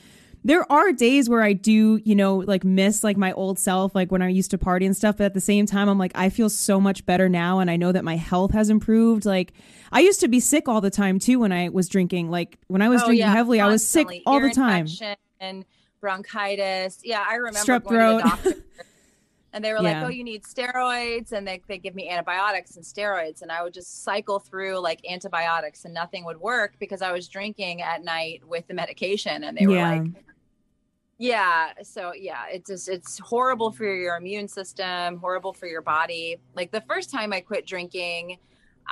there 0.44 0.70
are 0.72 0.92
days 0.92 1.28
where 1.28 1.42
I 1.42 1.52
do, 1.52 2.00
you 2.04 2.14
know, 2.14 2.36
like 2.36 2.64
miss 2.64 3.04
like 3.04 3.16
my 3.16 3.32
old 3.32 3.58
self, 3.58 3.94
like 3.94 4.10
when 4.10 4.22
I 4.22 4.28
used 4.28 4.50
to 4.52 4.58
party 4.58 4.86
and 4.86 4.96
stuff. 4.96 5.18
But 5.18 5.24
at 5.24 5.34
the 5.34 5.40
same 5.40 5.66
time, 5.66 5.88
I'm 5.88 5.98
like, 5.98 6.12
I 6.14 6.30
feel 6.30 6.48
so 6.48 6.80
much 6.80 7.04
better 7.04 7.28
now. 7.28 7.58
And 7.58 7.70
I 7.70 7.76
know 7.76 7.92
that 7.92 8.04
my 8.04 8.16
health 8.16 8.52
has 8.52 8.70
improved. 8.70 9.26
Like 9.26 9.52
I 9.92 10.00
used 10.00 10.20
to 10.20 10.28
be 10.28 10.40
sick 10.40 10.68
all 10.68 10.80
the 10.80 10.90
time 10.90 11.18
too 11.18 11.40
when 11.40 11.52
I 11.52 11.68
was 11.68 11.88
drinking. 11.88 12.30
Like 12.30 12.58
when 12.68 12.80
I 12.80 12.88
was 12.88 13.02
oh, 13.02 13.06
drinking 13.06 13.26
yeah, 13.26 13.32
heavily, 13.32 13.58
constantly. 13.58 13.70
I 13.70 13.72
was 13.72 13.86
sick 13.86 14.22
all 14.26 14.38
Ear 14.38 14.48
the 14.48 14.54
time. 14.54 14.86
And 15.40 15.64
bronchitis. 16.00 17.00
Yeah, 17.04 17.24
I 17.28 17.34
remember 17.34 17.58
Strep 17.58 17.86
throat. 17.86 18.22
and 19.52 19.64
they 19.64 19.72
were 19.72 19.82
yeah. 19.82 20.00
like, 20.00 20.04
"Oh, 20.04 20.08
you 20.08 20.24
need 20.24 20.44
steroids," 20.44 21.32
and 21.32 21.46
they 21.46 21.60
they 21.66 21.78
give 21.78 21.94
me 21.94 22.08
antibiotics 22.08 22.76
and 22.76 22.84
steroids, 22.84 23.42
and 23.42 23.50
I 23.50 23.62
would 23.62 23.74
just 23.74 24.04
cycle 24.04 24.38
through 24.38 24.78
like 24.78 25.00
antibiotics, 25.08 25.84
and 25.84 25.94
nothing 25.94 26.24
would 26.24 26.40
work 26.40 26.74
because 26.78 27.02
I 27.02 27.12
was 27.12 27.28
drinking 27.28 27.82
at 27.82 28.04
night 28.04 28.42
with 28.46 28.66
the 28.68 28.74
medication, 28.74 29.44
and 29.44 29.56
they 29.56 29.66
were 29.66 29.76
yeah. 29.76 29.90
like, 29.90 30.24
"Yeah, 31.20 31.72
so 31.82 32.12
yeah, 32.14 32.44
it's 32.50 32.68
just 32.68 32.88
it's 32.88 33.18
horrible 33.18 33.70
for 33.70 33.84
your 33.84 34.16
immune 34.16 34.48
system, 34.48 35.18
horrible 35.18 35.52
for 35.52 35.66
your 35.66 35.82
body." 35.82 36.36
Like 36.54 36.72
the 36.72 36.82
first 36.82 37.10
time 37.10 37.32
I 37.32 37.40
quit 37.40 37.66
drinking. 37.66 38.38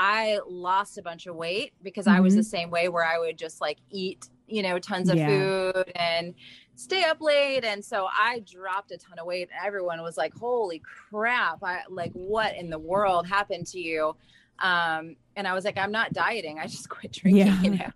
I 0.01 0.39
lost 0.47 0.97
a 0.97 1.03
bunch 1.03 1.27
of 1.27 1.35
weight 1.35 1.73
because 1.83 2.07
mm-hmm. 2.07 2.19
I 2.19 2.21
was 2.21 2.35
the 2.35 2.43
mm-hmm. 2.43 2.47
same 2.47 2.71
way 2.71 2.89
where 2.89 3.05
I 3.05 3.19
would 3.19 3.37
just 3.37 3.61
like 3.61 3.79
eat, 3.91 4.29
you 4.47 4.63
know, 4.63 4.79
tons 4.79 5.09
of 5.09 5.17
yeah. 5.17 5.27
food 5.27 5.91
and 5.97 6.35
stay 6.79 7.03
up 7.03 7.21
late 7.21 7.65
and 7.65 7.85
so 7.85 8.07
i 8.17 8.41
dropped 8.47 8.93
a 8.93 8.97
ton 8.97 9.19
of 9.19 9.27
weight 9.27 9.49
everyone 9.65 10.01
was 10.01 10.17
like 10.17 10.33
holy 10.35 10.81
crap 11.11 11.59
i 11.65 11.81
like 11.91 12.13
what 12.13 12.55
in 12.55 12.71
the 12.71 12.79
world 12.79 13.27
happened 13.27 13.67
to 13.67 13.81
you 13.81 14.15
um 14.61 15.17
and 15.35 15.49
i 15.49 15.53
was 15.53 15.65
like 15.65 15.77
i'm 15.77 15.91
not 15.91 16.13
dieting 16.13 16.61
i 16.61 16.69
just 16.69 16.89
quit 16.89 17.11
drinking 17.11 17.47
yeah. 17.47 17.63
you 17.63 17.71
know 17.71 17.91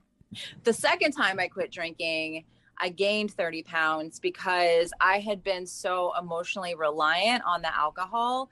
the 0.65 0.73
second 0.73 1.13
time 1.13 1.39
i 1.39 1.47
quit 1.47 1.71
drinking 1.71 2.43
i 2.79 2.89
gained 2.89 3.31
30 3.31 3.63
pounds 3.63 4.21
because 4.21 4.93
i 5.01 5.19
had 5.19 5.43
been 5.43 5.67
so 5.67 6.13
emotionally 6.19 6.75
reliant 6.75 7.43
on 7.45 7.63
the 7.63 7.75
alcohol 7.77 8.51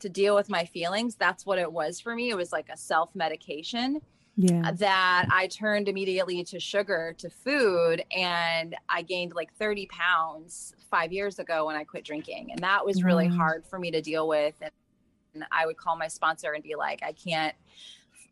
to 0.00 0.08
deal 0.08 0.34
with 0.34 0.48
my 0.48 0.64
feelings 0.64 1.14
that's 1.14 1.46
what 1.46 1.58
it 1.58 1.70
was 1.70 2.00
for 2.00 2.14
me 2.14 2.30
it 2.30 2.36
was 2.36 2.52
like 2.52 2.68
a 2.72 2.76
self 2.76 3.14
medication 3.14 4.00
yeah. 4.36 4.72
that 4.72 5.26
I 5.30 5.46
turned 5.48 5.88
immediately 5.88 6.42
to 6.44 6.58
sugar, 6.58 7.14
to 7.18 7.28
food, 7.28 8.02
and 8.16 8.74
I 8.88 9.02
gained 9.02 9.34
like 9.34 9.52
30 9.54 9.86
pounds 9.86 10.74
five 10.90 11.12
years 11.12 11.38
ago 11.38 11.66
when 11.66 11.76
I 11.76 11.84
quit 11.84 12.04
drinking. 12.04 12.50
And 12.52 12.60
that 12.60 12.84
was 12.84 13.02
really 13.02 13.28
mm. 13.28 13.36
hard 13.36 13.64
for 13.66 13.78
me 13.78 13.90
to 13.90 14.00
deal 14.00 14.26
with. 14.26 14.54
And, 14.60 14.70
and 15.34 15.44
I 15.52 15.66
would 15.66 15.76
call 15.76 15.96
my 15.96 16.08
sponsor 16.08 16.52
and 16.52 16.62
be 16.62 16.74
like, 16.76 17.02
I 17.02 17.12
can't, 17.12 17.54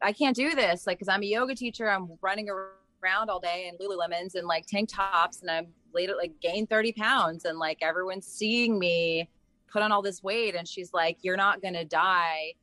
I 0.03 0.13
can't 0.13 0.37
do 0.37 0.55
this. 0.55 0.87
Like, 0.87 0.99
cause 0.99 1.09
I'm 1.09 1.23
a 1.23 1.27
yoga 1.27 1.55
teacher, 1.55 1.91
I'm 1.91 2.11
running 2.23 2.49
around 2.49 2.71
all 3.29 3.41
day 3.41 3.71
in 3.71 3.77
Lululemons 3.79 4.35
and 4.35 4.47
like 4.47 4.67
tank 4.67 4.91
tops, 4.93 5.43
and 5.43 5.51
I'm 5.51 5.69
later 5.93 6.15
like 6.17 6.33
gained 6.41 6.71
30 6.71 6.93
pounds, 6.93 7.45
and 7.45 7.59
like 7.59 7.79
everyone's 7.83 8.27
seeing 8.27 8.79
me 8.79 9.29
put 9.71 9.83
on 9.83 9.93
all 9.93 10.03
this 10.03 10.23
weight. 10.23 10.55
And 10.55 10.67
she's 10.67 10.93
like, 10.93 11.19
You're 11.23 11.37
not 11.37 11.63
to 11.75 11.85
die. 11.85 12.55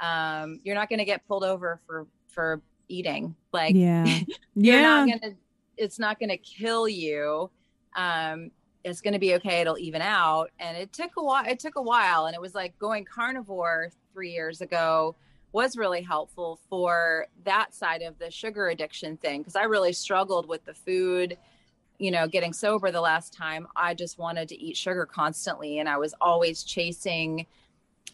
Um, 0.00 0.60
you're 0.64 0.74
not 0.74 0.88
to 0.98 1.04
get 1.04 1.26
pulled 1.26 1.44
over 1.44 1.80
for, 1.86 2.06
for 2.28 2.60
eating. 2.88 3.34
Like, 3.52 3.74
yeah, 3.74 4.04
you're 4.54 4.76
yeah. 4.76 4.82
not 4.82 5.08
gonna. 5.08 5.34
It's 5.76 5.98
not 5.98 6.20
gonna 6.20 6.38
kill 6.38 6.88
you. 6.88 7.50
Um, 7.96 8.50
it's 8.84 9.00
gonna 9.00 9.18
be 9.18 9.34
okay. 9.34 9.60
It'll 9.60 9.78
even 9.78 10.02
out. 10.02 10.50
And 10.58 10.76
it 10.76 10.92
took 10.92 11.12
a 11.16 11.22
while. 11.22 11.44
It 11.46 11.58
took 11.58 11.76
a 11.76 11.82
while, 11.82 12.26
and 12.26 12.34
it 12.34 12.40
was 12.40 12.54
like 12.54 12.78
going 12.78 13.04
carnivore 13.04 13.90
three 14.12 14.32
years 14.32 14.60
ago 14.60 15.16
was 15.54 15.78
really 15.78 16.02
helpful 16.02 16.60
for 16.68 17.26
that 17.44 17.72
side 17.74 18.02
of 18.02 18.18
the 18.18 18.30
sugar 18.30 18.68
addiction 18.68 19.16
thing 19.16 19.40
because 19.40 19.56
I 19.56 19.62
really 19.62 19.94
struggled 19.94 20.46
with 20.46 20.66
the 20.66 20.74
food 20.74 21.38
you 21.98 22.10
know, 22.10 22.26
getting 22.26 22.52
sober 22.52 22.90
the 22.90 23.00
last 23.00 23.32
time, 23.32 23.66
I 23.76 23.94
just 23.94 24.18
wanted 24.18 24.48
to 24.48 24.60
eat 24.60 24.76
sugar 24.76 25.06
constantly. 25.06 25.78
And 25.78 25.88
I 25.88 25.96
was 25.96 26.14
always 26.20 26.64
chasing 26.64 27.46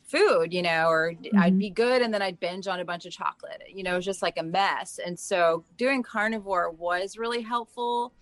food, 0.04 0.52
you 0.52 0.62
know, 0.62 0.88
or 0.88 1.14
mm-hmm. 1.14 1.38
I'd 1.38 1.58
be 1.58 1.70
good 1.70 2.02
and 2.02 2.12
then 2.12 2.20
I'd 2.20 2.40
binge 2.40 2.68
on 2.68 2.80
a 2.80 2.84
bunch 2.84 3.06
of 3.06 3.12
chocolate. 3.12 3.62
You 3.72 3.82
know, 3.82 3.94
it 3.94 3.96
was 3.96 4.04
just 4.04 4.22
like 4.22 4.38
a 4.38 4.42
mess. 4.42 5.00
And 5.04 5.18
so 5.18 5.64
doing 5.76 6.02
carnivore 6.02 6.70
was 6.70 7.16
really 7.16 7.42
helpful 7.42 8.12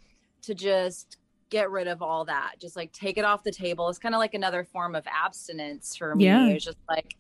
to 0.42 0.54
just 0.54 1.16
get 1.50 1.70
rid 1.70 1.88
of 1.88 2.02
all 2.02 2.24
that. 2.26 2.54
Just 2.60 2.76
like 2.76 2.92
take 2.92 3.18
it 3.18 3.24
off 3.24 3.42
the 3.42 3.50
table. 3.50 3.88
It's 3.88 3.98
kind 3.98 4.14
of 4.14 4.20
like 4.20 4.34
another 4.34 4.64
form 4.64 4.94
of 4.94 5.04
abstinence 5.06 5.96
for 5.96 6.14
me. 6.14 6.26
Yeah. 6.26 6.52
was 6.52 6.64
just 6.64 6.78
like 6.88 7.16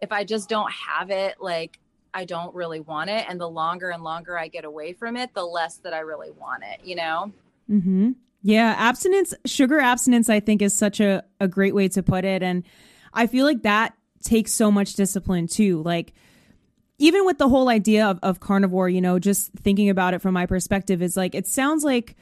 if 0.00 0.12
I 0.12 0.24
just 0.24 0.48
don't 0.48 0.70
have 0.70 1.10
it, 1.10 1.36
like 1.40 1.78
I 2.14 2.24
don't 2.24 2.54
really 2.54 2.80
want 2.80 3.10
it. 3.10 3.26
And 3.28 3.40
the 3.40 3.48
longer 3.48 3.90
and 3.90 4.02
longer 4.02 4.38
I 4.38 4.48
get 4.48 4.64
away 4.64 4.92
from 4.92 5.16
it, 5.16 5.34
the 5.34 5.44
less 5.44 5.76
that 5.78 5.92
I 5.92 6.00
really 6.00 6.30
want 6.30 6.64
it, 6.64 6.84
you 6.84 6.96
know? 6.96 7.32
Mm-hmm. 7.70 8.12
Yeah. 8.42 8.74
Abstinence, 8.78 9.34
sugar 9.44 9.80
abstinence, 9.80 10.30
I 10.30 10.40
think 10.40 10.62
is 10.62 10.76
such 10.76 11.00
a, 11.00 11.24
a 11.40 11.48
great 11.48 11.74
way 11.74 11.88
to 11.88 12.02
put 12.02 12.24
it. 12.24 12.42
And 12.42 12.64
I 13.12 13.26
feel 13.26 13.44
like 13.44 13.62
that 13.62 13.94
takes 14.22 14.52
so 14.52 14.70
much 14.70 14.94
discipline 14.94 15.46
too. 15.48 15.82
Like, 15.82 16.12
even 16.98 17.24
with 17.24 17.38
the 17.38 17.48
whole 17.48 17.68
idea 17.68 18.06
of, 18.06 18.18
of 18.22 18.40
carnivore, 18.40 18.88
you 18.88 19.00
know, 19.00 19.18
just 19.18 19.52
thinking 19.52 19.88
about 19.88 20.14
it 20.14 20.20
from 20.20 20.34
my 20.34 20.46
perspective 20.46 21.00
is 21.00 21.16
like, 21.16 21.34
it 21.34 21.46
sounds 21.46 21.84
like 21.84 22.16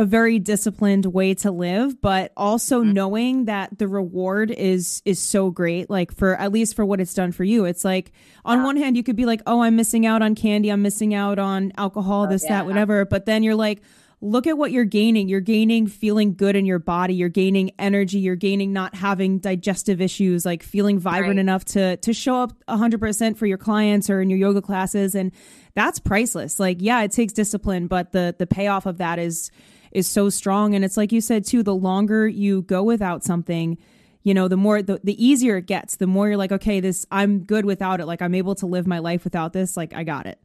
a 0.00 0.04
very 0.06 0.38
disciplined 0.38 1.04
way 1.04 1.34
to 1.34 1.50
live 1.50 2.00
but 2.00 2.32
also 2.34 2.80
mm-hmm. 2.80 2.94
knowing 2.94 3.44
that 3.44 3.78
the 3.78 3.86
reward 3.86 4.50
is 4.50 5.02
is 5.04 5.18
so 5.18 5.50
great 5.50 5.90
like 5.90 6.10
for 6.10 6.34
at 6.36 6.50
least 6.50 6.74
for 6.74 6.86
what 6.86 7.00
it's 7.00 7.12
done 7.12 7.32
for 7.32 7.44
you 7.44 7.66
it's 7.66 7.84
like 7.84 8.10
on 8.42 8.58
yeah. 8.60 8.64
one 8.64 8.78
hand 8.78 8.96
you 8.96 9.02
could 9.02 9.14
be 9.14 9.26
like 9.26 9.42
oh 9.46 9.60
i'm 9.60 9.76
missing 9.76 10.06
out 10.06 10.22
on 10.22 10.34
candy 10.34 10.70
i'm 10.70 10.80
missing 10.80 11.12
out 11.12 11.38
on 11.38 11.70
alcohol 11.76 12.24
oh, 12.24 12.26
this 12.28 12.44
yeah. 12.44 12.48
that 12.60 12.66
whatever 12.66 13.04
but 13.04 13.26
then 13.26 13.42
you're 13.42 13.54
like 13.54 13.82
look 14.22 14.46
at 14.46 14.58
what 14.58 14.70
you're 14.70 14.84
gaining. 14.84 15.28
You're 15.28 15.40
gaining 15.40 15.86
feeling 15.86 16.34
good 16.34 16.54
in 16.54 16.66
your 16.66 16.78
body. 16.78 17.14
You're 17.14 17.28
gaining 17.28 17.70
energy. 17.78 18.18
You're 18.18 18.36
gaining 18.36 18.72
not 18.72 18.94
having 18.94 19.38
digestive 19.38 20.00
issues, 20.00 20.44
like 20.44 20.62
feeling 20.62 20.98
vibrant 20.98 21.36
right. 21.36 21.38
enough 21.38 21.64
to 21.66 21.96
to 21.98 22.12
show 22.12 22.36
up 22.36 22.52
100% 22.68 23.36
for 23.36 23.46
your 23.46 23.58
clients 23.58 24.10
or 24.10 24.20
in 24.20 24.30
your 24.30 24.38
yoga 24.38 24.60
classes 24.60 25.14
and 25.14 25.32
that's 25.74 25.98
priceless. 25.98 26.60
Like 26.60 26.78
yeah, 26.80 27.02
it 27.02 27.12
takes 27.12 27.32
discipline, 27.32 27.86
but 27.86 28.12
the 28.12 28.34
the 28.38 28.46
payoff 28.46 28.86
of 28.86 28.98
that 28.98 29.18
is 29.18 29.50
is 29.92 30.06
so 30.06 30.28
strong 30.28 30.74
and 30.74 30.84
it's 30.84 30.96
like 30.96 31.12
you 31.12 31.20
said 31.20 31.44
too, 31.44 31.62
the 31.62 31.74
longer 31.74 32.28
you 32.28 32.62
go 32.62 32.82
without 32.82 33.24
something, 33.24 33.78
you 34.22 34.34
know, 34.34 34.48
the 34.48 34.56
more 34.56 34.82
the, 34.82 35.00
the 35.02 35.24
easier 35.24 35.56
it 35.56 35.66
gets, 35.66 35.96
the 35.96 36.06
more 36.06 36.28
you're 36.28 36.36
like, 36.36 36.52
okay, 36.52 36.80
this 36.80 37.06
I'm 37.10 37.40
good 37.40 37.64
without 37.64 38.00
it. 38.00 38.06
Like 38.06 38.22
I'm 38.22 38.34
able 38.34 38.54
to 38.56 38.66
live 38.66 38.86
my 38.86 38.98
life 38.98 39.24
without 39.24 39.52
this. 39.52 39.76
Like 39.76 39.94
I 39.94 40.04
got 40.04 40.26
it. 40.26 40.38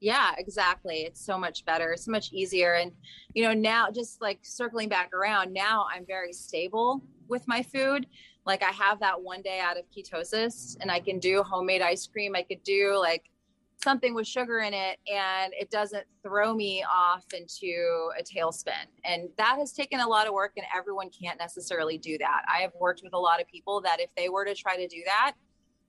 Yeah, 0.00 0.32
exactly. 0.36 1.00
It's 1.02 1.24
so 1.24 1.38
much 1.38 1.64
better, 1.64 1.96
so 1.96 2.10
much 2.10 2.32
easier. 2.32 2.74
And, 2.74 2.92
you 3.34 3.42
know, 3.42 3.54
now 3.54 3.90
just 3.90 4.20
like 4.20 4.40
circling 4.42 4.88
back 4.88 5.14
around, 5.14 5.52
now 5.52 5.86
I'm 5.92 6.04
very 6.06 6.32
stable 6.32 7.02
with 7.28 7.48
my 7.48 7.62
food. 7.62 8.06
Like 8.44 8.62
I 8.62 8.70
have 8.70 9.00
that 9.00 9.20
one 9.20 9.42
day 9.42 9.58
out 9.58 9.76
of 9.78 9.84
ketosis 9.90 10.76
and 10.80 10.90
I 10.90 11.00
can 11.00 11.18
do 11.18 11.42
homemade 11.42 11.82
ice 11.82 12.06
cream. 12.06 12.36
I 12.36 12.42
could 12.42 12.62
do 12.62 12.96
like 12.98 13.24
something 13.86 14.14
with 14.14 14.26
sugar 14.26 14.58
in 14.58 14.74
it 14.74 14.98
and 15.06 15.52
it 15.54 15.70
doesn't 15.70 16.04
throw 16.20 16.52
me 16.52 16.84
off 16.92 17.24
into 17.32 18.10
a 18.18 18.22
tailspin. 18.24 18.72
And 19.04 19.28
that 19.38 19.58
has 19.60 19.72
taken 19.72 20.00
a 20.00 20.08
lot 20.08 20.26
of 20.26 20.32
work 20.32 20.54
and 20.56 20.66
everyone 20.76 21.08
can't 21.08 21.38
necessarily 21.38 21.96
do 21.96 22.18
that. 22.18 22.42
I 22.52 22.62
have 22.62 22.72
worked 22.80 23.02
with 23.04 23.12
a 23.14 23.18
lot 23.18 23.40
of 23.40 23.46
people 23.46 23.80
that 23.82 24.00
if 24.00 24.10
they 24.16 24.28
were 24.28 24.44
to 24.44 24.56
try 24.56 24.76
to 24.76 24.88
do 24.88 25.02
that, 25.04 25.34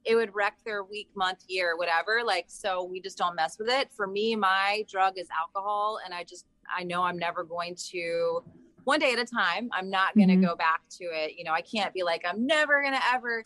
it 0.05 0.13
would 0.13 0.35
wreck 0.35 0.57
their 0.63 0.83
week, 0.83 1.09
month, 1.15 1.39
year, 1.47 1.75
whatever. 1.75 2.21
Like, 2.23 2.45
so 2.49 2.83
we 2.83 3.01
just 3.01 3.17
don't 3.17 3.35
mess 3.35 3.57
with 3.57 3.67
it. 3.67 3.91
For 3.91 4.05
me, 4.05 4.35
my 4.35 4.85
drug 4.87 5.17
is 5.17 5.27
alcohol. 5.35 5.99
And 6.05 6.13
I 6.13 6.23
just, 6.23 6.45
I 6.71 6.83
know 6.83 7.01
I'm 7.01 7.17
never 7.17 7.43
going 7.43 7.73
to, 7.93 8.43
one 8.83 8.99
day 8.99 9.11
at 9.13 9.17
a 9.17 9.25
time, 9.25 9.69
I'm 9.73 9.89
not 9.89 10.13
going 10.13 10.27
to 10.27 10.35
mm-hmm. 10.35 10.45
go 10.45 10.55
back 10.55 10.81
to 10.99 11.05
it. 11.05 11.33
You 11.35 11.45
know, 11.45 11.51
I 11.51 11.61
can't 11.61 11.95
be 11.95 12.03
like, 12.03 12.23
I'm 12.29 12.45
never 12.45 12.79
going 12.83 12.93
to 12.93 13.01
ever, 13.11 13.43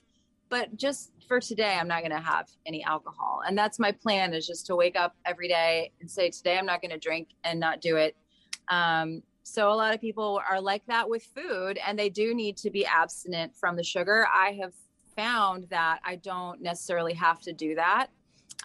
but 0.52 0.76
just 0.76 1.14
for 1.28 1.40
today, 1.40 1.78
I'm 1.80 1.88
not 1.88 2.02
going 2.02 2.12
to 2.12 2.20
have 2.20 2.50
any 2.66 2.84
alcohol. 2.84 3.42
And 3.48 3.58
that's 3.58 3.80
my 3.80 3.94
plan 3.94 4.34
is 4.34 4.46
just 4.46 4.66
to 4.68 4.76
wake 4.76 4.98
up 4.98 5.16
every 5.26 5.48
day 5.48 5.94
and 6.02 6.12
say, 6.12 6.30
today 6.30 6.60
I'm 6.60 6.66
not 6.66 6.82
going 6.82 6.92
to 6.92 7.00
drink 7.00 7.30
and 7.46 7.58
not 7.58 7.80
do 7.80 7.96
it. 7.96 8.18
Um, 8.68 9.24
so 9.44 9.72
a 9.72 9.74
lot 9.74 9.96
of 9.96 10.02
people 10.02 10.42
are 10.48 10.60
like 10.60 10.86
that 10.88 11.10
with 11.10 11.24
food 11.24 11.80
and 11.88 11.98
they 11.98 12.10
do 12.10 12.36
need 12.36 12.58
to 12.58 12.70
be 12.70 12.86
abstinent 12.86 13.56
from 13.56 13.78
the 13.78 13.84
sugar. 13.84 14.28
I 14.28 14.60
have 14.62 14.74
found 15.16 15.68
that 15.70 16.00
I 16.04 16.18
don't 16.18 16.62
necessarily 16.62 17.14
have 17.14 17.40
to 17.44 17.54
do 17.54 17.76
that. 17.76 18.08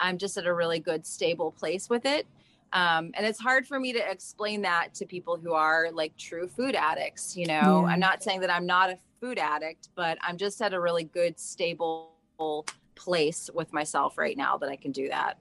I'm 0.00 0.18
just 0.18 0.36
at 0.36 0.44
a 0.44 0.52
really 0.52 0.80
good, 0.80 1.06
stable 1.06 1.52
place 1.52 1.88
with 1.88 2.04
it. 2.04 2.26
Um, 2.72 3.12
and 3.14 3.24
it's 3.24 3.38
hard 3.38 3.64
for 3.64 3.78
me 3.78 3.92
to 3.92 4.10
explain 4.10 4.62
that 4.62 4.92
to 4.94 5.06
people 5.06 5.36
who 5.36 5.52
are 5.52 5.88
like 5.92 6.16
true 6.16 6.48
food 6.48 6.74
addicts. 6.74 7.36
You 7.36 7.46
know, 7.46 7.84
yeah. 7.86 7.92
I'm 7.92 8.00
not 8.00 8.24
saying 8.24 8.40
that 8.40 8.50
I'm 8.50 8.66
not 8.66 8.90
a 8.90 8.98
food 9.20 9.38
addict, 9.38 9.88
but 9.94 10.18
I'm 10.20 10.36
just 10.36 10.60
at 10.62 10.72
a 10.74 10.80
really 10.80 11.04
good, 11.04 11.38
stable 11.38 12.12
place 12.94 13.50
with 13.54 13.72
myself 13.72 14.18
right 14.18 14.36
now 14.36 14.56
that 14.58 14.68
I 14.68 14.76
can 14.76 14.92
do 14.92 15.08
that. 15.08 15.38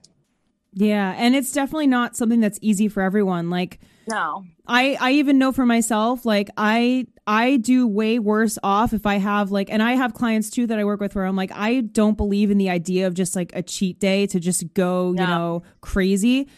Yeah. 0.72 1.14
And 1.16 1.34
it's 1.34 1.52
definitely 1.52 1.86
not 1.86 2.16
something 2.16 2.40
that's 2.40 2.58
easy 2.60 2.88
for 2.88 3.02
everyone. 3.02 3.48
Like, 3.48 3.80
no. 4.08 4.44
I 4.66 4.96
I 5.00 5.12
even 5.12 5.38
know 5.38 5.52
for 5.52 5.66
myself 5.66 6.24
like 6.24 6.48
I 6.56 7.06
I 7.26 7.56
do 7.56 7.86
way 7.86 8.18
worse 8.18 8.58
off 8.62 8.92
if 8.92 9.06
I 9.06 9.16
have 9.16 9.50
like 9.50 9.70
and 9.70 9.82
I 9.82 9.92
have 9.94 10.14
clients 10.14 10.50
too 10.50 10.66
that 10.68 10.78
I 10.78 10.84
work 10.84 11.00
with 11.00 11.14
where 11.14 11.24
I'm 11.24 11.34
like 11.34 11.50
I 11.52 11.80
don't 11.80 12.16
believe 12.16 12.50
in 12.50 12.58
the 12.58 12.70
idea 12.70 13.06
of 13.06 13.14
just 13.14 13.34
like 13.34 13.50
a 13.54 13.62
cheat 13.62 13.98
day 13.98 14.26
to 14.28 14.38
just 14.38 14.74
go, 14.74 15.12
no. 15.12 15.22
you 15.22 15.28
know, 15.28 15.62
crazy. 15.80 16.48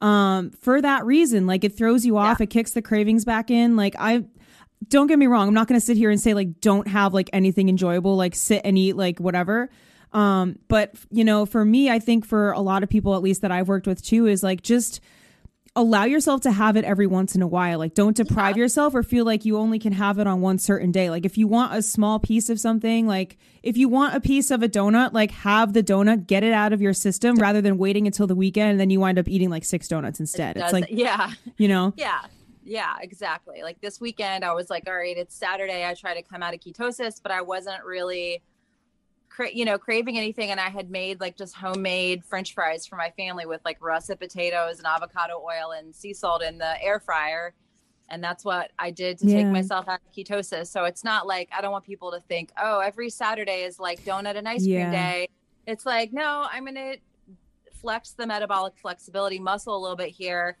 Um 0.00 0.50
for 0.50 0.82
that 0.82 1.06
reason, 1.06 1.46
like 1.46 1.64
it 1.64 1.76
throws 1.76 2.04
you 2.04 2.18
off, 2.18 2.40
yeah. 2.40 2.44
it 2.44 2.50
kicks 2.50 2.72
the 2.72 2.82
cravings 2.82 3.24
back 3.24 3.50
in. 3.50 3.76
Like 3.76 3.94
I 3.98 4.24
don't 4.88 5.06
get 5.06 5.18
me 5.18 5.26
wrong. 5.26 5.48
I'm 5.48 5.54
not 5.54 5.68
going 5.68 5.78
to 5.78 5.84
sit 5.84 5.96
here 5.96 6.10
and 6.10 6.20
say 6.20 6.34
like 6.34 6.60
don't 6.60 6.88
have 6.88 7.14
like 7.14 7.30
anything 7.32 7.68
enjoyable, 7.68 8.16
like 8.16 8.34
sit 8.34 8.62
and 8.64 8.78
eat 8.78 8.96
like 8.96 9.18
whatever. 9.18 9.70
Um, 10.12 10.58
but 10.68 10.94
you 11.10 11.24
know, 11.24 11.46
for 11.46 11.64
me, 11.64 11.90
I 11.90 11.98
think 11.98 12.26
for 12.26 12.52
a 12.52 12.60
lot 12.60 12.82
of 12.82 12.88
people, 12.88 13.14
at 13.14 13.22
least 13.22 13.42
that 13.42 13.52
I've 13.52 13.68
worked 13.68 13.86
with 13.86 14.02
too, 14.02 14.26
is 14.26 14.42
like 14.42 14.62
just 14.62 15.00
allow 15.76 16.04
yourself 16.04 16.40
to 16.40 16.50
have 16.50 16.76
it 16.76 16.84
every 16.84 17.06
once 17.06 17.36
in 17.36 17.42
a 17.42 17.46
while. 17.46 17.78
Like 17.78 17.94
don't 17.94 18.16
deprive 18.16 18.56
yeah. 18.56 18.62
yourself 18.62 18.94
or 18.94 19.02
feel 19.02 19.24
like 19.24 19.44
you 19.44 19.56
only 19.56 19.78
can 19.78 19.92
have 19.92 20.18
it 20.18 20.26
on 20.26 20.40
one 20.40 20.58
certain 20.58 20.90
day. 20.90 21.10
Like 21.10 21.24
if 21.24 21.38
you 21.38 21.46
want 21.46 21.74
a 21.74 21.82
small 21.82 22.18
piece 22.18 22.50
of 22.50 22.58
something, 22.58 23.06
like 23.06 23.38
if 23.62 23.76
you 23.76 23.88
want 23.88 24.16
a 24.16 24.20
piece 24.20 24.50
of 24.50 24.62
a 24.62 24.68
donut, 24.68 25.12
like 25.12 25.30
have 25.30 25.72
the 25.72 25.82
donut, 25.82 26.26
get 26.26 26.42
it 26.42 26.52
out 26.52 26.72
of 26.72 26.82
your 26.82 26.92
system 26.92 27.36
rather 27.36 27.60
than 27.60 27.78
waiting 27.78 28.06
until 28.06 28.26
the 28.26 28.34
weekend 28.34 28.72
and 28.72 28.80
then 28.80 28.90
you 28.90 28.98
wind 28.98 29.18
up 29.18 29.28
eating 29.28 29.48
like 29.48 29.64
six 29.64 29.86
donuts 29.86 30.18
instead. 30.18 30.56
It 30.56 30.64
it's 30.64 30.72
like 30.72 30.86
yeah. 30.90 31.30
You 31.56 31.68
know? 31.68 31.92
Yeah. 31.96 32.20
Yeah, 32.64 32.94
exactly. 33.00 33.62
Like 33.62 33.80
this 33.80 34.00
weekend 34.00 34.44
I 34.44 34.52
was 34.52 34.70
like, 34.70 34.84
all 34.86 34.96
right, 34.96 35.16
it's 35.16 35.34
Saturday. 35.34 35.84
I 35.84 35.94
try 35.94 36.14
to 36.14 36.22
come 36.22 36.42
out 36.42 36.54
of 36.54 36.60
ketosis, 36.60 37.20
but 37.22 37.32
I 37.32 37.42
wasn't 37.42 37.84
really 37.84 38.42
cra- 39.28 39.52
you 39.52 39.64
know, 39.64 39.78
craving 39.78 40.18
anything. 40.18 40.50
And 40.50 40.60
I 40.60 40.68
had 40.68 40.90
made 40.90 41.20
like 41.20 41.36
just 41.36 41.54
homemade 41.54 42.24
French 42.24 42.54
fries 42.54 42.86
for 42.86 42.96
my 42.96 43.10
family 43.16 43.46
with 43.46 43.60
like 43.64 43.78
russet 43.80 44.20
potatoes 44.20 44.78
and 44.78 44.86
avocado 44.86 45.42
oil 45.42 45.72
and 45.72 45.94
sea 45.94 46.12
salt 46.12 46.42
in 46.42 46.58
the 46.58 46.82
air 46.82 47.00
fryer. 47.00 47.54
And 48.10 48.22
that's 48.22 48.44
what 48.44 48.72
I 48.78 48.90
did 48.90 49.18
to 49.18 49.26
yeah. 49.26 49.36
take 49.36 49.46
myself 49.46 49.88
out 49.88 50.00
of 50.04 50.12
ketosis. 50.12 50.66
So 50.66 50.84
it's 50.84 51.04
not 51.04 51.26
like 51.26 51.48
I 51.56 51.60
don't 51.60 51.72
want 51.72 51.84
people 51.84 52.10
to 52.10 52.20
think, 52.20 52.50
oh, 52.60 52.80
every 52.80 53.08
Saturday 53.08 53.62
is 53.62 53.78
like 53.78 54.04
donut 54.04 54.36
and 54.36 54.48
ice 54.48 54.66
yeah. 54.66 54.82
cream 54.82 54.90
day. 54.90 55.28
It's 55.66 55.86
like, 55.86 56.12
no, 56.12 56.46
I'm 56.50 56.64
going 56.64 56.74
to 56.74 56.96
flex 57.80 58.10
the 58.12 58.26
metabolic 58.26 58.74
flexibility 58.76 59.38
muscle 59.38 59.76
a 59.76 59.80
little 59.80 59.96
bit 59.96 60.10
here, 60.10 60.58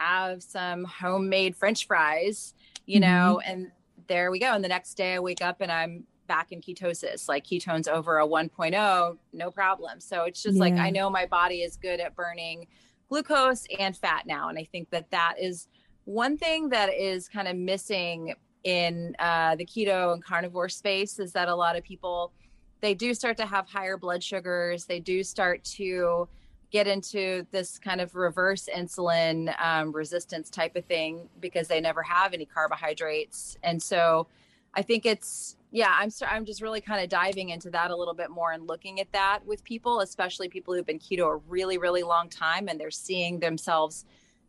have 0.00 0.42
some 0.42 0.84
homemade 0.84 1.54
French 1.54 1.86
fries, 1.86 2.54
you 2.86 3.00
mm-hmm. 3.00 3.10
know, 3.10 3.40
and 3.40 3.70
there 4.08 4.30
we 4.30 4.38
go. 4.38 4.52
And 4.52 4.64
the 4.64 4.68
next 4.68 4.94
day 4.94 5.14
I 5.14 5.20
wake 5.20 5.42
up 5.42 5.60
and 5.60 5.70
I'm 5.70 6.04
back 6.26 6.52
in 6.52 6.60
ketosis, 6.60 7.28
like 7.28 7.44
ketones 7.44 7.88
over 7.88 8.18
a 8.18 8.26
1.0, 8.26 9.18
no 9.32 9.50
problem. 9.50 10.00
So 10.00 10.24
it's 10.24 10.42
just 10.42 10.56
yeah. 10.56 10.60
like 10.60 10.74
I 10.74 10.90
know 10.90 11.10
my 11.10 11.26
body 11.26 11.62
is 11.62 11.76
good 11.76 12.00
at 12.00 12.14
burning 12.14 12.66
glucose 13.08 13.66
and 13.78 13.96
fat 13.96 14.24
now. 14.26 14.48
And 14.48 14.58
I 14.58 14.64
think 14.64 14.88
that 14.90 15.10
that 15.10 15.34
is 15.38 15.68
one 16.04 16.36
thing 16.36 16.68
that 16.70 16.94
is 16.94 17.28
kind 17.28 17.48
of 17.48 17.56
missing 17.56 18.34
in 18.64 19.14
uh, 19.18 19.56
the 19.56 19.66
keto 19.66 20.12
and 20.12 20.24
carnivore 20.24 20.68
space 20.68 21.18
is 21.18 21.32
that 21.32 21.48
a 21.48 21.54
lot 21.54 21.76
of 21.76 21.84
people 21.84 22.32
they 22.80 22.94
do 22.94 23.12
start 23.12 23.36
to 23.36 23.46
have 23.46 23.66
higher 23.66 23.96
blood 23.96 24.22
sugars 24.22 24.84
they 24.84 25.00
do 25.00 25.22
start 25.22 25.64
to 25.64 26.28
get 26.70 26.86
into 26.86 27.46
this 27.50 27.78
kind 27.78 28.00
of 28.00 28.14
reverse 28.14 28.68
insulin 28.74 29.52
um, 29.62 29.92
resistance 29.92 30.50
type 30.50 30.76
of 30.76 30.84
thing 30.84 31.28
because 31.40 31.68
they 31.68 31.80
never 31.80 32.02
have 32.02 32.32
any 32.32 32.44
carbohydrates 32.44 33.56
and 33.62 33.82
so 33.82 34.26
i 34.74 34.82
think 34.82 35.06
it's 35.06 35.56
yeah, 35.72 35.94
I'm 35.96 36.10
I'm 36.28 36.44
just 36.44 36.62
really 36.62 36.80
kind 36.80 37.02
of 37.02 37.08
diving 37.08 37.50
into 37.50 37.70
that 37.70 37.90
a 37.90 37.96
little 37.96 38.14
bit 38.14 38.30
more 38.30 38.52
and 38.52 38.66
looking 38.66 39.00
at 39.00 39.10
that 39.12 39.40
with 39.46 39.62
people, 39.62 40.00
especially 40.00 40.48
people 40.48 40.74
who've 40.74 40.86
been 40.86 40.98
keto 40.98 41.32
a 41.32 41.36
really 41.48 41.78
really 41.78 42.02
long 42.02 42.28
time 42.28 42.68
and 42.68 42.78
they're 42.78 42.90
seeing 42.90 43.38
themselves 43.38 44.04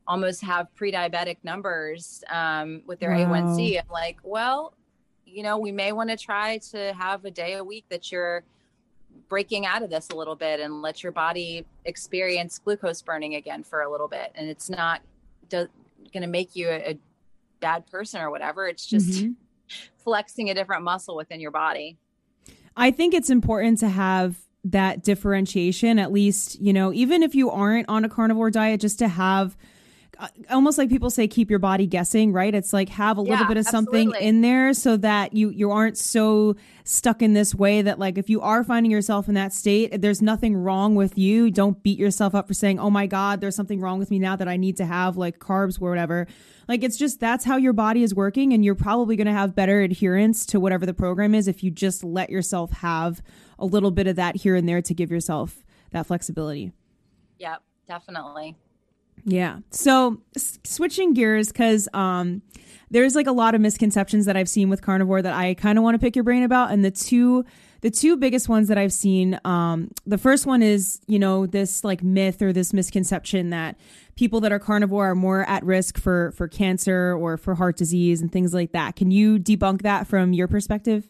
almost 0.07 0.41
have 0.41 0.73
pre-diabetic 0.75 1.37
numbers 1.43 2.23
um, 2.29 2.81
with 2.87 2.99
their 2.99 3.11
wow. 3.11 3.31
A1C. 3.31 3.79
I'm 3.79 3.85
like, 3.91 4.17
well, 4.23 4.73
you 5.25 5.43
know, 5.43 5.59
we 5.59 5.71
may 5.71 5.91
want 5.91 6.09
to 6.09 6.17
try 6.17 6.57
to 6.71 6.91
have 6.93 7.23
a 7.23 7.31
day 7.31 7.53
a 7.53 7.63
week 7.63 7.85
that 7.89 8.11
you're 8.11 8.43
breaking 9.31 9.65
out 9.65 9.81
of 9.81 9.89
this 9.89 10.09
a 10.09 10.15
little 10.15 10.35
bit 10.35 10.59
and 10.59 10.81
let 10.81 11.01
your 11.03 11.13
body 11.13 11.65
experience 11.85 12.59
glucose 12.59 13.01
burning 13.01 13.35
again 13.35 13.63
for 13.63 13.81
a 13.81 13.89
little 13.89 14.09
bit. 14.09 14.29
And 14.35 14.49
it's 14.49 14.69
not 14.69 15.01
going 15.49 15.69
to 16.13 16.27
make 16.27 16.53
you 16.53 16.67
a, 16.67 16.91
a, 16.91 16.99
bad 17.61 17.85
person 17.91 18.19
or 18.19 18.31
whatever. 18.31 18.67
It's 18.67 18.85
just 18.85 19.23
mm-hmm 19.23 19.31
flexing 20.03 20.49
a 20.49 20.53
different 20.53 20.83
muscle 20.83 21.15
within 21.15 21.39
your 21.39 21.51
body. 21.51 21.97
I 22.75 22.91
think 22.91 23.13
it's 23.13 23.29
important 23.29 23.79
to 23.79 23.89
have 23.89 24.37
that 24.63 25.03
differentiation, 25.03 25.99
at 25.99 26.11
least, 26.11 26.59
you 26.59 26.73
know, 26.73 26.93
even 26.93 27.23
if 27.23 27.35
you 27.35 27.49
aren't 27.49 27.89
on 27.89 28.05
a 28.05 28.09
carnivore 28.09 28.51
diet, 28.51 28.81
just 28.81 28.99
to 28.99 29.07
have 29.07 29.57
Uh, 30.21 30.27
almost 30.51 30.77
like 30.77 30.87
people 30.87 31.09
say 31.09 31.27
keep 31.27 31.49
your 31.49 31.57
body 31.57 31.87
guessing 31.87 32.31
right? 32.31 32.53
It's 32.53 32.73
like 32.73 32.89
have 32.89 33.17
a 33.17 33.21
little 33.21 33.39
yeah, 33.39 33.47
bit 33.47 33.57
of 33.57 33.65
something 33.65 34.09
absolutely. 34.09 34.27
in 34.27 34.41
there 34.41 34.71
so 34.75 34.95
that 34.97 35.33
you 35.33 35.49
you 35.49 35.71
aren't 35.71 35.97
so 35.97 36.55
stuck 36.83 37.23
in 37.23 37.33
this 37.33 37.55
way 37.55 37.81
that 37.81 37.97
like 37.97 38.19
if 38.19 38.29
you 38.29 38.39
are 38.39 38.63
finding 38.63 38.91
yourself 38.91 39.27
in 39.27 39.33
that 39.33 39.51
state 39.51 39.99
there's 39.99 40.21
nothing 40.21 40.55
wrong 40.55 40.93
with 40.93 41.17
you. 41.17 41.49
Don't 41.49 41.81
beat 41.81 41.97
yourself 41.97 42.35
up 42.35 42.47
for 42.47 42.53
saying 42.53 42.77
oh 42.77 42.91
my 42.91 43.07
god 43.07 43.41
there's 43.41 43.55
something 43.55 43.81
wrong 43.81 43.97
with 43.97 44.11
me 44.11 44.19
now 44.19 44.35
that 44.35 44.47
i 44.47 44.57
need 44.57 44.77
to 44.77 44.85
have 44.85 45.17
like 45.17 45.39
carbs 45.39 45.81
or 45.81 45.89
whatever. 45.89 46.27
Like 46.67 46.83
it's 46.83 46.97
just 46.97 47.19
that's 47.19 47.43
how 47.43 47.57
your 47.57 47.73
body 47.73 48.03
is 48.03 48.13
working 48.13 48.53
and 48.53 48.63
you're 48.63 48.75
probably 48.75 49.15
going 49.15 49.25
to 49.25 49.33
have 49.33 49.55
better 49.55 49.81
adherence 49.81 50.45
to 50.47 50.59
whatever 50.59 50.85
the 50.85 50.93
program 50.93 51.33
is 51.33 51.47
if 51.47 51.63
you 51.63 51.71
just 51.71 52.03
let 52.03 52.29
yourself 52.29 52.71
have 52.73 53.23
a 53.57 53.65
little 53.65 53.89
bit 53.89 54.05
of 54.05 54.17
that 54.17 54.35
here 54.35 54.55
and 54.55 54.69
there 54.69 54.83
to 54.83 54.93
give 54.93 55.09
yourself 55.09 55.65
that 55.89 56.05
flexibility. 56.05 56.73
Yep 57.39 57.63
definitely 57.91 58.55
yeah. 59.25 59.59
So 59.71 60.21
s- 60.35 60.59
switching 60.63 61.13
gears 61.13 61.47
because 61.49 61.87
um, 61.93 62.41
there's 62.89 63.15
like 63.15 63.27
a 63.27 63.31
lot 63.31 63.55
of 63.55 63.61
misconceptions 63.61 64.25
that 64.25 64.35
I've 64.35 64.49
seen 64.49 64.69
with 64.69 64.81
carnivore 64.81 65.21
that 65.21 65.33
I 65.33 65.53
kind 65.53 65.77
of 65.77 65.83
want 65.83 65.95
to 65.95 65.99
pick 65.99 66.15
your 66.15 66.23
brain 66.23 66.43
about, 66.43 66.71
and 66.71 66.83
the 66.83 66.91
two 66.91 67.45
the 67.81 67.89
two 67.89 68.15
biggest 68.15 68.47
ones 68.47 68.67
that 68.67 68.77
I've 68.77 68.93
seen. 68.93 69.39
Um, 69.43 69.89
the 70.05 70.17
first 70.17 70.45
one 70.45 70.61
is 70.61 71.01
you 71.07 71.19
know 71.19 71.45
this 71.45 71.83
like 71.83 72.03
myth 72.03 72.41
or 72.41 72.53
this 72.53 72.73
misconception 72.73 73.49
that 73.51 73.77
people 74.15 74.41
that 74.41 74.51
are 74.51 74.59
carnivore 74.59 75.11
are 75.11 75.15
more 75.15 75.47
at 75.49 75.63
risk 75.63 75.97
for 75.97 76.31
for 76.33 76.47
cancer 76.47 77.13
or 77.13 77.37
for 77.37 77.55
heart 77.55 77.77
disease 77.77 78.21
and 78.21 78.31
things 78.31 78.53
like 78.53 78.71
that. 78.73 78.95
Can 78.95 79.11
you 79.11 79.39
debunk 79.39 79.81
that 79.83 80.07
from 80.07 80.33
your 80.33 80.47
perspective? 80.47 81.09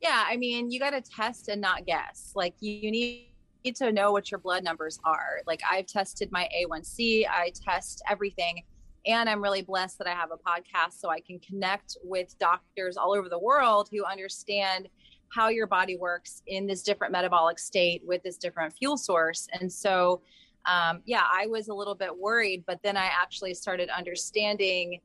Yeah, 0.00 0.24
I 0.26 0.36
mean, 0.36 0.70
you 0.70 0.78
got 0.78 0.90
to 0.90 1.00
test 1.00 1.48
and 1.48 1.60
not 1.60 1.84
guess. 1.84 2.32
Like 2.34 2.54
you, 2.60 2.72
you 2.72 2.90
need 2.90 3.27
need 3.64 3.76
to 3.76 3.92
know 3.92 4.12
what 4.12 4.30
your 4.30 4.38
blood 4.38 4.64
numbers 4.64 4.98
are. 5.04 5.40
Like 5.46 5.60
I've 5.70 5.86
tested 5.86 6.30
my 6.30 6.48
A1C, 6.56 7.26
I 7.28 7.52
test 7.54 8.02
everything. 8.08 8.62
And 9.06 9.28
I'm 9.28 9.42
really 9.42 9.62
blessed 9.62 9.98
that 9.98 10.06
I 10.06 10.12
have 10.12 10.30
a 10.32 10.36
podcast 10.36 10.98
so 10.98 11.08
I 11.08 11.20
can 11.20 11.38
connect 11.38 11.96
with 12.02 12.36
doctors 12.38 12.96
all 12.96 13.14
over 13.14 13.28
the 13.28 13.38
world 13.38 13.88
who 13.90 14.04
understand 14.04 14.88
how 15.30 15.48
your 15.48 15.66
body 15.66 15.96
works 15.96 16.42
in 16.46 16.66
this 16.66 16.82
different 16.82 17.12
metabolic 17.12 17.58
state 17.58 18.02
with 18.04 18.22
this 18.22 18.36
different 18.36 18.74
fuel 18.76 18.96
source. 18.96 19.46
And 19.58 19.70
so, 19.72 20.22
um, 20.66 21.00
yeah, 21.06 21.24
I 21.32 21.46
was 21.46 21.68
a 21.68 21.74
little 21.74 21.94
bit 21.94 22.16
worried, 22.16 22.64
but 22.66 22.80
then 22.82 22.96
I 22.96 23.06
actually 23.06 23.54
started 23.54 23.88
understanding 23.90 25.00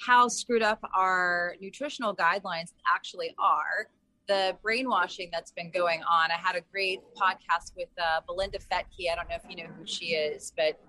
how 0.00 0.28
screwed 0.28 0.62
up 0.62 0.80
our 0.94 1.54
nutritional 1.60 2.14
guidelines 2.14 2.72
actually 2.92 3.34
are 3.38 3.88
the 4.26 4.56
brainwashing 4.62 5.28
that's 5.32 5.52
been 5.52 5.70
going 5.70 6.02
on. 6.02 6.30
I 6.30 6.36
had 6.36 6.56
a 6.56 6.62
great 6.72 7.00
podcast 7.16 7.72
with 7.76 7.88
uh, 7.98 8.20
Belinda 8.26 8.58
Fettke. 8.58 9.10
I 9.10 9.14
don't 9.14 9.28
know 9.28 9.36
if 9.36 9.42
you 9.48 9.56
know 9.56 9.70
who 9.76 9.86
she 9.86 10.06
is, 10.06 10.52
but 10.56 10.80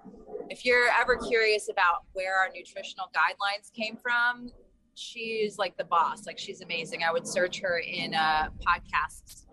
if 0.49 0.65
you're 0.65 0.89
ever 0.99 1.17
curious 1.17 1.69
about 1.69 2.03
where 2.13 2.36
our 2.36 2.49
nutritional 2.53 3.07
guidelines 3.15 3.71
came 3.73 3.97
from, 3.97 4.51
she's 4.93 5.57
like 5.57 5.77
the 5.77 5.83
boss. 5.83 6.25
Like 6.25 6.39
she's 6.39 6.61
amazing. 6.61 7.03
I 7.03 7.11
would 7.11 7.27
search 7.27 7.59
her 7.59 7.79
in 7.79 8.13
uh, 8.13 8.49
podcasts. 8.65 9.45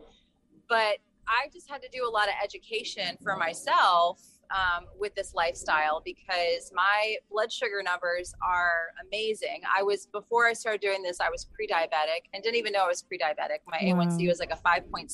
But 0.69 0.99
I 1.29 1.49
just 1.53 1.69
had 1.71 1.83
to 1.83 1.89
do 1.89 2.07
a 2.07 2.11
lot 2.11 2.29
of 2.29 2.35
education 2.43 3.17
for 3.23 3.37
myself 3.37 4.21
um, 4.53 4.87
with 4.99 5.15
this 5.15 5.35
lifestyle 5.35 6.03
because 6.05 6.71
my 6.75 7.17
blood 7.31 7.51
sugar 7.53 7.83
numbers 7.83 8.35
are 8.47 8.89
amazing. 9.07 9.63
I 9.77 9.83
was 9.83 10.07
before 10.07 10.47
I 10.47 10.53
started 10.53 10.81
doing 10.81 11.03
this, 11.03 11.21
I 11.21 11.31
was 11.31 11.45
pre-diabetic 11.45 12.29
and 12.33 12.43
didn't 12.43 12.57
even 12.57 12.73
know 12.73 12.85
I 12.85 12.89
was 12.89 13.03
pre-diabetic. 13.03 13.61
My 13.67 13.79
wow. 13.83 14.05
A1C 14.05 14.29
was 14.29 14.39
like 14.39 14.53
a 14.53 14.57
5.7. 14.57 15.11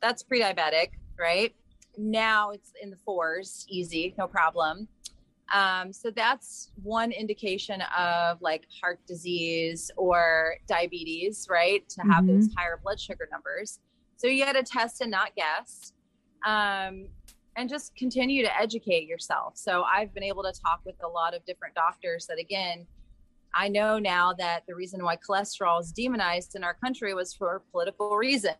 That's 0.00 0.22
pre-diabetic, 0.22 0.88
right? 1.18 1.54
Now 1.96 2.50
it's 2.50 2.72
in 2.82 2.90
the 2.90 2.96
fours, 2.96 3.66
easy, 3.68 4.14
no 4.18 4.26
problem. 4.26 4.88
Um, 5.54 5.92
so 5.92 6.10
that's 6.10 6.72
one 6.82 7.12
indication 7.12 7.80
of 7.96 8.42
like 8.42 8.66
heart 8.80 8.98
disease 9.06 9.90
or 9.96 10.56
diabetes, 10.66 11.46
right? 11.48 11.88
To 11.90 12.02
have 12.02 12.24
mm-hmm. 12.24 12.40
those 12.40 12.48
higher 12.56 12.80
blood 12.82 12.98
sugar 12.98 13.28
numbers. 13.30 13.78
So 14.16 14.26
you 14.26 14.44
got 14.44 14.52
to 14.54 14.62
test 14.62 15.00
and 15.00 15.10
not 15.10 15.30
guess. 15.36 15.92
Um, 16.44 17.06
and 17.56 17.70
just 17.70 17.96
continue 17.96 18.42
to 18.42 18.60
educate 18.60 19.08
yourself. 19.08 19.56
So 19.56 19.82
I've 19.82 20.12
been 20.12 20.22
able 20.22 20.42
to 20.42 20.52
talk 20.52 20.80
with 20.84 20.96
a 21.02 21.08
lot 21.08 21.34
of 21.34 21.44
different 21.46 21.74
doctors 21.74 22.26
that 22.26 22.38
again, 22.38 22.86
I 23.54 23.68
know 23.68 23.98
now 23.98 24.34
that 24.34 24.64
the 24.68 24.74
reason 24.74 25.02
why 25.02 25.16
cholesterol 25.16 25.80
is 25.80 25.90
demonized 25.90 26.54
in 26.54 26.62
our 26.62 26.74
country 26.74 27.14
was 27.14 27.32
for 27.32 27.62
political 27.72 28.16
reasons. 28.16 28.56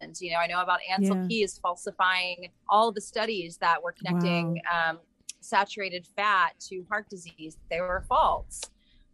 And 0.00 0.14
you 0.20 0.32
know, 0.32 0.38
I 0.38 0.48
know 0.48 0.60
about 0.60 0.80
Ancel 0.90 1.22
yeah. 1.22 1.26
Keys 1.28 1.58
falsifying 1.58 2.50
all 2.68 2.92
the 2.92 3.00
studies 3.00 3.56
that 3.58 3.82
were 3.82 3.92
connecting 3.92 4.60
wow. 4.70 4.90
um, 4.90 4.98
saturated 5.40 6.06
fat 6.16 6.52
to 6.68 6.84
heart 6.88 7.08
disease. 7.08 7.56
They 7.70 7.80
were 7.80 8.04
false. 8.08 8.60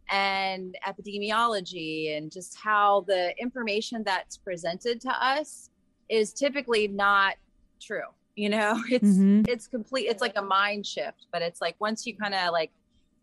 And 0.09 0.77
epidemiology 0.87 2.15
and 2.15 2.31
just 2.31 2.55
how 2.55 3.05
the 3.07 3.35
information 3.39 4.03
that's 4.03 4.37
presented 4.37 5.01
to 5.01 5.09
us 5.09 5.71
is 6.09 6.33
typically 6.33 6.87
not 6.87 7.35
true 7.81 8.03
you 8.35 8.49
know 8.49 8.81
it's 8.89 9.05
mm-hmm. 9.05 9.41
it's 9.47 9.67
complete 9.67 10.07
it's 10.07 10.21
like 10.21 10.33
a 10.35 10.41
mind 10.41 10.85
shift 10.85 11.27
but 11.31 11.41
it's 11.41 11.61
like 11.61 11.75
once 11.79 12.05
you 12.05 12.15
kind 12.15 12.33
of 12.33 12.51
like 12.51 12.71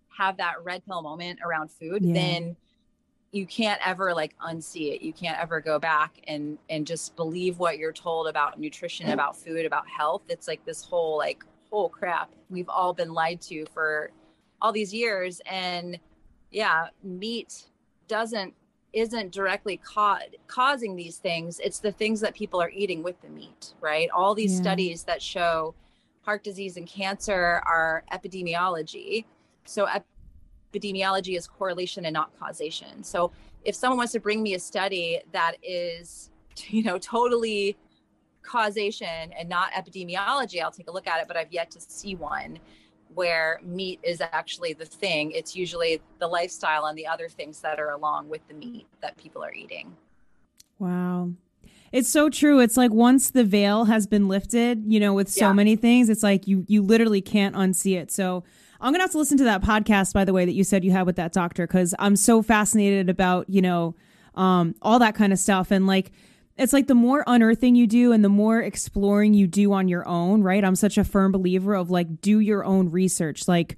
have 0.09 0.37
that 0.37 0.55
red 0.63 0.85
pill 0.87 1.03
moment 1.03 1.39
around 1.45 1.71
food 1.71 2.03
yeah. 2.05 2.15
then 2.15 2.57
you 3.33 3.47
can't 3.47 3.81
ever 3.85 4.15
like 4.15 4.35
unsee 4.47 4.95
it. 4.95 5.03
You 5.03 5.13
can't 5.13 5.39
ever 5.39 5.61
go 5.61 5.79
back 5.79 6.21
and 6.29 6.59
and 6.69 6.87
just 6.87 7.17
believe 7.17 7.59
what 7.59 7.79
you're 7.79 7.93
told 7.93 8.29
about 8.29 8.61
nutrition, 8.61 9.09
about 9.09 9.37
food, 9.37 9.65
about 9.65 9.89
health. 9.89 10.23
It's 10.29 10.47
like 10.47 10.65
this 10.67 10.85
whole 10.85 11.17
like, 11.17 11.43
oh 11.73 11.89
crap, 11.89 12.31
we've 12.51 12.69
all 12.69 12.93
been 12.93 13.13
lied 13.13 13.41
to 13.43 13.65
for 13.73 14.11
all 14.61 14.71
these 14.71 14.93
years. 14.93 15.41
And 15.47 15.99
yeah, 16.51 16.89
meat 17.03 17.65
doesn't 18.07 18.53
isn't 18.93 19.33
directly 19.33 19.79
ca- 19.79 20.21
causing 20.47 20.97
these 20.97 21.17
things. 21.17 21.61
It's 21.61 21.79
the 21.79 21.93
things 21.93 22.21
that 22.21 22.35
people 22.35 22.61
are 22.61 22.71
eating 22.71 23.03
with 23.03 23.21
the 23.23 23.29
meat, 23.29 23.75
right? 23.81 24.09
All 24.11 24.35
these 24.35 24.55
yeah. 24.55 24.63
studies 24.63 25.05
that 25.05 25.23
show 25.23 25.75
heart 26.23 26.45
disease 26.45 26.77
and 26.77 26.87
cancer 26.87 27.63
are 27.67 28.05
epidemiology. 28.13 29.25
So 29.65 29.87
epidemiology 30.75 31.37
is 31.37 31.47
correlation 31.47 32.05
and 32.05 32.15
not 32.15 32.31
causation. 32.39 33.03
So 33.03 33.33
if 33.65 33.75
someone 33.75 33.99
wants 33.99 34.13
to 34.13 34.21
bring 34.21 34.43
me 34.43 34.55
a 34.55 34.59
study 34.59 35.21
that 35.33 35.57
is, 35.63 36.31
you 36.69 36.83
know, 36.83 36.99
totally 36.99 37.77
causation 38.43 39.33
and 39.39 39.49
not 39.49 39.73
epidemiology, 39.73 40.63
I'll 40.63 40.71
take 40.71 40.89
a 40.89 40.93
look 40.93 41.07
at 41.07 41.21
it, 41.21 41.29
but 41.29 41.37
I've 41.37 41.53
yet 41.53 41.71
to 41.73 41.81
see 41.81 42.15
one 42.15 42.59
where 43.15 43.61
meat 43.65 44.01
is 44.03 44.21
actually 44.21 44.73
the 44.73 44.85
thing. 44.85 45.33
It's 45.33 45.55
usually 45.55 46.01
the 46.19 46.27
lifestyle 46.27 46.87
and 46.87 46.97
the 46.97 47.07
other 47.07 47.29
things 47.29 47.61
that 47.61 47.79
are 47.79 47.91
along 47.91 48.29
with 48.29 48.47
the 48.49 48.55
meat 48.55 48.87
that 49.01 49.17
people 49.17 49.43
are 49.43 49.53
eating. 49.53 49.97
Wow. 50.79 51.31
It's 51.93 52.09
so 52.09 52.31
true. 52.31 52.59
It's 52.61 52.77
like 52.77 52.91
once 52.91 53.31
the 53.31 53.45
veil 53.45 53.85
has 53.85 54.07
been 54.07 54.27
lifted, 54.27 54.83
you 54.87 54.99
know, 54.99 55.13
with 55.13 55.31
so 55.31 55.49
yeah. 55.49 55.53
many 55.53 55.77
things, 55.77 56.09
it's 56.09 56.23
like 56.23 56.49
you 56.49 56.65
you 56.67 56.83
literally 56.83 57.21
can't 57.21 57.55
unsee 57.55 58.01
it. 58.01 58.11
So 58.11 58.45
I'm 58.81 58.93
gonna 58.93 59.05
have 59.05 59.13
to 59.13 59.19
listen 59.19 59.37
to 59.39 59.45
that 59.45 59.63
podcast, 59.63 60.15
by 60.15 60.25
the 60.25 60.33
way, 60.33 60.45
that 60.47 60.53
you 60.53 60.65
said 60.65 60.85
you 60.85 60.91
had 60.91 61.05
with 61.05 61.17
that 61.17 61.33
doctor, 61.33 61.67
because 61.67 61.95
I'm 61.99 62.17
so 62.17 62.43
fascinated 62.43 63.11
about, 63.11 63.49
you 63.51 63.61
know, 63.61 63.95
um, 64.35 64.75
all 64.81 64.99
that 65.01 65.15
kind 65.15 65.33
of 65.35 65.39
stuff. 65.39 65.71
And 65.71 65.87
like 65.87 66.13
it's 66.63 66.73
like 66.73 66.87
the 66.87 66.95
more 66.95 67.25
unearthing 67.27 67.75
you 67.75 67.87
do 67.87 68.13
and 68.13 68.25
the 68.25 68.29
more 68.29 68.61
exploring 68.61 69.35
you 69.35 69.47
do 69.47 69.73
on 69.73 69.89
your 69.89 70.07
own, 70.07 70.43
right? 70.43 70.65
I'm 70.65 70.77
such 70.77 70.97
a 70.97 71.05
firm 71.05 71.33
believer 71.33 71.75
of 71.75 71.91
like 71.91 72.21
do 72.21 72.39
your 72.39 72.65
own 72.65 72.91
research. 72.91 73.49
Like 73.49 73.77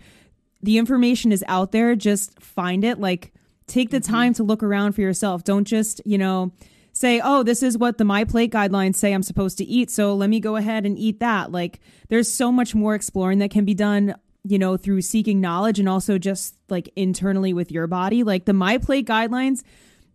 the 0.63 0.79
information 0.79 1.33
is 1.33 1.45
out 1.49 1.73
there, 1.73 1.95
just 1.97 2.41
find 2.41 2.85
it. 2.85 3.01
Like 3.01 3.33
take 3.67 3.91
the 3.91 4.01
mm-hmm. 4.01 4.13
time 4.13 4.35
to 4.35 4.43
look 4.43 4.63
around 4.63 4.93
for 4.93 5.01
yourself. 5.01 5.45
Don't 5.45 5.65
just, 5.65 6.01
you 6.05 6.19
know, 6.19 6.53
say, 6.93 7.21
"Oh, 7.25 7.43
this 7.43 7.63
is 7.63 7.77
what 7.77 7.99
the 7.99 8.05
My 8.05 8.25
Plate 8.25 8.53
guidelines 8.53 8.97
say 8.97 9.13
I'm 9.13 9.23
supposed 9.23 9.59
to 9.59 9.65
eat, 9.65 9.91
so 9.91 10.15
let 10.15 10.31
me 10.31 10.39
go 10.39 10.57
ahead 10.57 10.87
and 10.87 10.99
eat 10.99 11.21
that." 11.21 11.51
Like 11.51 11.81
there's 12.09 12.31
so 12.31 12.53
much 12.53 12.75
more 12.75 12.95
exploring 12.95 13.39
that 13.39 13.51
can 13.51 13.65
be 13.65 13.75
done 13.75 14.15
you 14.47 14.59
know, 14.59 14.77
through 14.77 15.01
seeking 15.01 15.41
knowledge 15.41 15.79
and 15.79 15.89
also 15.89 16.19
just 16.19 16.55
like 16.69 16.93
internally 16.97 17.55
with 17.55 17.73
your 17.73 17.87
body. 17.87 18.23
Like 18.23 18.45
the 18.45 18.53
My 18.53 18.77
Plate 18.77 19.07
guidelines 19.07 19.63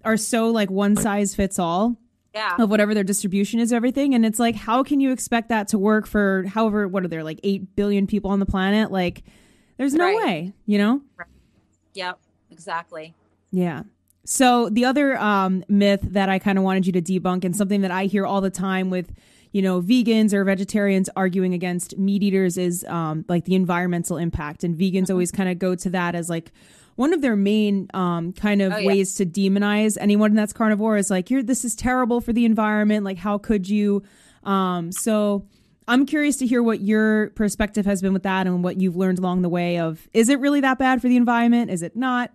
are 0.06 0.18
so 0.18 0.52
like 0.52 0.70
one 0.70 0.96
size 0.96 1.34
fits 1.34 1.58
all 1.58 1.98
yeah. 2.40 2.56
of 2.64 2.70
whatever 2.70 2.94
their 2.94 3.04
distribution 3.04 3.60
is, 3.60 3.74
everything. 3.74 4.16
And 4.16 4.26
it's 4.26 4.40
like, 4.40 4.56
how 4.56 4.84
can 4.84 5.00
you 5.00 5.12
expect 5.12 5.50
that 5.50 5.68
to 5.70 5.78
work 5.78 6.08
for 6.08 6.46
however, 6.48 6.88
what 6.88 7.04
are 7.04 7.08
there, 7.08 7.24
like 7.24 7.40
8 7.44 7.76
billion 7.76 8.08
people 8.08 8.32
on 8.32 8.40
the 8.40 8.46
planet? 8.46 8.92
Like, 8.92 9.24
there's 9.78 9.94
no 9.94 10.06
right. 10.06 10.18
way, 10.18 10.54
you 10.66 10.78
know? 10.78 11.02
Right. 11.18 11.28
Yep, 11.94 12.20
exactly. 12.52 13.14
Yeah. 13.52 13.84
So 14.26 14.70
the 14.70 14.86
other 14.86 15.18
um, 15.18 15.64
myth 15.68 16.02
that 16.04 16.30
I 16.30 16.40
kind 16.40 16.58
of 16.58 16.64
wanted 16.64 16.86
you 16.86 16.94
to 16.94 17.02
debunk, 17.02 17.44
and 17.44 17.56
something 17.56 17.82
that 17.82 17.92
I 17.92 18.06
hear 18.06 18.26
all 18.26 18.42
the 18.42 18.50
time 18.50 18.90
with, 18.90 19.12
you 19.52 19.62
know, 19.62 19.82
vegans 19.82 20.34
or 20.34 20.44
vegetarians 20.44 21.10
arguing 21.16 21.54
against 21.54 21.98
meat 21.98 22.22
eaters 22.22 22.58
is 22.58 22.86
um, 22.86 23.26
like 23.28 23.46
the 23.46 23.56
environmental 23.56 24.18
impact. 24.18 24.64
And 24.64 24.78
vegans 24.78 25.04
mm-hmm. 25.04 25.14
always 25.14 25.32
kind 25.32 25.50
of 25.50 25.58
go 25.58 25.76
to 25.76 25.90
that 25.90 26.14
as 26.16 26.30
like, 26.30 26.52
one 27.00 27.14
of 27.14 27.22
their 27.22 27.38
main 27.38 27.88
um, 27.94 28.34
kind 28.34 28.62
of 28.62 28.74
oh, 28.74 28.78
yeah. 28.78 28.86
ways 28.86 29.16
to 29.16 29.26
demonize 29.26 29.98
anyone 30.02 30.34
that's 30.34 30.52
carnivore 30.52 30.98
is 30.98 31.10
like, 31.10 31.30
"You're 31.30 31.42
this 31.42 31.64
is 31.64 31.74
terrible 31.74 32.20
for 32.20 32.34
the 32.34 32.44
environment. 32.44 33.06
Like, 33.06 33.18
how 33.18 33.38
could 33.38 33.70
you?" 33.70 34.04
Um, 34.44 34.92
so 34.92 35.46
I'm 35.88 36.06
curious 36.06 36.36
to 36.38 36.46
hear 36.46 36.62
what 36.62 36.82
your 36.82 37.30
perspective 37.30 37.86
has 37.86 38.02
been 38.02 38.12
with 38.12 38.24
that 38.24 38.48
and 38.48 38.66
what 38.66 38.82
you've 38.82 38.98
learned 38.98 39.18
along 39.18 39.44
the 39.44 39.50
way. 39.50 39.80
Of 39.80 40.10
is 40.14 40.28
it 40.28 40.42
really 40.42 40.60
that 40.60 40.78
bad 40.78 41.02
for 41.02 41.08
the 41.08 41.16
environment? 41.16 41.72
Is 41.72 41.84
it 41.84 41.96
not? 41.96 42.34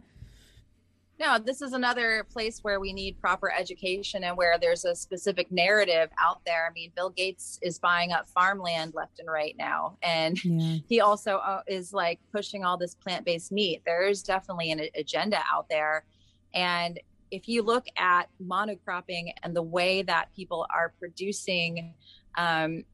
No, 1.21 1.39
this 1.39 1.63
is 1.63 1.73
another 1.73 2.27
place 2.33 2.61
where 2.63 2.81
we 2.81 2.93
need 2.93 3.21
proper 3.21 3.53
education 3.53 4.25
and 4.25 4.37
where 4.37 4.59
there's 4.59 4.85
a 4.85 4.97
specific 4.97 5.51
narrative 5.53 6.11
out 6.21 6.41
there. 6.45 6.67
I 6.69 6.73
mean, 6.73 6.91
Bill 6.97 7.11
Gates 7.11 7.59
is 7.63 7.79
buying 7.79 8.13
up 8.13 8.29
farmland 8.29 8.95
left 8.95 9.21
and 9.21 9.31
right 9.31 9.55
now. 9.57 9.97
And 10.03 10.43
yeah. 10.45 10.79
he 10.89 11.01
also 11.01 11.37
uh, 11.37 11.63
is 11.69 11.93
like 11.93 12.19
pushing 12.33 12.65
all 12.65 12.77
this 12.77 12.97
plant 12.97 13.25
based 13.25 13.53
meat. 13.53 13.83
There 13.87 14.09
is 14.09 14.23
definitely 14.25 14.73
an 14.73 14.89
agenda 14.97 15.39
out 15.51 15.69
there. 15.69 16.05
And 16.53 16.99
if 17.31 17.49
you 17.49 17.63
look 17.63 17.87
at 17.97 18.29
monocropping 18.43 19.33
and 19.43 19.55
the 19.55 19.63
way 19.63 20.03
that 20.03 20.35
people 20.35 20.67
are 20.75 20.95
producing 20.99 21.95
um, 22.37 22.85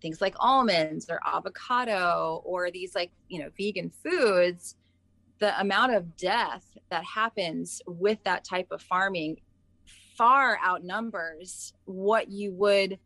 things 0.00 0.20
like 0.22 0.34
almonds 0.38 1.10
or 1.10 1.20
avocado 1.26 2.42
or 2.44 2.70
these 2.70 2.94
like, 2.94 3.10
you 3.28 3.40
know, 3.40 3.50
vegan 3.58 3.90
foods, 3.90 4.76
the 5.38 5.58
amount 5.60 5.94
of 5.94 6.16
death 6.16 6.64
that 6.90 7.04
happens 7.04 7.82
with 7.86 8.18
that 8.24 8.44
type 8.44 8.68
of 8.70 8.80
farming 8.82 9.36
far 10.16 10.58
outnumbers 10.64 11.74
what 11.84 12.28
you 12.30 12.52
would 12.52 12.98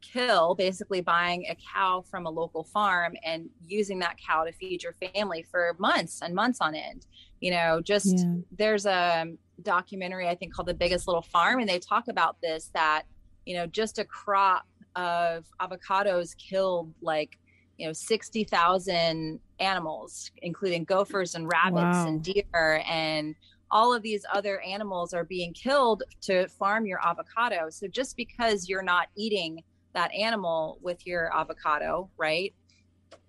kill 0.00 0.54
basically 0.54 1.00
buying 1.00 1.44
a 1.48 1.56
cow 1.74 2.04
from 2.08 2.26
a 2.26 2.30
local 2.30 2.62
farm 2.62 3.14
and 3.24 3.48
using 3.66 3.98
that 3.98 4.16
cow 4.24 4.44
to 4.44 4.52
feed 4.52 4.82
your 4.82 4.92
family 4.92 5.44
for 5.50 5.74
months 5.78 6.20
and 6.22 6.34
months 6.34 6.58
on 6.60 6.74
end 6.74 7.06
you 7.40 7.50
know 7.50 7.80
just 7.80 8.18
yeah. 8.18 8.34
there's 8.56 8.86
a 8.86 9.22
um, 9.22 9.38
documentary 9.62 10.28
i 10.28 10.34
think 10.34 10.54
called 10.54 10.68
the 10.68 10.74
biggest 10.74 11.08
little 11.08 11.22
farm 11.22 11.58
and 11.58 11.68
they 11.68 11.78
talk 11.78 12.08
about 12.08 12.36
this 12.40 12.70
that 12.74 13.02
you 13.46 13.56
know 13.56 13.66
just 13.66 13.98
a 13.98 14.04
crop 14.04 14.66
of 14.94 15.46
avocados 15.60 16.36
killed 16.36 16.92
like 17.00 17.38
you 17.76 17.86
know 17.86 17.92
60,000 17.92 19.40
animals 19.60 20.30
including 20.42 20.84
gophers 20.84 21.34
and 21.34 21.48
rabbits 21.48 21.82
wow. 21.82 22.06
and 22.06 22.22
deer 22.22 22.82
and 22.88 23.34
all 23.70 23.92
of 23.92 24.02
these 24.02 24.24
other 24.32 24.60
animals 24.60 25.12
are 25.12 25.24
being 25.24 25.52
killed 25.52 26.02
to 26.20 26.46
farm 26.48 26.86
your 26.86 27.00
avocado 27.06 27.68
so 27.70 27.86
just 27.86 28.16
because 28.16 28.68
you're 28.68 28.82
not 28.82 29.08
eating 29.16 29.62
that 29.94 30.12
animal 30.14 30.78
with 30.82 31.06
your 31.06 31.34
avocado 31.36 32.08
right 32.16 32.54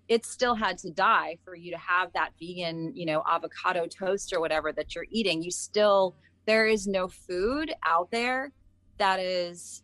it 0.08 0.24
still 0.24 0.54
had 0.54 0.78
to 0.78 0.90
die 0.90 1.36
for 1.44 1.54
you 1.54 1.70
to 1.70 1.78
have 1.78 2.12
that 2.12 2.30
vegan 2.40 2.94
you 2.94 3.06
know 3.06 3.22
avocado 3.28 3.86
toast 3.86 4.32
or 4.32 4.40
whatever 4.40 4.72
that 4.72 4.94
you're 4.94 5.06
eating 5.10 5.42
you 5.42 5.50
still 5.50 6.14
there 6.46 6.66
is 6.66 6.86
no 6.86 7.08
food 7.08 7.72
out 7.84 8.10
there 8.10 8.52
that 8.98 9.20
is 9.20 9.82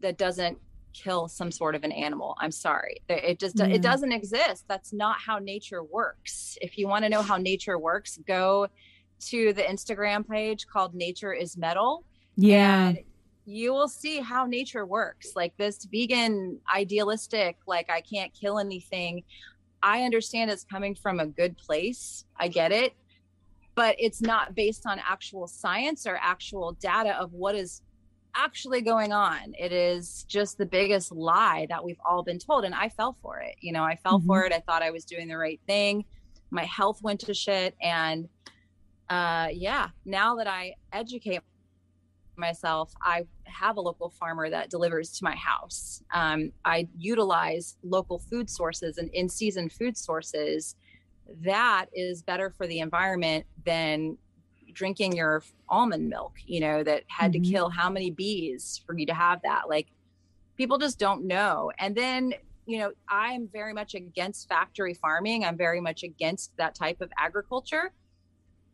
that 0.00 0.18
doesn't 0.18 0.58
kill 0.96 1.28
some 1.28 1.50
sort 1.50 1.74
of 1.74 1.84
an 1.84 1.92
animal. 1.92 2.36
I'm 2.38 2.50
sorry. 2.50 3.02
It 3.08 3.38
just 3.38 3.60
it 3.60 3.62
mm-hmm. 3.64 3.80
doesn't 3.80 4.12
exist. 4.12 4.64
That's 4.68 4.92
not 4.92 5.18
how 5.18 5.38
nature 5.38 5.82
works. 5.82 6.56
If 6.60 6.78
you 6.78 6.88
want 6.88 7.04
to 7.04 7.08
know 7.08 7.22
how 7.22 7.36
nature 7.36 7.78
works, 7.78 8.18
go 8.26 8.68
to 9.28 9.52
the 9.52 9.62
Instagram 9.62 10.28
page 10.28 10.66
called 10.66 10.94
Nature 10.94 11.32
is 11.32 11.56
Metal. 11.56 12.04
Yeah. 12.36 12.92
you 13.46 13.72
will 13.72 13.88
see 13.88 14.20
how 14.20 14.44
nature 14.46 14.84
works. 14.84 15.32
Like 15.34 15.56
this 15.56 15.86
vegan 15.90 16.58
idealistic 16.74 17.56
like 17.66 17.88
I 17.90 18.00
can't 18.00 18.32
kill 18.34 18.58
anything. 18.58 19.22
I 19.82 20.02
understand 20.02 20.50
it's 20.50 20.64
coming 20.64 20.94
from 20.94 21.20
a 21.20 21.26
good 21.26 21.56
place. 21.56 22.24
I 22.36 22.48
get 22.48 22.72
it. 22.72 22.94
But 23.74 23.96
it's 23.98 24.22
not 24.22 24.54
based 24.54 24.86
on 24.86 24.98
actual 24.98 25.46
science 25.46 26.06
or 26.06 26.18
actual 26.20 26.72
data 26.72 27.14
of 27.18 27.32
what 27.34 27.54
is 27.54 27.82
actually 28.36 28.82
going 28.82 29.12
on. 29.12 29.54
It 29.58 29.72
is 29.72 30.24
just 30.28 30.58
the 30.58 30.66
biggest 30.66 31.12
lie 31.12 31.66
that 31.68 31.84
we've 31.84 32.00
all 32.08 32.22
been 32.22 32.38
told. 32.38 32.64
And 32.64 32.74
I 32.74 32.88
fell 32.88 33.16
for 33.22 33.40
it. 33.40 33.56
You 33.60 33.72
know, 33.72 33.82
I 33.82 33.96
fell 33.96 34.18
mm-hmm. 34.18 34.26
for 34.26 34.44
it. 34.44 34.52
I 34.52 34.60
thought 34.60 34.82
I 34.82 34.90
was 34.90 35.04
doing 35.04 35.28
the 35.28 35.36
right 35.36 35.60
thing. 35.66 36.04
My 36.50 36.64
health 36.64 37.02
went 37.02 37.20
to 37.20 37.34
shit. 37.34 37.74
And 37.82 38.28
uh, 39.08 39.48
yeah, 39.52 39.88
now 40.04 40.36
that 40.36 40.46
I 40.46 40.74
educate 40.92 41.40
myself, 42.36 42.92
I 43.02 43.26
have 43.44 43.76
a 43.76 43.80
local 43.80 44.10
farmer 44.10 44.50
that 44.50 44.70
delivers 44.70 45.10
to 45.18 45.24
my 45.24 45.34
house. 45.34 46.02
Um, 46.12 46.52
I 46.64 46.88
utilize 46.98 47.76
local 47.82 48.18
food 48.18 48.50
sources 48.50 48.98
and 48.98 49.10
in 49.12 49.28
season 49.28 49.68
food 49.68 49.96
sources. 49.96 50.76
That 51.42 51.86
is 51.92 52.22
better 52.22 52.50
for 52.50 52.66
the 52.66 52.80
environment 52.80 53.46
than 53.64 54.18
drinking 54.76 55.16
your 55.16 55.42
almond 55.68 56.08
milk, 56.08 56.34
you 56.46 56.60
know, 56.60 56.84
that 56.84 57.02
had 57.08 57.32
mm-hmm. 57.32 57.42
to 57.42 57.50
kill 57.50 57.70
how 57.70 57.90
many 57.90 58.10
bees 58.10 58.82
for 58.86 58.96
you 58.96 59.06
to 59.06 59.14
have 59.14 59.40
that. 59.42 59.68
Like 59.68 59.88
people 60.56 60.78
just 60.78 60.98
don't 60.98 61.24
know. 61.24 61.72
And 61.78 61.96
then, 61.96 62.34
you 62.66 62.78
know, 62.78 62.92
I'm 63.08 63.48
very 63.48 63.72
much 63.72 63.94
against 63.94 64.48
factory 64.48 64.94
farming. 64.94 65.44
I'm 65.44 65.56
very 65.56 65.80
much 65.80 66.02
against 66.02 66.56
that 66.58 66.74
type 66.74 67.00
of 67.00 67.10
agriculture. 67.18 67.92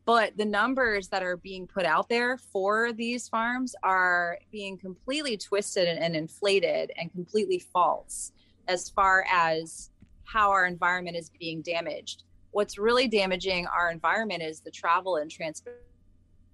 But 0.04 0.36
the 0.36 0.44
numbers 0.44 1.08
that 1.08 1.22
are 1.22 1.36
being 1.36 1.68
put 1.68 1.86
out 1.86 2.08
there 2.08 2.36
for 2.36 2.92
these 2.92 3.28
farms 3.28 3.76
are 3.84 4.38
being 4.50 4.76
completely 4.76 5.36
twisted 5.36 5.86
and, 5.86 6.02
and 6.02 6.16
inflated 6.16 6.90
and 6.98 7.12
completely 7.12 7.60
false 7.60 8.32
as 8.66 8.90
far 8.90 9.24
as 9.32 9.90
how 10.24 10.50
our 10.50 10.66
environment 10.66 11.16
is 11.16 11.30
being 11.38 11.62
damaged. 11.62 12.24
What's 12.50 12.78
really 12.78 13.06
damaging 13.06 13.66
our 13.68 13.92
environment 13.92 14.42
is 14.42 14.60
the 14.60 14.72
travel 14.72 15.16
and 15.16 15.30
transport 15.30 15.84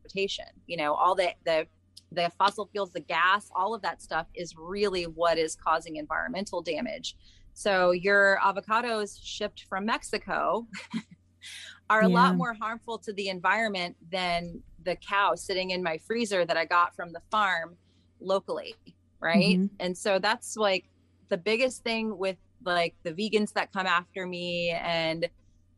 transportation. 0.09 0.47
You 0.67 0.77
know, 0.77 0.95
all 0.95 1.15
the 1.15 1.31
the 1.45 1.67
the 2.11 2.31
fossil 2.39 2.69
fuels, 2.73 2.91
the 2.91 3.01
gas, 3.01 3.51
all 3.55 3.75
of 3.75 3.83
that 3.83 4.01
stuff 4.01 4.27
is 4.35 4.57
really 4.57 5.05
what 5.05 5.37
is 5.37 5.55
causing 5.55 5.97
environmental 5.97 6.63
damage. 6.63 7.17
So 7.53 7.91
your 7.91 8.39
avocados 8.43 9.19
shipped 9.23 9.67
from 9.69 9.85
Mexico 9.85 10.67
are 11.91 12.01
a 12.01 12.09
yeah. 12.09 12.15
lot 12.15 12.37
more 12.37 12.55
harmful 12.55 12.99
to 12.99 13.13
the 13.13 13.29
environment 13.29 13.97
than 14.11 14.63
the 14.85 14.97
cow 14.97 15.35
sitting 15.35 15.71
in 15.71 15.83
my 15.83 15.99
freezer 15.99 16.47
that 16.47 16.57
I 16.57 16.65
got 16.65 16.97
from 16.97 17.13
the 17.13 17.21
farm 17.31 17.77
locally, 18.21 18.75
right? 19.21 19.59
Mm-hmm. 19.59 19.75
And 19.81 19.99
so 19.99 20.19
that's 20.19 20.57
like 20.57 20.87
the 21.29 21.37
biggest 21.37 21.83
thing 21.83 22.17
with 22.17 22.37
like 22.65 22.95
the 23.03 23.13
vegans 23.13 23.53
that 23.53 23.71
come 23.73 23.87
after 23.87 24.27
me 24.27 24.71
and 24.71 25.29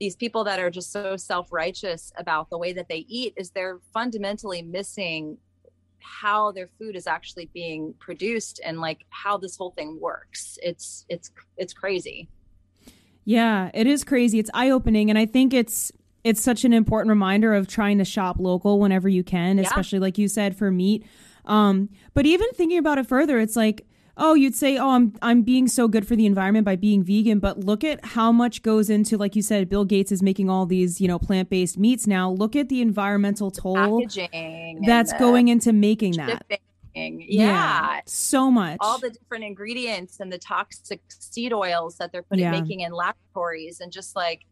these 0.01 0.17
people 0.17 0.43
that 0.45 0.59
are 0.59 0.71
just 0.71 0.91
so 0.91 1.17
self-righteous 1.17 2.11
about 2.17 2.49
the 2.49 2.59
way 2.59 2.73
that 2.73 2.89
they 2.89 3.05
eat 3.07 3.35
is 3.37 3.51
they're 3.51 3.79
fundamentally 3.93 4.63
missing 4.63 5.37
how 5.99 6.51
their 6.51 6.69
food 6.79 6.97
is 6.97 7.07
actually 7.07 7.51
being 7.53 7.95
produced 8.01 8.61
and 8.65 8.81
like 8.81 9.05
how 9.11 9.37
this 9.37 9.57
whole 9.57 9.71
thing 9.73 10.01
works. 10.01 10.59
It's 10.63 11.05
it's 11.11 11.31
it's 11.59 11.75
crazy. 11.75 12.29
Yeah 13.25 13.71
it 13.75 13.87
is 13.87 14.03
crazy. 14.03 14.39
It's 14.39 14.51
eye-opening 14.55 15.11
and 15.11 15.19
i 15.19 15.27
think 15.27 15.53
it's 15.53 15.93
it's 16.25 16.43
such 16.43 16.65
an 16.65 16.73
important 16.73 17.11
reminder 17.11 17.55
of 17.55 17.69
trying 17.69 17.99
to 17.99 18.05
shop 18.05 18.37
local 18.39 18.81
whenever 18.81 19.09
you 19.09 19.23
can 19.23 19.57
yeah. 19.59 19.65
especially 19.65 19.99
like 19.99 20.17
you 20.17 20.29
said 20.29 20.57
for 20.57 20.71
meat. 20.71 21.05
Um 21.45 21.91
but 22.15 22.25
even 22.25 22.51
thinking 22.53 22.79
about 22.79 22.97
it 22.97 23.07
further 23.07 23.39
it's 23.39 23.57
like 23.57 23.87
oh, 24.21 24.35
you'd 24.35 24.55
say, 24.55 24.77
oh, 24.77 24.91
I'm 24.91 25.14
I'm 25.23 25.43
being 25.43 25.66
so 25.66 25.89
good 25.89 26.07
for 26.07 26.14
the 26.14 26.27
environment 26.27 26.64
by 26.64 26.77
being 26.77 27.03
vegan, 27.03 27.41
but 27.41 27.59
look 27.59 27.83
at 27.83 28.05
how 28.05 28.31
much 28.31 28.62
goes 28.62 28.91
into, 28.91 29.16
like 29.16 29.35
you 29.35 29.43
said, 29.43 29.68
Bill 29.68 29.85
Gates 29.85 30.12
is 30.12 30.23
making 30.23 30.49
all 30.49 30.66
these, 30.66 31.01
you 31.01 31.09
know, 31.09 31.18
plant 31.18 31.51
based 31.51 31.79
meats 31.79 32.07
now. 32.07 32.31
Look 32.31 32.55
at 32.55 32.68
the 32.68 32.81
environmental 32.81 33.51
toll 33.51 34.07
that's 34.87 35.12
going 35.14 35.49
into 35.49 35.73
making 35.73 36.12
that. 36.12 36.45
Yeah. 36.49 36.57
yeah. 36.95 38.01
so 38.07 38.51
much. 38.51 38.77
All 38.81 38.99
the 38.99 39.11
different 39.11 39.45
ingredients 39.45 40.21
and 40.21 40.31
the 40.31 40.39
toxic 40.39 41.01
seed 41.09 41.53
oils 41.53 41.97
that 41.97 42.12
they're 42.12 42.23
putting 42.23 42.45
yeah. 42.45 42.51
making 42.51 42.81
in 42.81 42.93
laboratories 42.93 43.81
and 43.81 43.91
just 43.91 44.14
like 44.14 44.45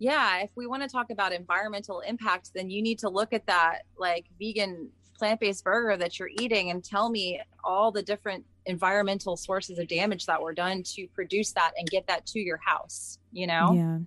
yeah, 0.00 0.42
if 0.42 0.50
we 0.56 0.66
want 0.66 0.82
to 0.82 0.88
talk 0.88 1.10
about 1.10 1.32
environmental 1.32 2.00
impact, 2.00 2.50
then 2.52 2.68
you 2.68 2.82
need 2.82 2.98
to 2.98 3.08
look 3.08 3.32
at 3.32 3.46
that 3.46 3.82
like 3.96 4.26
vegan 4.38 4.90
plant-based 5.18 5.64
burger 5.64 5.96
that 5.96 6.18
you're 6.18 6.30
eating 6.40 6.70
and 6.70 6.84
tell 6.84 7.10
me 7.10 7.40
all 7.62 7.90
the 7.90 8.02
different 8.02 8.44
environmental 8.66 9.36
sources 9.36 9.78
of 9.78 9.88
damage 9.88 10.26
that 10.26 10.40
were 10.40 10.54
done 10.54 10.82
to 10.82 11.06
produce 11.08 11.52
that 11.52 11.72
and 11.78 11.88
get 11.90 12.06
that 12.06 12.24
to 12.26 12.40
your 12.40 12.58
house 12.58 13.18
you 13.32 13.46
know? 13.46 13.72
Yeah 13.74 13.98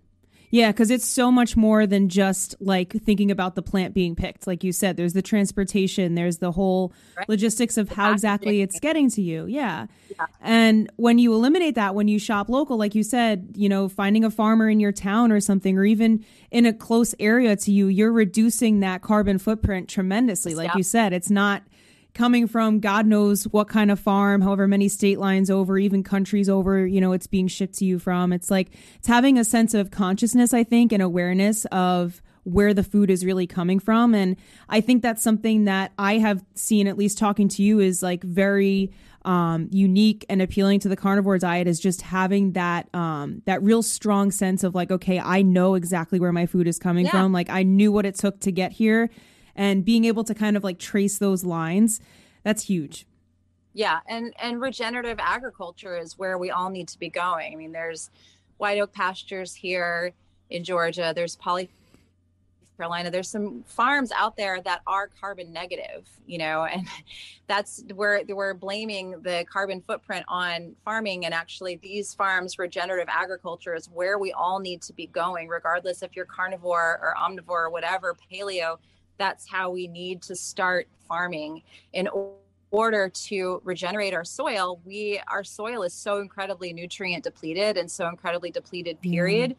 yeah, 0.49 0.71
because 0.71 0.89
it's 0.91 1.05
so 1.05 1.31
much 1.31 1.57
more 1.57 1.85
than 1.85 2.07
just 2.07 2.55
like 2.59 2.93
thinking 2.93 3.31
about 3.31 3.55
the 3.55 3.61
plant 3.61 3.93
being 3.93 4.15
picked. 4.15 4.47
Like 4.47 4.63
you 4.63 4.71
said, 4.71 4.95
there's 4.95 5.13
the 5.13 5.21
transportation, 5.21 6.15
there's 6.15 6.37
the 6.37 6.51
whole 6.51 6.93
right. 7.17 7.27
logistics 7.27 7.77
of 7.77 7.89
how 7.89 8.11
exactly 8.11 8.61
it's 8.61 8.79
getting 8.79 9.09
to 9.11 9.21
you. 9.21 9.45
Yeah. 9.45 9.87
yeah. 10.09 10.25
And 10.41 10.89
when 10.95 11.19
you 11.19 11.33
eliminate 11.33 11.75
that, 11.75 11.95
when 11.95 12.07
you 12.07 12.17
shop 12.17 12.47
local, 12.47 12.77
like 12.77 12.95
you 12.95 13.03
said, 13.03 13.53
you 13.55 13.67
know, 13.67 13.89
finding 13.89 14.23
a 14.23 14.31
farmer 14.31 14.69
in 14.69 14.79
your 14.79 14.93
town 14.93 15.31
or 15.31 15.41
something, 15.41 15.77
or 15.77 15.83
even 15.83 16.25
in 16.49 16.65
a 16.65 16.73
close 16.73 17.13
area 17.19 17.55
to 17.57 17.71
you, 17.71 17.87
you're 17.87 18.13
reducing 18.13 18.79
that 18.79 19.01
carbon 19.01 19.39
footprint 19.39 19.89
tremendously. 19.89 20.55
Like 20.55 20.69
yeah. 20.69 20.77
you 20.77 20.83
said, 20.83 21.11
it's 21.11 21.29
not 21.29 21.63
coming 22.17 22.47
from 22.47 22.79
God 22.79 23.05
knows 23.05 23.43
what 23.43 23.69
kind 23.69 23.91
of 23.91 23.99
farm, 23.99 24.41
however 24.41 24.67
many 24.67 24.89
state 24.89 25.19
lines 25.19 25.51
over, 25.51 25.77
even 25.77 26.01
countries 26.01 26.49
over, 26.49 26.85
you 26.85 26.99
know, 26.99 27.13
it's 27.13 27.27
being 27.27 27.47
shipped 27.47 27.75
to 27.75 27.85
you 27.85 27.99
from. 27.99 28.33
It's 28.33 28.49
like 28.49 28.69
it's 28.95 29.07
having 29.07 29.37
a 29.37 29.45
sense 29.45 29.75
of 29.75 29.91
consciousness, 29.91 30.51
I 30.51 30.63
think, 30.63 30.91
and 30.91 31.03
awareness 31.03 31.65
of 31.65 32.23
where 32.43 32.73
the 32.73 32.83
food 32.83 33.11
is 33.11 33.23
really 33.23 33.45
coming 33.45 33.77
from. 33.77 34.15
And 34.15 34.35
I 34.67 34.81
think 34.81 35.03
that's 35.03 35.21
something 35.21 35.65
that 35.65 35.91
I 35.99 36.17
have 36.17 36.43
seen, 36.55 36.87
at 36.87 36.97
least 36.97 37.19
talking 37.19 37.49
to 37.49 37.61
you, 37.61 37.79
is 37.79 38.01
like 38.01 38.23
very 38.23 38.91
um, 39.23 39.67
unique 39.71 40.25
and 40.27 40.41
appealing 40.41 40.79
to 40.79 40.89
the 40.89 40.95
carnivore 40.95 41.37
diet 41.37 41.67
is 41.67 41.79
just 41.79 42.01
having 42.01 42.53
that 42.53 42.87
um, 42.95 43.43
that 43.45 43.61
real 43.61 43.83
strong 43.83 44.31
sense 44.31 44.63
of 44.63 44.73
like, 44.73 44.89
okay, 44.89 45.19
I 45.19 45.43
know 45.43 45.75
exactly 45.75 46.19
where 46.19 46.33
my 46.33 46.47
food 46.47 46.67
is 46.67 46.79
coming 46.79 47.05
yeah. 47.05 47.11
from. 47.11 47.31
Like 47.31 47.51
I 47.51 47.61
knew 47.61 47.91
what 47.91 48.07
it 48.07 48.15
took 48.15 48.39
to 48.39 48.51
get 48.51 48.71
here 48.71 49.11
and 49.57 49.83
being 49.83 50.05
able 50.05 50.23
to 50.23 50.33
kind 50.33 50.55
of 50.55 50.63
like 50.63 50.79
trace 50.79 51.17
those 51.17 51.43
lines 51.43 51.99
that's 52.43 52.63
huge 52.63 53.05
yeah 53.73 53.99
and 54.07 54.33
and 54.41 54.61
regenerative 54.61 55.17
agriculture 55.19 55.97
is 55.97 56.17
where 56.17 56.37
we 56.37 56.51
all 56.51 56.69
need 56.69 56.87
to 56.87 56.99
be 56.99 57.09
going 57.09 57.51
i 57.51 57.55
mean 57.55 57.71
there's 57.71 58.09
white 58.57 58.79
oak 58.79 58.93
pastures 58.93 59.53
here 59.53 60.13
in 60.49 60.63
georgia 60.63 61.11
there's 61.15 61.35
poly 61.35 61.69
Carolina, 62.77 63.09
there's 63.09 63.27
some 63.27 63.63
farms 63.63 64.11
out 64.11 64.37
there 64.37 64.61
that 64.61 64.81
are 64.85 65.09
carbon 65.19 65.51
negative, 65.51 66.07
you 66.27 66.37
know, 66.37 66.65
and 66.65 66.87
that's 67.47 67.83
where 67.95 68.21
we're 68.27 68.53
blaming 68.53 69.19
the 69.23 69.45
carbon 69.51 69.81
footprint 69.81 70.23
on 70.27 70.75
farming. 70.85 71.25
And 71.25 71.33
actually, 71.33 71.77
these 71.77 72.13
farms, 72.13 72.59
regenerative 72.59 73.09
agriculture 73.09 73.73
is 73.73 73.87
where 73.87 74.19
we 74.19 74.31
all 74.31 74.59
need 74.59 74.83
to 74.83 74.93
be 74.93 75.07
going, 75.07 75.47
regardless 75.47 76.03
if 76.03 76.15
you're 76.15 76.25
carnivore 76.25 76.99
or 77.01 77.15
omnivore 77.19 77.65
or 77.65 77.69
whatever, 77.71 78.15
paleo 78.31 78.77
that's 79.17 79.47
how 79.47 79.69
we 79.69 79.87
need 79.87 80.21
to 80.23 80.35
start 80.35 80.87
farming 81.07 81.61
in 81.93 82.07
order 82.71 83.09
to 83.09 83.61
regenerate 83.63 84.13
our 84.13 84.25
soil 84.25 84.79
we 84.85 85.21
our 85.27 85.43
soil 85.43 85.83
is 85.83 85.93
so 85.93 86.19
incredibly 86.19 86.73
nutrient 86.73 87.23
depleted 87.23 87.77
and 87.77 87.89
so 87.89 88.07
incredibly 88.07 88.51
depleted 88.51 88.99
period 89.01 89.51
mm. 89.51 89.55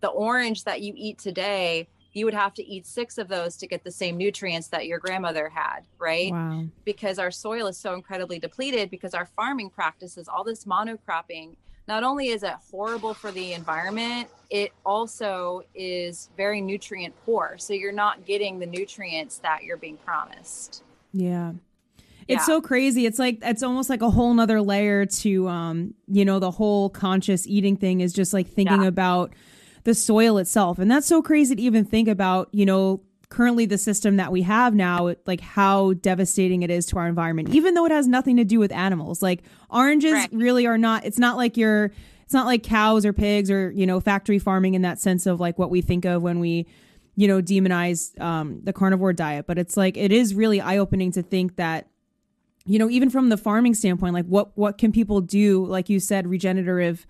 the 0.00 0.08
orange 0.08 0.64
that 0.64 0.80
you 0.80 0.92
eat 0.96 1.18
today 1.18 1.86
you 2.12 2.24
would 2.24 2.32
have 2.32 2.54
to 2.54 2.64
eat 2.64 2.86
six 2.86 3.18
of 3.18 3.28
those 3.28 3.58
to 3.58 3.66
get 3.66 3.84
the 3.84 3.90
same 3.90 4.16
nutrients 4.16 4.68
that 4.68 4.86
your 4.86 4.98
grandmother 4.98 5.50
had 5.50 5.80
right 5.98 6.32
wow. 6.32 6.64
because 6.84 7.18
our 7.18 7.30
soil 7.30 7.66
is 7.66 7.76
so 7.76 7.92
incredibly 7.92 8.38
depleted 8.38 8.90
because 8.90 9.12
our 9.12 9.26
farming 9.26 9.68
practices 9.68 10.26
all 10.26 10.42
this 10.42 10.64
monocropping 10.64 11.56
not 11.88 12.02
only 12.02 12.28
is 12.28 12.42
it 12.42 12.54
horrible 12.70 13.14
for 13.14 13.30
the 13.30 13.52
environment, 13.52 14.28
it 14.50 14.72
also 14.84 15.62
is 15.74 16.30
very 16.36 16.60
nutrient 16.60 17.14
poor. 17.24 17.56
So 17.58 17.72
you're 17.72 17.92
not 17.92 18.24
getting 18.24 18.58
the 18.58 18.66
nutrients 18.66 19.38
that 19.38 19.64
you're 19.64 19.76
being 19.76 19.96
promised. 19.98 20.82
Yeah. 21.12 21.52
It's 22.28 22.40
yeah. 22.40 22.44
so 22.44 22.60
crazy. 22.60 23.06
It's 23.06 23.18
like 23.20 23.38
it's 23.42 23.62
almost 23.62 23.88
like 23.88 24.02
a 24.02 24.10
whole 24.10 24.34
nother 24.34 24.60
layer 24.60 25.06
to 25.06 25.48
um, 25.48 25.94
you 26.08 26.24
know, 26.24 26.40
the 26.40 26.50
whole 26.50 26.90
conscious 26.90 27.46
eating 27.46 27.76
thing 27.76 28.00
is 28.00 28.12
just 28.12 28.32
like 28.32 28.48
thinking 28.48 28.82
yeah. 28.82 28.88
about 28.88 29.32
the 29.84 29.94
soil 29.94 30.38
itself. 30.38 30.80
And 30.80 30.90
that's 30.90 31.06
so 31.06 31.22
crazy 31.22 31.54
to 31.54 31.62
even 31.62 31.84
think 31.84 32.08
about, 32.08 32.48
you 32.52 32.66
know, 32.66 33.00
currently 33.36 33.66
the 33.66 33.76
system 33.76 34.16
that 34.16 34.32
we 34.32 34.40
have 34.40 34.74
now 34.74 35.14
like 35.26 35.42
how 35.42 35.92
devastating 35.92 36.62
it 36.62 36.70
is 36.70 36.86
to 36.86 36.96
our 36.96 37.06
environment 37.06 37.50
even 37.50 37.74
though 37.74 37.84
it 37.84 37.92
has 37.92 38.06
nothing 38.06 38.38
to 38.38 38.44
do 38.44 38.58
with 38.58 38.72
animals. 38.72 39.20
Like 39.20 39.42
oranges 39.68 40.26
really 40.32 40.66
are 40.66 40.78
not 40.78 41.04
it's 41.04 41.18
not 41.18 41.36
like 41.36 41.58
you're 41.58 41.92
it's 42.22 42.32
not 42.32 42.46
like 42.46 42.62
cows 42.62 43.04
or 43.04 43.12
pigs 43.12 43.50
or 43.50 43.70
you 43.72 43.86
know 43.86 44.00
factory 44.00 44.38
farming 44.38 44.72
in 44.72 44.80
that 44.82 44.98
sense 44.98 45.26
of 45.26 45.38
like 45.38 45.58
what 45.58 45.68
we 45.68 45.82
think 45.82 46.06
of 46.06 46.22
when 46.22 46.40
we 46.40 46.66
you 47.14 47.28
know 47.28 47.42
demonize 47.42 48.18
um, 48.18 48.60
the 48.64 48.72
carnivore 48.72 49.12
diet. 49.12 49.46
But 49.46 49.58
it's 49.58 49.76
like 49.76 49.98
it 49.98 50.12
is 50.12 50.34
really 50.34 50.62
eye-opening 50.62 51.12
to 51.12 51.22
think 51.22 51.56
that 51.56 51.88
you 52.64 52.78
know 52.78 52.88
even 52.88 53.10
from 53.10 53.28
the 53.28 53.36
farming 53.36 53.74
standpoint 53.74 54.14
like 54.14 54.24
what 54.24 54.56
what 54.56 54.78
can 54.78 54.92
people 54.92 55.20
do 55.20 55.66
like 55.66 55.90
you 55.90 56.00
said 56.00 56.26
regenerative 56.26 57.06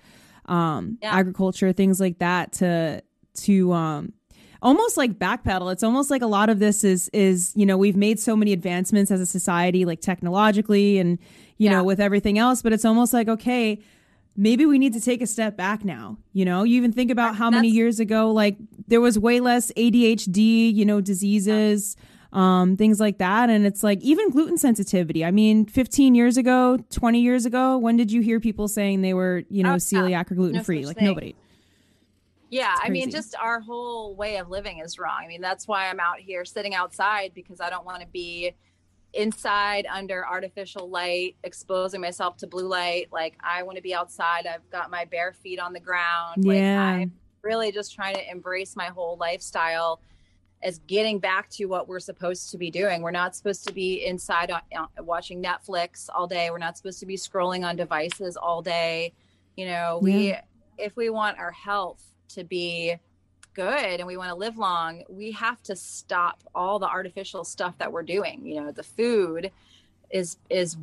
um, 0.46 0.98
yeah. 1.00 1.16
agriculture 1.16 1.72
things 1.72 2.00
like 2.00 2.18
that 2.18 2.52
to 2.54 3.00
to 3.34 3.72
um 3.72 4.12
almost 4.62 4.96
like 4.96 5.18
backpedal. 5.18 5.72
It's 5.72 5.82
almost 5.82 6.10
like 6.10 6.22
a 6.22 6.26
lot 6.26 6.48
of 6.48 6.58
this 6.58 6.84
is 6.84 7.08
is 7.12 7.52
you 7.54 7.66
know 7.66 7.76
we've 7.76 7.96
made 7.96 8.20
so 8.20 8.36
many 8.36 8.52
advancements 8.52 9.10
as 9.10 9.20
a 9.20 9.26
society, 9.26 9.84
like 9.84 10.00
technologically 10.00 10.98
and 10.98 11.18
you 11.58 11.70
yeah. 11.70 11.72
know 11.72 11.84
with 11.84 12.00
everything 12.00 12.38
else, 12.38 12.62
but 12.62 12.72
it's 12.72 12.84
almost 12.84 13.12
like 13.12 13.28
okay. 13.28 13.80
Maybe 14.38 14.66
we 14.66 14.78
need 14.78 14.92
to 14.92 15.00
take 15.00 15.22
a 15.22 15.26
step 15.26 15.56
back 15.56 15.82
now. 15.82 16.18
You 16.34 16.44
know, 16.44 16.62
you 16.62 16.76
even 16.76 16.92
think 16.92 17.10
about 17.10 17.36
how 17.36 17.48
many 17.48 17.68
years 17.68 18.00
ago, 18.00 18.30
like 18.30 18.58
there 18.86 19.00
was 19.00 19.18
way 19.18 19.40
less 19.40 19.72
ADHD, 19.72 20.74
you 20.74 20.84
know, 20.84 21.00
diseases, 21.00 21.96
um, 22.34 22.76
things 22.76 23.00
like 23.00 23.16
that. 23.16 23.48
And 23.48 23.66
it's 23.66 23.82
like 23.82 24.00
even 24.02 24.28
gluten 24.28 24.58
sensitivity. 24.58 25.24
I 25.24 25.30
mean, 25.30 25.64
15 25.64 26.14
years 26.14 26.36
ago, 26.36 26.78
20 26.90 27.18
years 27.18 27.46
ago, 27.46 27.78
when 27.78 27.96
did 27.96 28.12
you 28.12 28.20
hear 28.20 28.38
people 28.38 28.68
saying 28.68 29.00
they 29.00 29.14
were, 29.14 29.44
you 29.48 29.62
know, 29.62 29.72
oh, 29.72 29.76
celiac 29.76 30.30
or 30.30 30.34
gluten 30.34 30.62
free? 30.62 30.82
No 30.82 30.88
like 30.88 30.98
thing. 30.98 31.06
nobody. 31.06 31.34
Yeah, 32.48 32.74
I 32.80 32.90
mean, 32.90 33.10
just 33.10 33.34
our 33.36 33.60
whole 33.60 34.14
way 34.14 34.36
of 34.36 34.48
living 34.48 34.78
is 34.78 34.98
wrong. 34.98 35.20
I 35.24 35.26
mean, 35.26 35.40
that's 35.40 35.66
why 35.66 35.88
I'm 35.88 35.98
out 35.98 36.20
here 36.20 36.44
sitting 36.44 36.74
outside 36.74 37.32
because 37.34 37.60
I 37.60 37.70
don't 37.70 37.84
want 37.84 38.02
to 38.02 38.06
be 38.06 38.54
inside 39.12 39.86
under 39.92 40.26
artificial 40.26 40.88
light, 40.88 41.36
exposing 41.42 42.00
myself 42.00 42.36
to 42.38 42.46
blue 42.46 42.68
light. 42.68 43.08
Like, 43.10 43.36
I 43.42 43.62
want 43.62 43.76
to 43.76 43.82
be 43.82 43.94
outside. 43.94 44.46
I've 44.46 44.68
got 44.70 44.90
my 44.90 45.06
bare 45.06 45.32
feet 45.32 45.58
on 45.58 45.72
the 45.72 45.80
ground. 45.80 46.44
Yeah. 46.44 46.52
Like, 46.52 47.02
I'm 47.02 47.12
really 47.42 47.72
just 47.72 47.94
trying 47.94 48.14
to 48.14 48.30
embrace 48.30 48.76
my 48.76 48.86
whole 48.86 49.16
lifestyle 49.18 50.00
as 50.62 50.78
getting 50.86 51.18
back 51.18 51.50
to 51.50 51.66
what 51.66 51.88
we're 51.88 52.00
supposed 52.00 52.50
to 52.50 52.58
be 52.58 52.70
doing. 52.70 53.02
We're 53.02 53.10
not 53.10 53.36
supposed 53.36 53.66
to 53.66 53.72
be 53.72 54.04
inside 54.04 54.50
uh, 54.50 54.60
watching 55.00 55.42
Netflix 55.42 56.08
all 56.14 56.26
day. 56.26 56.50
We're 56.50 56.58
not 56.58 56.76
supposed 56.76 57.00
to 57.00 57.06
be 57.06 57.16
scrolling 57.16 57.66
on 57.66 57.76
devices 57.76 58.36
all 58.36 58.62
day. 58.62 59.12
You 59.56 59.66
know, 59.66 59.98
we, 60.02 60.28
yeah. 60.28 60.42
if 60.78 60.96
we 60.96 61.10
want 61.10 61.38
our 61.38 61.52
health, 61.52 62.02
to 62.28 62.44
be 62.44 62.96
good 63.56 63.98
and 64.00 64.06
we 64.06 64.16
want 64.16 64.28
to 64.28 64.34
live 64.34 64.58
long, 64.58 65.02
we 65.08 65.32
have 65.32 65.62
to 65.62 65.74
stop 65.74 66.42
all 66.54 66.78
the 66.78 66.86
artificial 66.86 67.42
stuff 67.42 67.76
that 67.78 67.90
we're 67.90 68.02
doing. 68.02 68.44
You 68.44 68.62
know, 68.62 68.70
the 68.70 68.82
food 68.82 69.50
is 70.10 70.36
is 70.50 70.76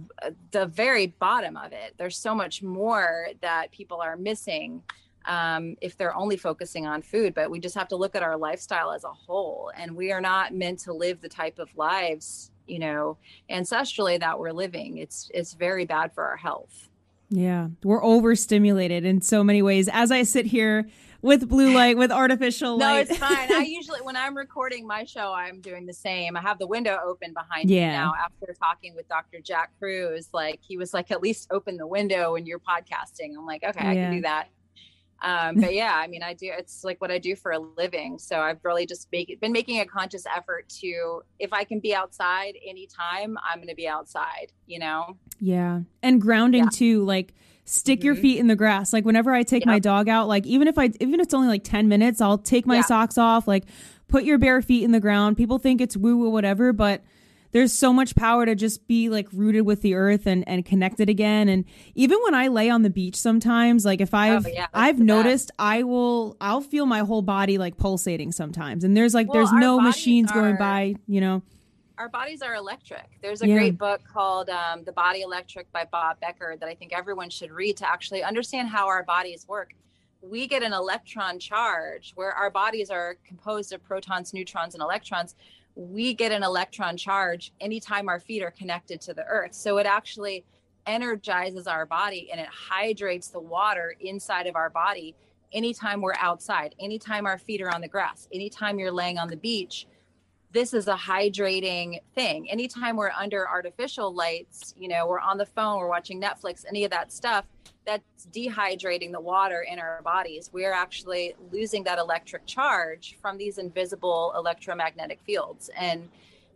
the 0.51 0.65
very 0.65 1.07
bottom 1.07 1.55
of 1.55 1.71
it. 1.71 1.93
There's 1.97 2.17
so 2.17 2.35
much 2.35 2.61
more 2.61 3.29
that 3.41 3.71
people 3.71 4.01
are 4.01 4.17
missing 4.17 4.81
um, 5.25 5.77
if 5.79 5.95
they're 5.97 6.15
only 6.15 6.35
focusing 6.35 6.85
on 6.85 7.01
food. 7.01 7.33
But 7.33 7.49
we 7.49 7.59
just 7.59 7.75
have 7.75 7.87
to 7.89 7.95
look 7.95 8.15
at 8.15 8.23
our 8.23 8.35
lifestyle 8.35 8.91
as 8.91 9.03
a 9.03 9.13
whole, 9.13 9.71
and 9.77 9.95
we 9.95 10.11
are 10.11 10.19
not 10.19 10.53
meant 10.53 10.79
to 10.79 10.93
live 10.93 11.21
the 11.21 11.29
type 11.29 11.59
of 11.59 11.69
lives 11.77 12.49
you 12.67 12.79
know 12.79 13.17
ancestrally 13.49 14.19
that 14.19 14.39
we're 14.39 14.51
living. 14.51 14.97
It's 14.97 15.29
it's 15.33 15.53
very 15.53 15.85
bad 15.85 16.13
for 16.13 16.25
our 16.25 16.37
health. 16.37 16.89
Yeah, 17.29 17.69
we're 17.83 18.03
overstimulated 18.03 19.05
in 19.05 19.21
so 19.21 19.43
many 19.43 19.61
ways. 19.61 19.89
As 19.91 20.11
I 20.11 20.23
sit 20.23 20.45
here 20.45 20.87
with 21.23 21.47
blue 21.47 21.73
light, 21.73 21.97
with 21.97 22.11
artificial 22.11 22.77
light. 22.77 23.07
no, 23.07 23.13
it's 23.13 23.17
fine. 23.17 23.51
I 23.51 23.63
usually, 23.67 24.01
when 24.01 24.17
I'm 24.17 24.35
recording 24.35 24.85
my 24.85 25.05
show, 25.05 25.33
I'm 25.33 25.61
doing 25.61 25.85
the 25.85 25.93
same. 25.93 26.35
I 26.35 26.41
have 26.41 26.59
the 26.59 26.67
window 26.67 26.99
open 27.03 27.33
behind 27.33 27.69
yeah. 27.69 27.87
me 27.87 27.93
now 27.93 28.13
after 28.21 28.53
talking 28.53 28.93
with 28.93 29.07
Dr. 29.07 29.39
Jack 29.39 29.71
Kruse. 29.79 30.29
Like, 30.33 30.59
he 30.61 30.77
was 30.77 30.93
like, 30.93 31.11
at 31.11 31.21
least 31.21 31.47
open 31.49 31.77
the 31.77 31.87
window 31.87 32.33
when 32.33 32.45
you're 32.45 32.59
podcasting. 32.59 33.35
I'm 33.37 33.45
like, 33.45 33.63
okay, 33.63 33.83
yeah. 33.83 33.89
I 33.89 33.95
can 33.95 34.11
do 34.11 34.21
that. 34.21 34.49
Um, 35.21 35.55
but 35.55 35.73
yeah, 35.73 35.93
I 35.95 36.07
mean, 36.07 36.21
I 36.21 36.33
do, 36.33 36.51
it's 36.51 36.83
like 36.83 36.99
what 36.99 37.09
I 37.09 37.17
do 37.17 37.37
for 37.37 37.53
a 37.53 37.59
living. 37.59 38.19
So 38.19 38.41
I've 38.41 38.59
really 38.63 38.85
just 38.85 39.07
make, 39.09 39.39
been 39.39 39.53
making 39.53 39.79
a 39.79 39.85
conscious 39.85 40.25
effort 40.25 40.67
to, 40.81 41.21
if 41.39 41.53
I 41.53 41.63
can 41.63 41.79
be 41.79 41.95
outside 41.95 42.55
anytime, 42.67 43.37
I'm 43.49 43.59
going 43.59 43.69
to 43.69 43.75
be 43.75 43.87
outside, 43.87 44.51
you 44.67 44.79
know? 44.79 45.17
Yeah. 45.39 45.79
And 46.01 46.19
grounding 46.19 46.65
yeah. 46.65 46.69
too, 46.73 47.05
like, 47.05 47.33
stick 47.65 47.99
mm-hmm. 47.99 48.05
your 48.05 48.15
feet 48.15 48.39
in 48.39 48.47
the 48.47 48.55
grass. 48.55 48.93
Like 48.93 49.05
whenever 49.05 49.31
I 49.31 49.43
take 49.43 49.65
my 49.65 49.79
dog 49.79 50.09
out, 50.09 50.27
like 50.27 50.45
even 50.45 50.67
if 50.67 50.77
I 50.77 50.91
even 50.99 51.15
if 51.15 51.25
it's 51.25 51.33
only 51.33 51.47
like 51.47 51.63
10 51.63 51.87
minutes, 51.87 52.21
I'll 52.21 52.37
take 52.37 52.65
my 52.65 52.77
yeah. 52.77 52.81
socks 52.81 53.17
off, 53.17 53.47
like 53.47 53.65
put 54.07 54.23
your 54.23 54.37
bare 54.37 54.61
feet 54.61 54.83
in 54.83 54.91
the 54.91 54.99
ground. 54.99 55.37
People 55.37 55.59
think 55.59 55.81
it's 55.81 55.97
woo 55.97 56.17
woo 56.17 56.29
whatever, 56.29 56.73
but 56.73 57.03
there's 57.53 57.71
so 57.71 57.93
much 57.93 58.15
power 58.15 58.45
to 58.45 58.55
just 58.55 58.85
be 58.87 59.09
like 59.09 59.27
rooted 59.31 59.65
with 59.65 59.81
the 59.81 59.93
earth 59.93 60.25
and 60.25 60.43
and 60.47 60.65
connected 60.65 61.07
again 61.07 61.47
and 61.47 61.63
even 61.95 62.17
when 62.23 62.35
i 62.35 62.47
lay 62.47 62.69
on 62.69 62.81
the 62.81 62.89
beach 62.89 63.15
sometimes 63.15 63.85
like 63.85 64.01
if 64.01 64.13
oh, 64.13 64.17
i've 64.17 64.45
oh, 64.45 64.49
yeah, 64.49 64.67
i've 64.73 64.99
noticed 64.99 65.49
best. 65.49 65.59
i 65.59 65.83
will 65.83 66.35
i'll 66.41 66.61
feel 66.61 66.85
my 66.85 66.99
whole 66.99 67.21
body 67.21 67.57
like 67.57 67.77
pulsating 67.77 68.31
sometimes 68.31 68.83
and 68.83 68.97
there's 68.97 69.13
like 69.13 69.27
well, 69.27 69.35
there's 69.35 69.53
no 69.53 69.79
machines 69.79 70.31
are, 70.31 70.33
going 70.33 70.57
by 70.57 70.95
you 71.07 71.21
know 71.21 71.41
our 71.97 72.09
bodies 72.09 72.41
are 72.41 72.55
electric 72.55 73.19
there's 73.21 73.41
a 73.41 73.47
yeah. 73.47 73.55
great 73.55 73.77
book 73.77 74.01
called 74.11 74.49
um, 74.49 74.83
the 74.83 74.91
body 74.91 75.21
electric 75.21 75.71
by 75.71 75.85
bob 75.91 76.19
becker 76.19 76.55
that 76.59 76.67
i 76.67 76.73
think 76.73 76.91
everyone 76.93 77.29
should 77.29 77.51
read 77.51 77.77
to 77.77 77.87
actually 77.87 78.23
understand 78.23 78.67
how 78.67 78.87
our 78.87 79.03
bodies 79.03 79.45
work 79.47 79.73
we 80.21 80.47
get 80.47 80.63
an 80.63 80.73
electron 80.73 81.37
charge 81.37 82.13
where 82.15 82.31
our 82.31 82.49
bodies 82.49 82.89
are 82.89 83.17
composed 83.25 83.73
of 83.73 83.83
protons 83.83 84.33
neutrons 84.33 84.73
and 84.73 84.81
electrons 84.81 85.35
we 85.75 86.13
get 86.13 86.31
an 86.31 86.43
electron 86.43 86.97
charge 86.97 87.51
anytime 87.59 88.07
our 88.07 88.19
feet 88.19 88.43
are 88.43 88.51
connected 88.51 89.01
to 89.01 89.13
the 89.13 89.25
earth. 89.25 89.53
So 89.53 89.77
it 89.77 89.85
actually 89.85 90.45
energizes 90.85 91.67
our 91.67 91.85
body 91.85 92.29
and 92.31 92.39
it 92.39 92.47
hydrates 92.47 93.29
the 93.29 93.39
water 93.39 93.95
inside 93.99 94.47
of 94.47 94.55
our 94.55 94.69
body 94.69 95.15
anytime 95.51 96.01
we're 96.01 96.15
outside, 96.19 96.75
anytime 96.79 97.25
our 97.25 97.37
feet 97.37 97.61
are 97.61 97.73
on 97.73 97.81
the 97.81 97.87
grass, 97.87 98.27
anytime 98.33 98.79
you're 98.79 98.91
laying 98.91 99.17
on 99.17 99.27
the 99.27 99.37
beach. 99.37 99.87
This 100.53 100.75
is 100.75 100.87
a 100.87 100.95
hydrating 100.95 101.99
thing. 102.13 102.47
Anytime 102.49 102.95
we're 102.95 103.09
under 103.09 103.49
artificial 103.49 104.13
lights, 104.13 104.75
you 104.77 104.87
know, 104.87 105.07
we're 105.07 105.19
on 105.19 105.39
the 105.39 105.47
phone, 105.47 105.79
we're 105.79 105.89
watching 105.89 106.21
Netflix, 106.21 106.63
any 106.69 106.83
of 106.85 106.91
that 106.91 107.11
stuff, 107.11 107.45
that's 107.85 108.27
dehydrating 108.31 109.11
the 109.11 109.19
water 109.19 109.65
in 109.69 109.79
our 109.79 110.03
bodies. 110.03 110.51
We're 110.53 110.71
actually 110.71 111.35
losing 111.51 111.83
that 111.85 111.97
electric 111.97 112.45
charge 112.45 113.17
from 113.19 113.37
these 113.37 113.57
invisible 113.57 114.31
electromagnetic 114.37 115.21
fields. 115.21 115.71
And 115.75 116.07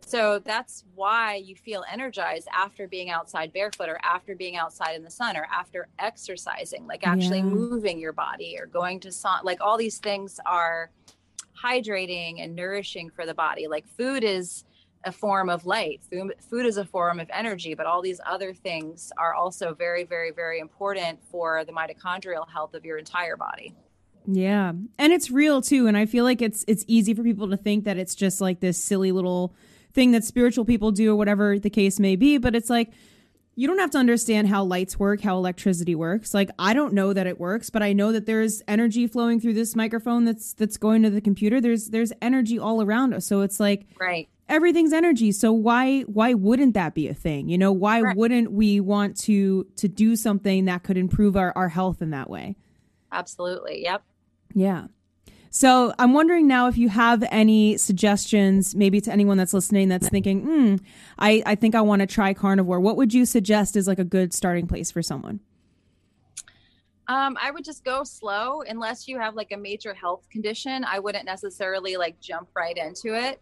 so 0.06 0.38
that's 0.38 0.84
why 0.94 1.34
you 1.34 1.56
feel 1.56 1.84
energized 1.92 2.46
after 2.54 2.86
being 2.86 3.10
outside 3.10 3.52
barefoot 3.52 3.88
or 3.88 3.98
after 4.04 4.36
being 4.36 4.56
outside 4.56 4.94
in 4.94 5.02
the 5.02 5.10
sun 5.10 5.36
or 5.36 5.46
after 5.52 5.88
exercising, 5.98 6.86
like 6.86 7.04
actually 7.04 7.38
yeah. 7.38 7.44
moving 7.44 7.98
your 7.98 8.12
body 8.12 8.56
or 8.58 8.66
going 8.66 9.00
to 9.00 9.10
sun. 9.10 9.40
Like 9.42 9.60
all 9.60 9.76
these 9.76 9.98
things 9.98 10.38
are 10.46 10.90
hydrating 11.62 12.42
and 12.42 12.54
nourishing 12.54 13.10
for 13.10 13.26
the 13.26 13.34
body. 13.34 13.66
Like 13.68 13.86
food 13.86 14.24
is 14.24 14.64
a 15.04 15.12
form 15.12 15.48
of 15.48 15.64
light. 15.64 16.00
Food, 16.10 16.66
is 16.66 16.76
a 16.76 16.84
form 16.84 17.20
of 17.20 17.30
energy, 17.32 17.74
but 17.74 17.86
all 17.86 18.02
these 18.02 18.20
other 18.26 18.52
things 18.52 19.12
are 19.16 19.34
also 19.34 19.74
very, 19.74 20.04
very, 20.04 20.30
very 20.30 20.58
important 20.58 21.20
for 21.30 21.64
the 21.64 21.72
mitochondrial 21.72 22.48
health 22.48 22.74
of 22.74 22.84
your 22.84 22.98
entire 22.98 23.36
body. 23.36 23.74
Yeah. 24.26 24.72
And 24.98 25.12
it's 25.12 25.30
real 25.30 25.62
too. 25.62 25.86
And 25.86 25.96
I 25.96 26.04
feel 26.04 26.24
like 26.24 26.42
it's 26.42 26.64
it's 26.68 26.84
easy 26.86 27.14
for 27.14 27.22
people 27.22 27.48
to 27.48 27.56
think 27.56 27.84
that 27.84 27.96
it's 27.96 28.14
just 28.14 28.40
like 28.40 28.60
this 28.60 28.82
silly 28.82 29.10
little 29.10 29.54
thing 29.94 30.10
that 30.10 30.24
spiritual 30.24 30.64
people 30.64 30.92
do 30.92 31.12
or 31.12 31.16
whatever 31.16 31.58
the 31.58 31.70
case 31.70 31.98
may 31.98 32.14
be. 32.14 32.36
But 32.36 32.54
it's 32.54 32.68
like 32.68 32.92
you 33.58 33.66
don't 33.66 33.80
have 33.80 33.90
to 33.90 33.98
understand 33.98 34.46
how 34.46 34.62
lights 34.62 35.00
work, 35.00 35.20
how 35.20 35.36
electricity 35.36 35.96
works. 35.96 36.32
Like 36.32 36.48
I 36.60 36.74
don't 36.74 36.94
know 36.94 37.12
that 37.12 37.26
it 37.26 37.40
works, 37.40 37.70
but 37.70 37.82
I 37.82 37.92
know 37.92 38.12
that 38.12 38.24
there's 38.24 38.62
energy 38.68 39.08
flowing 39.08 39.40
through 39.40 39.54
this 39.54 39.74
microphone 39.74 40.24
that's 40.24 40.52
that's 40.52 40.76
going 40.76 41.02
to 41.02 41.10
the 41.10 41.20
computer. 41.20 41.60
There's 41.60 41.88
there's 41.88 42.12
energy 42.22 42.56
all 42.56 42.80
around 42.80 43.14
us. 43.14 43.26
So 43.26 43.40
it's 43.40 43.58
like 43.58 43.86
right 43.98 44.28
everything's 44.48 44.94
energy 44.94 45.30
so 45.30 45.52
why 45.52 46.02
why 46.02 46.32
wouldn't 46.32 46.72
that 46.72 46.94
be 46.94 47.06
a 47.06 47.12
thing 47.12 47.50
you 47.50 47.58
know 47.58 47.70
why 47.70 48.00
right. 48.00 48.16
wouldn't 48.16 48.50
we 48.50 48.80
want 48.80 49.14
to 49.14 49.64
to 49.76 49.88
do 49.88 50.16
something 50.16 50.64
that 50.64 50.82
could 50.82 50.96
improve 50.96 51.36
our, 51.36 51.52
our 51.54 51.68
health 51.68 52.00
in 52.00 52.12
that 52.12 52.30
way 52.30 52.56
absolutely 53.12 53.82
yep 53.82 54.02
yeah 54.54 54.86
so 55.50 55.92
i'm 55.98 56.12
wondering 56.12 56.46
now 56.46 56.68
if 56.68 56.76
you 56.76 56.88
have 56.88 57.24
any 57.30 57.76
suggestions 57.76 58.74
maybe 58.74 59.00
to 59.00 59.12
anyone 59.12 59.36
that's 59.36 59.54
listening 59.54 59.88
that's 59.88 60.08
thinking 60.08 60.42
hmm 60.42 60.76
i 61.18 61.42
i 61.46 61.54
think 61.54 61.74
i 61.74 61.80
want 61.80 62.00
to 62.00 62.06
try 62.06 62.32
carnivore 62.34 62.80
what 62.80 62.96
would 62.96 63.12
you 63.12 63.24
suggest 63.24 63.76
is 63.76 63.86
like 63.86 63.98
a 63.98 64.04
good 64.04 64.32
starting 64.32 64.66
place 64.66 64.90
for 64.90 65.02
someone 65.02 65.40
um, 67.10 67.38
I 67.40 67.50
would 67.50 67.64
just 67.64 67.86
go 67.86 68.04
slow 68.04 68.60
unless 68.68 69.08
you 69.08 69.18
have 69.18 69.34
like 69.34 69.50
a 69.50 69.56
major 69.56 69.94
health 69.94 70.28
condition. 70.30 70.84
I 70.84 70.98
wouldn't 70.98 71.24
necessarily 71.24 71.96
like 71.96 72.20
jump 72.20 72.50
right 72.54 72.76
into 72.76 73.14
it 73.14 73.40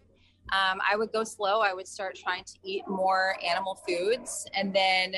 um, 0.52 0.80
I 0.88 0.96
would 0.96 1.12
go 1.12 1.24
slow. 1.24 1.61
I 1.61 1.74
would 1.74 1.88
start 1.88 2.16
trying 2.16 2.44
to 2.44 2.52
eat 2.62 2.86
more 2.86 3.36
animal 3.44 3.80
foods. 3.86 4.46
And 4.54 4.72
then, 4.72 5.16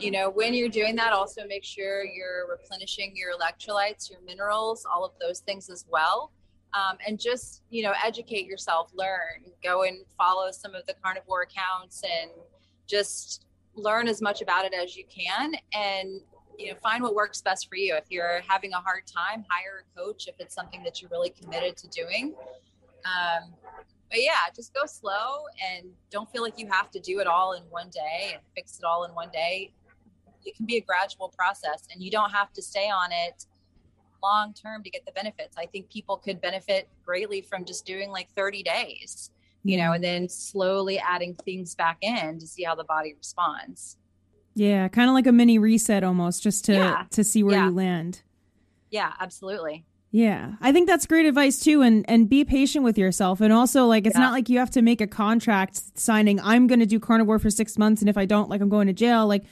you 0.00 0.10
know, 0.10 0.30
when 0.30 0.54
you're 0.54 0.68
doing 0.68 0.96
that, 0.96 1.12
also 1.12 1.46
make 1.46 1.64
sure 1.64 2.04
you're 2.04 2.48
replenishing 2.48 3.12
your 3.14 3.32
electrolytes, 3.36 4.10
your 4.10 4.20
minerals, 4.26 4.84
all 4.84 5.04
of 5.04 5.12
those 5.20 5.40
things 5.40 5.68
as 5.68 5.84
well. 5.88 6.32
Um, 6.72 6.98
and 7.06 7.18
just, 7.18 7.62
you 7.70 7.82
know, 7.82 7.92
educate 8.04 8.46
yourself, 8.46 8.90
learn, 8.94 9.52
go 9.62 9.82
and 9.82 9.98
follow 10.16 10.50
some 10.52 10.74
of 10.74 10.86
the 10.86 10.94
carnivore 11.02 11.42
accounts 11.42 12.02
and 12.04 12.30
just 12.86 13.46
learn 13.74 14.08
as 14.08 14.22
much 14.22 14.40
about 14.40 14.64
it 14.64 14.72
as 14.72 14.96
you 14.96 15.04
can. 15.08 15.54
And, 15.74 16.20
you 16.58 16.70
know, 16.70 16.78
find 16.82 17.02
what 17.02 17.14
works 17.14 17.42
best 17.42 17.68
for 17.68 17.74
you. 17.74 17.94
If 17.96 18.04
you're 18.08 18.42
having 18.46 18.72
a 18.72 18.80
hard 18.80 19.02
time, 19.06 19.44
hire 19.48 19.84
a 19.84 19.98
coach 19.98 20.28
if 20.28 20.34
it's 20.38 20.54
something 20.54 20.82
that 20.84 21.00
you're 21.00 21.10
really 21.10 21.30
committed 21.30 21.76
to 21.78 21.88
doing. 21.88 22.34
Um, 23.04 23.52
but 24.10 24.22
yeah, 24.22 24.50
just 24.54 24.74
go 24.74 24.86
slow 24.86 25.44
and 25.72 25.86
don't 26.10 26.30
feel 26.30 26.42
like 26.42 26.58
you 26.58 26.66
have 26.68 26.90
to 26.90 27.00
do 27.00 27.20
it 27.20 27.26
all 27.26 27.52
in 27.52 27.62
one 27.64 27.88
day 27.90 28.30
and 28.32 28.42
fix 28.56 28.78
it 28.78 28.84
all 28.84 29.04
in 29.04 29.14
one 29.14 29.30
day. 29.32 29.72
It 30.44 30.56
can 30.56 30.66
be 30.66 30.76
a 30.76 30.80
gradual 30.80 31.28
process 31.28 31.86
and 31.92 32.02
you 32.02 32.10
don't 32.10 32.30
have 32.30 32.52
to 32.54 32.62
stay 32.62 32.88
on 32.88 33.10
it 33.12 33.46
long 34.22 34.52
term 34.54 34.82
to 34.82 34.90
get 34.90 35.04
the 35.06 35.12
benefits. 35.12 35.56
I 35.56 35.66
think 35.66 35.90
people 35.90 36.16
could 36.16 36.40
benefit 36.40 36.88
greatly 37.04 37.40
from 37.42 37.64
just 37.64 37.86
doing 37.86 38.10
like 38.10 38.28
30 38.30 38.62
days, 38.62 39.30
you 39.64 39.76
know, 39.76 39.92
and 39.92 40.02
then 40.02 40.28
slowly 40.28 40.98
adding 40.98 41.34
things 41.44 41.74
back 41.74 41.98
in 42.02 42.38
to 42.38 42.46
see 42.46 42.62
how 42.62 42.74
the 42.74 42.84
body 42.84 43.14
responds. 43.16 43.96
Yeah, 44.54 44.88
kind 44.88 45.08
of 45.08 45.14
like 45.14 45.26
a 45.26 45.32
mini 45.32 45.58
reset 45.58 46.04
almost 46.04 46.42
just 46.42 46.64
to 46.66 46.74
yeah. 46.74 47.04
to 47.10 47.24
see 47.24 47.42
where 47.42 47.56
yeah. 47.56 47.66
you 47.66 47.74
land. 47.74 48.22
Yeah, 48.90 49.12
absolutely. 49.20 49.84
Yeah. 50.12 50.54
I 50.60 50.72
think 50.72 50.88
that's 50.88 51.06
great 51.06 51.24
advice 51.24 51.60
too 51.60 51.82
and 51.82 52.04
and 52.08 52.28
be 52.28 52.44
patient 52.44 52.84
with 52.84 52.98
yourself 52.98 53.40
and 53.40 53.52
also 53.52 53.86
like 53.86 54.06
it's 54.06 54.16
yeah. 54.16 54.22
not 54.22 54.32
like 54.32 54.48
you 54.48 54.58
have 54.58 54.70
to 54.70 54.82
make 54.82 55.00
a 55.00 55.06
contract 55.06 55.98
signing 55.98 56.40
I'm 56.40 56.66
going 56.66 56.80
to 56.80 56.86
do 56.86 56.98
carnivore 56.98 57.38
for 57.38 57.48
6 57.48 57.78
months 57.78 58.02
and 58.02 58.08
if 58.08 58.18
I 58.18 58.24
don't 58.24 58.50
like 58.50 58.60
I'm 58.60 58.68
going 58.68 58.88
to 58.88 58.92
jail 58.92 59.28
like 59.28 59.44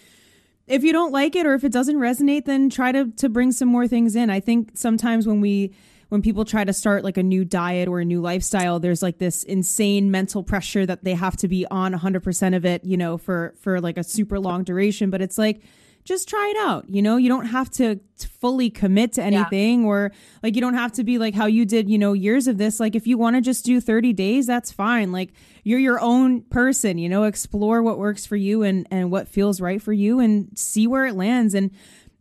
if 0.69 0.85
you 0.85 0.93
don't 0.93 1.12
like 1.12 1.35
it 1.37 1.47
or 1.47 1.55
if 1.55 1.64
it 1.64 1.73
doesn't 1.73 1.97
resonate 1.97 2.45
then 2.45 2.71
try 2.71 2.93
to 2.93 3.11
to 3.16 3.29
bring 3.29 3.53
some 3.53 3.69
more 3.69 3.89
things 3.89 4.14
in. 4.16 4.31
I 4.31 4.41
think 4.41 4.73
sometimes 4.75 5.27
when 5.27 5.41
we 5.41 5.73
when 6.09 6.23
people 6.23 6.45
try 6.45 6.64
to 6.64 6.73
start 6.73 7.05
like 7.05 7.16
a 7.16 7.23
new 7.23 7.45
diet 7.45 7.89
or 7.89 8.01
a 8.01 8.05
new 8.05 8.21
lifestyle 8.21 8.79
there's 8.79 9.03
like 9.03 9.19
this 9.19 9.43
insane 9.43 10.11
mental 10.11 10.43
pressure 10.43 10.87
that 10.87 11.05
they 11.05 11.14
have 11.14 11.37
to 11.39 11.49
be 11.49 11.66
on 11.71 11.93
100% 11.93 12.57
of 12.57 12.64
it, 12.64 12.85
you 12.85 12.97
know, 12.97 13.19
for 13.19 13.55
for 13.61 13.81
like 13.81 13.99
a 13.99 14.05
super 14.05 14.39
long 14.39 14.64
duration, 14.64 15.11
but 15.11 15.21
it's 15.21 15.39
like 15.39 15.62
just 16.09 16.27
try 16.27 16.53
it 16.57 16.57
out. 16.67 16.89
You 16.89 17.03
know, 17.03 17.19
you 17.19 17.29
don't 17.29 17.45
have 17.45 17.69
to 17.73 18.01
fully 18.41 18.71
commit 18.71 19.13
to 19.13 19.23
anything 19.23 19.83
yeah. 19.83 19.89
or 19.89 20.13
like 20.43 20.55
you 20.55 20.63
don't 20.63 20.75
have 20.75 20.93
to 20.93 21.05
be 21.05 21.19
like 21.19 21.35
how 21.35 21.45
you 21.45 21.67
did, 21.67 21.91
you 21.91 21.99
know, 21.99 22.15
years 22.15 22.49
of 22.49 22.57
this. 22.57 22.81
Like 22.81 22.97
if 22.97 23.07
you 23.07 23.19
want 23.19 23.37
to 23.37 23.43
just 23.43 23.67
do 23.67 23.79
30 23.79 24.15
days, 24.15 24.47
that's 24.47 24.73
fine. 24.73 25.13
Like 25.13 25.33
you're 25.65 25.79
your 25.79 26.01
own 26.01 26.41
person, 26.45 26.97
you 26.97 27.11
know, 27.11 27.25
explore 27.25 27.83
what 27.83 27.99
works 27.99 28.25
for 28.25 28.37
you 28.37 28.63
and 28.63 28.89
and 28.91 29.11
what 29.11 29.29
feels 29.29 29.61
right 29.61 29.83
for 29.83 29.93
you 29.93 30.19
and 30.19 30.49
see 30.57 30.87
where 30.87 31.05
it 31.05 31.15
lands 31.15 31.53
and 31.53 31.71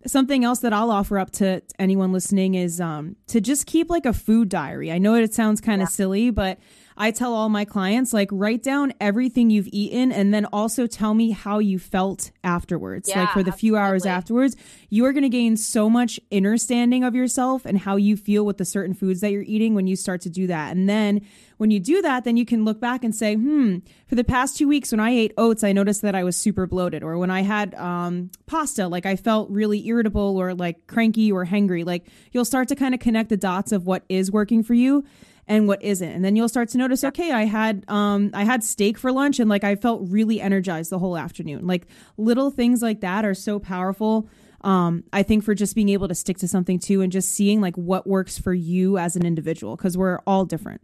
something 0.06 0.44
else 0.44 0.60
that 0.60 0.74
I'll 0.74 0.92
offer 0.92 1.18
up 1.18 1.32
to 1.32 1.62
anyone 1.80 2.12
listening 2.12 2.56
is 2.56 2.82
um, 2.82 3.16
to 3.28 3.40
just 3.40 3.66
keep 3.66 3.90
like 3.90 4.06
a 4.06 4.14
food 4.14 4.50
diary. 4.50 4.92
I 4.92 4.98
know 4.98 5.16
it 5.16 5.34
sounds 5.34 5.62
kind 5.62 5.82
of 5.82 5.88
yeah. 5.88 5.92
silly, 5.94 6.30
but 6.30 6.60
I 6.98 7.12
tell 7.12 7.34
all 7.34 7.50
my 7.50 7.64
clients 7.64 8.12
like 8.12 8.30
write 8.32 8.64
down 8.64 8.94
everything 9.00 9.50
you've 9.50 9.70
eaten 9.72 10.12
and 10.12 10.34
then 10.34 10.46
also 10.46 10.88
tell 10.88 11.14
me 11.14 11.32
how 11.32 11.60
you 11.60 11.78
felt 11.78 12.32
afterwards. 12.44 13.08
Yeah, 13.08 13.22
like 13.22 13.30
for 13.30 13.44
the 13.44 13.52
absolutely. 13.52 13.60
few 13.60 13.78
hours 13.78 14.06
afterwards, 14.06 14.56
you 14.90 15.06
are 15.06 15.14
going 15.14 15.24
to 15.24 15.30
gain 15.30 15.58
so 15.58 15.90
much 15.90 16.20
understanding 16.32 17.04
of 17.04 17.14
yourself 17.14 17.66
and 17.66 17.78
how 17.78 17.98
you 17.98 18.18
feel 18.18 18.46
with 18.46 18.58
the 18.58 18.66
certain 18.66 18.96
foods 18.96 19.22
that 19.22 19.32
you're 19.32 19.44
eating 19.44 19.76
when 19.76 19.86
you 19.86 19.96
start 19.96 20.22
to 20.22 20.30
do 20.30 20.48
that. 20.48 20.76
And 20.76 20.90
then 20.90 21.22
when 21.58 21.70
you 21.70 21.80
do 21.80 22.02
that, 22.02 22.24
then 22.24 22.36
you 22.36 22.46
can 22.46 22.66
look 22.66 22.80
back 22.80 23.04
and 23.04 23.16
say, 23.16 23.36
hmm, 23.36 23.78
for 24.08 24.16
the 24.16 24.24
past 24.24 24.58
two 24.58 24.68
weeks 24.68 24.92
when 24.92 25.00
I 25.00 25.12
ate 25.12 25.34
oats, 25.38 25.64
I 25.64 25.74
noticed 25.74 26.02
that 26.02 26.16
I 26.16 26.24
was 26.24 26.36
super 26.36 26.66
bloated. 26.66 27.04
Or 27.04 27.18
when 27.18 27.30
I 27.30 27.42
had 27.42 27.76
um, 27.76 28.32
pasta, 28.48 28.88
like 28.88 29.06
I 29.06 29.16
felt 29.16 29.50
really 29.50 29.86
irritable 29.88 30.38
or 30.38 30.56
like 30.56 30.88
cranky 30.88 31.32
or 31.32 31.46
hangry. 31.46 31.86
Like 31.86 32.08
you'll 32.32 32.46
start 32.46 32.70
to 32.70 32.76
kind 32.76 32.94
of 32.94 33.00
connect 33.00 33.30
the 33.30 33.38
dots 33.38 33.72
of 33.72 33.86
what 33.86 34.04
is 34.10 34.32
working 34.32 34.64
for 34.64 34.74
you 34.74 35.04
and 35.48 35.68
what 35.68 35.82
isn't. 35.82 36.10
And 36.10 36.24
then 36.24 36.36
you'll 36.36 36.50
start 36.50 36.70
to 36.70 36.78
notice, 36.78 37.04
okay, 37.04 37.32
I 37.32 37.46
had 37.46 37.86
um 37.88 38.32
I 38.34 38.44
had 38.44 38.64
steak 38.64 38.98
for 38.98 39.12
lunch 39.12 39.40
and 39.40 39.50
like 39.50 39.64
I 39.64 39.76
felt 39.76 40.02
really 40.10 40.42
energized 40.42 40.90
the 40.90 41.00
whole 41.00 41.18
afternoon. 41.18 41.66
Like 41.66 41.88
little 42.18 42.52
things 42.52 42.82
like 42.82 43.02
that 43.02 43.26
are 43.26 43.34
so 43.34 43.60
powerful. 43.60 44.30
Um, 44.62 45.04
I 45.14 45.24
think 45.24 45.44
for 45.44 45.54
just 45.54 45.76
being 45.76 45.90
able 45.90 46.08
to 46.08 46.16
stick 46.16 46.40
to 46.40 46.48
something 46.48 46.80
too 46.80 47.02
and 47.02 47.12
just 47.12 47.30
seeing 47.30 47.62
like 47.62 47.76
what 47.76 48.08
works 48.08 48.38
for 48.38 48.54
you 48.54 48.98
as 48.98 49.16
an 49.16 49.26
individual 49.26 49.76
because 49.76 49.98
we're 49.98 50.20
all 50.26 50.46
different. 50.46 50.82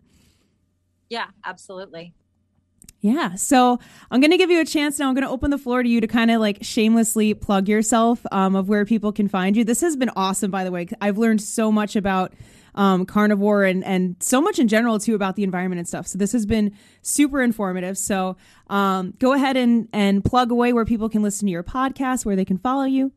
Yeah, 1.09 1.27
absolutely. 1.43 2.13
Yeah. 3.01 3.35
So 3.35 3.79
I'm 4.11 4.21
going 4.21 4.31
to 4.31 4.37
give 4.37 4.49
you 4.49 4.61
a 4.61 4.65
chance 4.65 4.97
now. 4.97 5.09
I'm 5.09 5.13
going 5.13 5.25
to 5.25 5.29
open 5.29 5.51
the 5.51 5.57
floor 5.57 5.83
to 5.83 5.89
you 5.89 5.99
to 5.99 6.07
kind 6.07 6.31
of 6.31 6.39
like 6.39 6.59
shamelessly 6.61 7.33
plug 7.33 7.67
yourself 7.67 8.25
um, 8.31 8.55
of 8.55 8.69
where 8.69 8.85
people 8.85 9.11
can 9.11 9.27
find 9.27 9.57
you. 9.57 9.65
This 9.65 9.81
has 9.81 9.97
been 9.97 10.11
awesome, 10.15 10.51
by 10.51 10.63
the 10.63 10.71
way. 10.71 10.87
I've 11.01 11.17
learned 11.17 11.41
so 11.41 11.69
much 11.69 11.97
about 11.97 12.33
um, 12.75 13.05
carnivore 13.05 13.63
and, 13.63 13.83
and 13.83 14.15
so 14.19 14.41
much 14.41 14.59
in 14.59 14.67
general 14.67 14.99
too 14.99 15.15
about 15.15 15.35
the 15.35 15.43
environment 15.43 15.79
and 15.79 15.87
stuff. 15.87 16.07
So 16.07 16.17
this 16.17 16.31
has 16.31 16.45
been 16.45 16.75
super 17.01 17.41
informative. 17.41 17.97
So 17.97 18.37
um, 18.67 19.13
go 19.19 19.33
ahead 19.33 19.57
and, 19.57 19.87
and 19.93 20.23
plug 20.23 20.51
away 20.51 20.73
where 20.73 20.85
people 20.85 21.09
can 21.09 21.21
listen 21.21 21.45
to 21.47 21.51
your 21.51 21.63
podcast, 21.63 22.25
where 22.25 22.35
they 22.35 22.45
can 22.45 22.57
follow 22.57 22.85
you. 22.85 23.11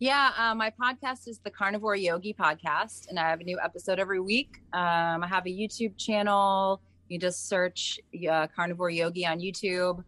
Yeah, 0.00 0.32
uh, 0.36 0.54
my 0.54 0.70
podcast 0.70 1.28
is 1.28 1.38
the 1.38 1.50
Carnivore 1.50 1.96
Yogi 1.96 2.34
podcast, 2.34 3.08
and 3.08 3.18
I 3.18 3.30
have 3.30 3.40
a 3.40 3.44
new 3.44 3.58
episode 3.62 3.98
every 3.98 4.20
week. 4.20 4.60
Um, 4.72 5.22
I 5.22 5.26
have 5.28 5.46
a 5.46 5.50
YouTube 5.50 5.96
channel. 5.96 6.82
You 7.08 7.18
just 7.18 7.48
search 7.48 8.00
uh, 8.30 8.48
Carnivore 8.48 8.90
Yogi 8.90 9.24
on 9.24 9.38
YouTube. 9.38 9.98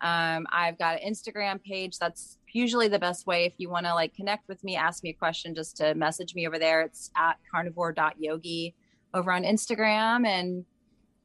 Um, 0.00 0.46
I've 0.50 0.78
got 0.78 1.02
an 1.02 1.12
Instagram 1.12 1.62
page. 1.62 1.98
That's 1.98 2.38
usually 2.54 2.88
the 2.88 2.98
best 2.98 3.26
way 3.26 3.44
if 3.44 3.54
you 3.58 3.70
want 3.70 3.86
to 3.86 3.94
like 3.94 4.14
connect 4.14 4.48
with 4.48 4.62
me, 4.64 4.76
ask 4.76 5.02
me 5.02 5.10
a 5.10 5.14
question, 5.14 5.54
just 5.54 5.76
to 5.78 5.94
message 5.94 6.34
me 6.34 6.46
over 6.46 6.58
there. 6.58 6.82
It's 6.82 7.10
at 7.16 7.38
carnivore.yogi 7.50 8.74
over 9.14 9.32
on 9.32 9.44
Instagram. 9.44 10.26
And 10.26 10.64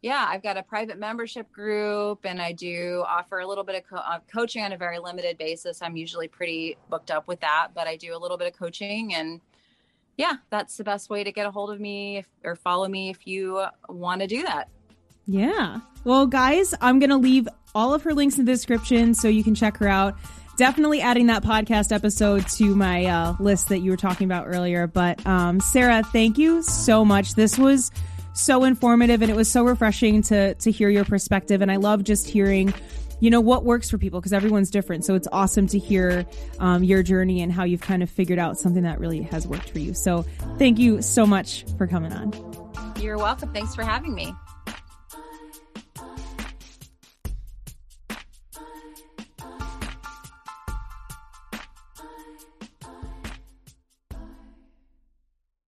yeah, 0.02 0.26
I've 0.30 0.44
got 0.44 0.58
a 0.58 0.64
private 0.64 1.00
membership 1.00 1.52
group 1.52 2.20
and 2.24 2.42
I 2.42 2.52
do 2.52 3.04
offer 3.08 3.40
a 3.40 3.48
little 3.48 3.64
bit 3.64 3.76
of 3.76 3.84
co- 3.90 3.96
uh, 3.98 4.20
coaching 4.32 4.64
on 4.64 4.72
a 4.72 4.78
very 4.78 5.00
limited 5.00 5.38
basis. 5.38 5.82
I'm 5.82 5.98
usually 5.98 6.28
pretty 6.28 6.78
booked 6.90 7.12
up 7.12 7.28
with 7.28 7.40
that, 7.42 7.70
but 7.74 7.88
I 7.88 7.96
do 7.98 8.16
a 8.16 8.20
little 8.20 8.38
bit 8.38 8.48
of 8.48 8.58
coaching 8.58 9.16
and 9.16 9.42
yeah, 10.18 10.38
that's 10.50 10.78
the 10.78 10.84
best 10.84 11.10
way 11.10 11.24
to 11.24 11.32
get 11.32 11.46
a 11.46 11.52
hold 11.52 11.72
of 11.72 11.80
me 11.80 12.18
if, 12.18 12.28
or 12.44 12.56
follow 12.56 12.88
me 12.88 13.10
if 13.10 13.28
you 13.28 13.64
want 13.88 14.22
to 14.22 14.28
do 14.28 14.44
that. 14.44 14.70
Yeah. 15.28 15.82
Well, 16.06 16.26
guys, 16.26 16.74
I'm 16.82 17.00
going 17.00 17.10
to 17.10 17.18
leave 17.18 17.48
all 17.76 17.94
of 17.94 18.02
her 18.04 18.14
links 18.14 18.40
in 18.40 18.46
the 18.46 18.52
description 18.52 19.14
so 19.14 19.28
you 19.28 19.44
can 19.44 19.54
check 19.54 19.78
her 19.78 19.88
out. 19.88 20.16
Definitely 20.58 21.02
adding 21.02 21.28
that 21.28 21.44
podcast 21.44 21.92
episode 21.92 22.48
to 22.50 22.76
my 22.76 23.06
uh, 23.06 23.36
list 23.40 23.70
that 23.70 23.80
you 23.80 23.92
were 23.92 23.98
talking 23.98 24.26
about 24.26 24.48
earlier. 24.48 24.88
But 24.88 25.26
um, 25.28 25.60
Sarah, 25.60 26.02
thank 26.02 26.40
you 26.40 26.64
so 26.64 27.06
much. 27.06 27.36
This 27.36 27.60
was 27.60 27.92
so 28.34 28.64
informative 28.64 29.22
and 29.22 29.30
it 29.30 29.36
was 29.36 29.52
so 29.52 29.64
refreshing 29.64 30.24
to 30.24 30.56
to 30.56 30.72
hear 30.72 30.90
your 30.90 31.06
perspective. 31.06 31.62
And 31.62 31.72
I 31.72 31.76
love 31.76 32.04
just 32.04 32.28
hearing 32.28 32.74
you 33.20 33.30
know 33.30 33.42
what 33.42 33.66
works 33.66 33.90
for 33.90 33.98
people 33.98 34.20
because 34.20 34.34
everyone's 34.34 34.70
different 34.70 35.04
so 35.04 35.16
it's 35.16 35.28
awesome 35.32 35.66
to 35.68 35.80
hear 35.80 36.26
um, 36.60 36.84
your 36.84 37.02
journey 37.02 37.42
and 37.42 37.52
how 37.52 37.64
you've 37.64 37.82
kind 37.82 38.04
of 38.04 38.10
figured 38.10 38.38
out 38.38 38.60
something 38.60 38.84
that 38.84 39.00
really 39.00 39.24
has 39.24 39.48
worked 39.48 39.72
for 39.72 39.80
you 39.80 39.94
so 39.94 40.24
thank 40.60 40.78
you 40.78 41.02
so 41.02 41.26
much 41.26 41.66
for 41.80 41.88
coming 41.88 42.14
on 42.14 42.32
you're 43.02 43.18
welcome 43.18 43.52
thanks 43.54 43.74
for 43.74 43.84
having 43.84 44.14
me 44.14 44.32